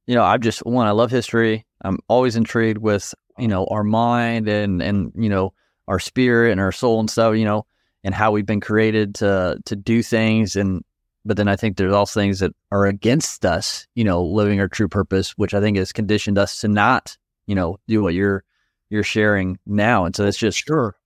you 0.09 0.14
know, 0.14 0.24
I've 0.24 0.41
just 0.41 0.64
one, 0.64 0.87
I 0.87 0.93
love 0.93 1.11
history. 1.11 1.66
I'm 1.83 1.99
always 2.09 2.35
intrigued 2.35 2.79
with, 2.79 3.14
you 3.39 3.47
know, 3.47 3.66
our 3.66 3.85
mind 3.85 4.49
and 4.49 4.83
and 4.83 5.12
you 5.14 5.29
know, 5.29 5.53
our 5.87 6.01
spirit 6.01 6.51
and 6.51 6.61
our 6.61 6.72
soul 6.72 6.99
and 6.99 7.11
stuff, 7.11 7.37
you 7.37 7.45
know, 7.45 7.66
and 8.03 8.14
how 8.14 8.33
we've 8.33 8.47
been 8.47 8.61
created 8.61 9.14
to 9.16 9.61
to 9.66 9.76
do 9.76 10.03
things 10.03 10.57
and 10.57 10.83
but 11.24 11.36
then 11.36 11.48
I 11.48 11.56
think 11.56 11.76
there's 11.76 11.94
also 11.94 12.20
things 12.20 12.40
that 12.40 12.52
are 12.70 12.86
against 12.86 13.44
us, 13.44 13.86
you 13.94 14.04
know, 14.04 14.22
living 14.24 14.60
our 14.60 14.68
true 14.68 14.88
purpose, 14.88 15.32
which 15.32 15.54
I 15.54 15.60
think 15.60 15.76
has 15.76 15.92
conditioned 15.92 16.38
us 16.38 16.60
to 16.60 16.68
not, 16.68 17.16
you 17.46 17.54
know, 17.54 17.78
do 17.86 18.02
what 18.02 18.14
you're 18.14 18.44
you're 18.90 19.02
sharing 19.02 19.58
now. 19.66 20.04
And 20.04 20.16
so 20.16 20.24
it's 20.24 20.38
just 20.38 20.64
sure 20.66 20.96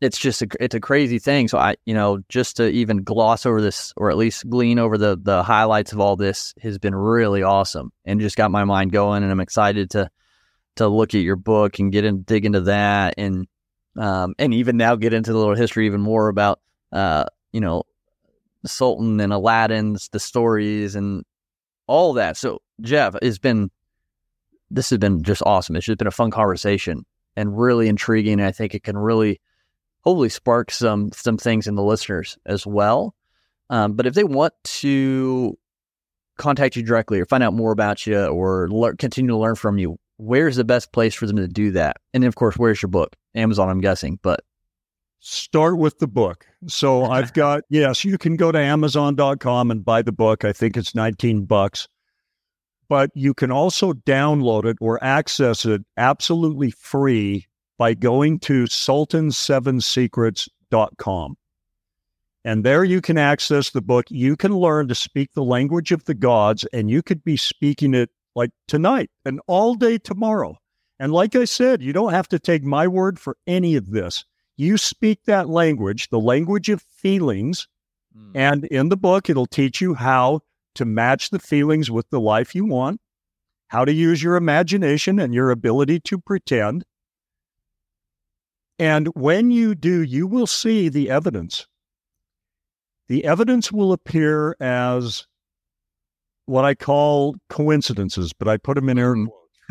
it's 0.00 0.18
just 0.18 0.42
a, 0.42 0.48
it's 0.58 0.74
a 0.74 0.80
crazy 0.80 1.18
thing. 1.18 1.48
So 1.48 1.58
I, 1.58 1.76
you 1.84 1.94
know, 1.94 2.20
just 2.28 2.56
to 2.56 2.68
even 2.68 3.02
gloss 3.02 3.44
over 3.44 3.60
this 3.60 3.92
or 3.96 4.10
at 4.10 4.16
least 4.16 4.48
glean 4.48 4.78
over 4.78 4.96
the 4.96 5.18
the 5.20 5.42
highlights 5.42 5.92
of 5.92 6.00
all 6.00 6.16
this 6.16 6.54
has 6.62 6.78
been 6.78 6.94
really 6.94 7.42
awesome 7.42 7.92
and 8.04 8.20
just 8.20 8.36
got 8.36 8.50
my 8.50 8.64
mind 8.64 8.92
going. 8.92 9.22
And 9.22 9.30
I'm 9.30 9.40
excited 9.40 9.90
to 9.90 10.10
to 10.76 10.88
look 10.88 11.14
at 11.14 11.20
your 11.20 11.36
book 11.36 11.78
and 11.78 11.92
get 11.92 12.04
in 12.04 12.22
dig 12.22 12.46
into 12.46 12.62
that 12.62 13.14
and 13.18 13.46
um 13.98 14.34
and 14.38 14.54
even 14.54 14.76
now 14.76 14.94
get 14.94 15.12
into 15.12 15.32
the 15.32 15.38
little 15.38 15.56
history 15.56 15.86
even 15.86 16.00
more 16.00 16.28
about 16.28 16.60
uh 16.92 17.24
you 17.52 17.60
know 17.60 17.82
Sultan 18.66 19.20
and 19.20 19.32
Aladdin's 19.32 20.08
the 20.10 20.20
stories 20.20 20.94
and 20.94 21.24
all 21.86 22.12
that. 22.14 22.36
So 22.36 22.60
Jeff, 22.80 23.14
it's 23.22 23.38
been 23.38 23.70
this 24.70 24.90
has 24.90 24.98
been 24.98 25.22
just 25.22 25.42
awesome. 25.44 25.76
It's 25.76 25.86
just 25.86 25.98
been 25.98 26.06
a 26.06 26.12
fun 26.12 26.30
conversation 26.30 27.04
and 27.36 27.58
really 27.58 27.88
intriguing. 27.88 28.40
I 28.40 28.52
think 28.52 28.74
it 28.74 28.82
can 28.82 28.96
really 28.96 29.40
hopefully 30.02 30.28
spark 30.28 30.70
some 30.70 31.10
some 31.12 31.36
things 31.36 31.66
in 31.66 31.74
the 31.74 31.82
listeners 31.82 32.38
as 32.46 32.66
well. 32.66 33.14
Um, 33.68 33.92
but 33.92 34.06
if 34.06 34.14
they 34.14 34.24
want 34.24 34.54
to 34.64 35.56
contact 36.38 36.74
you 36.74 36.82
directly 36.82 37.20
or 37.20 37.26
find 37.26 37.42
out 37.42 37.54
more 37.54 37.70
about 37.70 38.06
you 38.06 38.24
or 38.24 38.68
le- 38.70 38.96
continue 38.96 39.30
to 39.30 39.36
learn 39.36 39.54
from 39.54 39.78
you, 39.78 39.98
where's 40.16 40.56
the 40.56 40.64
best 40.64 40.92
place 40.92 41.14
for 41.14 41.26
them 41.26 41.36
to 41.36 41.46
do 41.46 41.70
that? 41.72 41.98
And 42.12 42.24
of 42.24 42.34
course, 42.34 42.56
where's 42.56 42.82
your 42.82 42.88
book? 42.88 43.14
Amazon, 43.34 43.68
I'm 43.68 43.80
guessing, 43.80 44.18
but 44.22 44.40
start 45.20 45.78
with 45.78 45.98
the 45.98 46.08
book. 46.08 46.46
So 46.66 47.04
I've 47.04 47.32
got, 47.32 47.62
yes, 47.68 48.04
you 48.04 48.18
can 48.18 48.36
go 48.36 48.50
to 48.50 48.58
amazon.com 48.58 49.70
and 49.70 49.84
buy 49.84 50.02
the 50.02 50.10
book. 50.12 50.44
I 50.44 50.52
think 50.52 50.76
it's 50.76 50.92
19 50.94 51.44
bucks. 51.44 51.86
But 52.88 53.10
you 53.14 53.34
can 53.34 53.52
also 53.52 53.92
download 53.92 54.64
it 54.64 54.76
or 54.80 55.02
access 55.04 55.64
it 55.64 55.82
absolutely 55.96 56.72
free 56.72 57.46
by 57.78 57.94
going 57.94 58.40
to 58.40 58.64
sultan7secrets.com. 58.64 61.36
And 62.44 62.64
there 62.64 62.84
you 62.84 63.00
can 63.00 63.18
access 63.18 63.70
the 63.70 63.82
book. 63.82 64.06
You 64.08 64.36
can 64.36 64.56
learn 64.56 64.88
to 64.88 64.94
speak 64.94 65.32
the 65.34 65.44
language 65.44 65.92
of 65.92 66.04
the 66.06 66.14
gods, 66.14 66.64
and 66.72 66.90
you 66.90 67.02
could 67.02 67.22
be 67.22 67.36
speaking 67.36 67.94
it 67.94 68.10
like 68.34 68.50
tonight 68.66 69.10
and 69.24 69.40
all 69.46 69.74
day 69.74 69.98
tomorrow. 69.98 70.56
And 70.98 71.12
like 71.12 71.36
I 71.36 71.44
said, 71.44 71.82
you 71.82 71.92
don't 71.92 72.12
have 72.12 72.28
to 72.28 72.38
take 72.38 72.64
my 72.64 72.88
word 72.88 73.20
for 73.20 73.36
any 73.46 73.76
of 73.76 73.90
this. 73.90 74.24
You 74.60 74.76
speak 74.76 75.24
that 75.24 75.48
language, 75.48 76.10
the 76.10 76.20
language 76.20 76.68
of 76.68 76.82
feelings. 76.82 77.66
Mm. 78.14 78.32
And 78.34 78.64
in 78.66 78.90
the 78.90 78.96
book, 78.96 79.30
it'll 79.30 79.46
teach 79.46 79.80
you 79.80 79.94
how 79.94 80.40
to 80.74 80.84
match 80.84 81.30
the 81.30 81.38
feelings 81.38 81.90
with 81.90 82.10
the 82.10 82.20
life 82.20 82.54
you 82.54 82.66
want, 82.66 83.00
how 83.68 83.86
to 83.86 83.92
use 83.92 84.22
your 84.22 84.36
imagination 84.36 85.18
and 85.18 85.32
your 85.32 85.50
ability 85.50 86.00
to 86.00 86.18
pretend. 86.18 86.84
And 88.78 89.08
when 89.14 89.50
you 89.50 89.74
do, 89.74 90.02
you 90.02 90.26
will 90.26 90.46
see 90.46 90.90
the 90.90 91.08
evidence 91.08 91.66
the 93.08 93.24
evidence 93.24 93.72
will 93.72 93.92
appear 93.92 94.54
as 94.60 95.26
what 96.46 96.64
I 96.64 96.76
call 96.76 97.34
coincidences, 97.48 98.32
but 98.32 98.46
I 98.46 98.56
put 98.56 98.76
them 98.76 98.88
in 98.90 98.98
air 98.98 99.16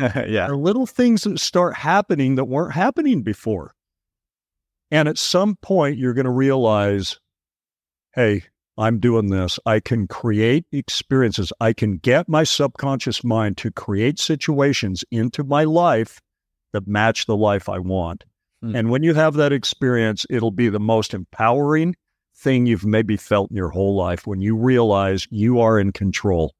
yeah. 0.00 0.46
They're 0.48 0.56
little 0.56 0.86
things 0.86 1.22
that 1.22 1.38
start 1.38 1.76
happening 1.76 2.34
that 2.34 2.46
weren't 2.46 2.74
happening 2.74 3.22
before. 3.22 3.74
And 4.90 5.08
at 5.08 5.18
some 5.18 5.56
point, 5.56 5.98
you're 5.98 6.14
going 6.14 6.24
to 6.24 6.30
realize, 6.30 7.20
hey, 8.14 8.44
I'm 8.76 8.98
doing 8.98 9.28
this. 9.28 9.58
I 9.66 9.80
can 9.80 10.08
create 10.08 10.64
experiences. 10.72 11.52
I 11.60 11.72
can 11.72 11.98
get 11.98 12.28
my 12.28 12.44
subconscious 12.44 13.22
mind 13.22 13.56
to 13.58 13.70
create 13.70 14.18
situations 14.18 15.04
into 15.10 15.44
my 15.44 15.64
life 15.64 16.20
that 16.72 16.86
match 16.86 17.26
the 17.26 17.36
life 17.36 17.68
I 17.68 17.78
want. 17.78 18.24
Mm. 18.64 18.78
And 18.78 18.90
when 18.90 19.02
you 19.02 19.14
have 19.14 19.34
that 19.34 19.52
experience, 19.52 20.24
it'll 20.30 20.50
be 20.50 20.68
the 20.68 20.80
most 20.80 21.14
empowering 21.14 21.94
thing 22.36 22.66
you've 22.66 22.86
maybe 22.86 23.16
felt 23.16 23.50
in 23.50 23.56
your 23.56 23.68
whole 23.68 23.96
life 23.96 24.26
when 24.26 24.40
you 24.40 24.56
realize 24.56 25.26
you 25.30 25.60
are 25.60 25.78
in 25.78 25.92
control. 25.92 26.54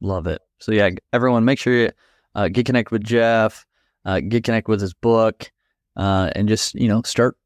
Love 0.00 0.26
it. 0.26 0.40
So 0.60 0.72
yeah, 0.72 0.90
everyone, 1.12 1.44
make 1.44 1.58
sure 1.58 1.74
you 1.74 1.90
uh, 2.34 2.48
get 2.48 2.66
connected 2.66 2.92
with 2.92 3.02
Jeff, 3.04 3.66
uh, 4.04 4.20
get 4.20 4.44
connected 4.44 4.70
with 4.70 4.80
his 4.80 4.94
book, 4.94 5.50
uh, 5.96 6.30
and 6.34 6.48
just 6.48 6.74
you 6.74 6.88
know 6.88 7.02
start 7.02 7.36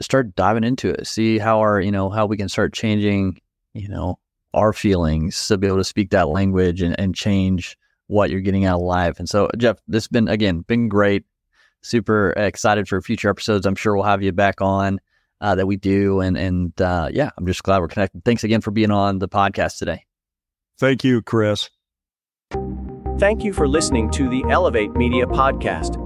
start 0.00 0.34
diving 0.34 0.64
into 0.64 0.90
it. 0.90 1.06
See 1.06 1.38
how 1.38 1.60
our 1.60 1.80
you 1.80 1.92
know 1.92 2.10
how 2.10 2.26
we 2.26 2.36
can 2.36 2.48
start 2.48 2.72
changing 2.72 3.40
you 3.74 3.88
know 3.88 4.18
our 4.54 4.72
feelings 4.72 5.46
to 5.48 5.56
be 5.56 5.66
able 5.66 5.78
to 5.78 5.84
speak 5.84 6.10
that 6.10 6.28
language 6.28 6.82
and, 6.82 6.98
and 6.98 7.14
change 7.14 7.78
what 8.08 8.30
you're 8.30 8.40
getting 8.40 8.66
out 8.66 8.76
of 8.76 8.82
life. 8.82 9.18
And 9.18 9.28
so 9.28 9.48
Jeff, 9.56 9.78
this 9.88 10.04
has 10.04 10.08
been 10.08 10.28
again 10.28 10.60
been 10.60 10.88
great. 10.88 11.24
Super 11.82 12.30
excited 12.36 12.86
for 12.86 13.00
future 13.00 13.28
episodes. 13.28 13.66
I'm 13.66 13.74
sure 13.74 13.94
we'll 13.94 14.04
have 14.04 14.22
you 14.22 14.30
back 14.32 14.60
on 14.60 15.00
uh, 15.40 15.54
that 15.54 15.66
we 15.66 15.76
do. 15.76 16.20
And 16.20 16.36
and 16.36 16.80
uh, 16.80 17.08
yeah, 17.12 17.30
I'm 17.36 17.46
just 17.46 17.62
glad 17.62 17.80
we're 17.80 17.88
connected. 17.88 18.24
Thanks 18.24 18.44
again 18.44 18.60
for 18.60 18.70
being 18.70 18.90
on 18.90 19.18
the 19.18 19.28
podcast 19.28 19.78
today. 19.78 20.04
Thank 20.78 21.04
you, 21.04 21.22
Chris. 21.22 21.70
Thank 23.18 23.44
you 23.44 23.52
for 23.52 23.68
listening 23.68 24.10
to 24.12 24.28
the 24.28 24.44
Elevate 24.48 24.92
Media 24.92 25.26
Podcast. 25.26 26.01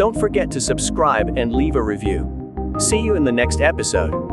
Don't 0.00 0.18
forget 0.18 0.50
to 0.52 0.62
subscribe 0.62 1.36
and 1.36 1.52
leave 1.52 1.76
a 1.76 1.82
review. 1.82 2.74
See 2.78 2.98
you 2.98 3.16
in 3.16 3.24
the 3.24 3.30
next 3.30 3.60
episode. 3.60 4.29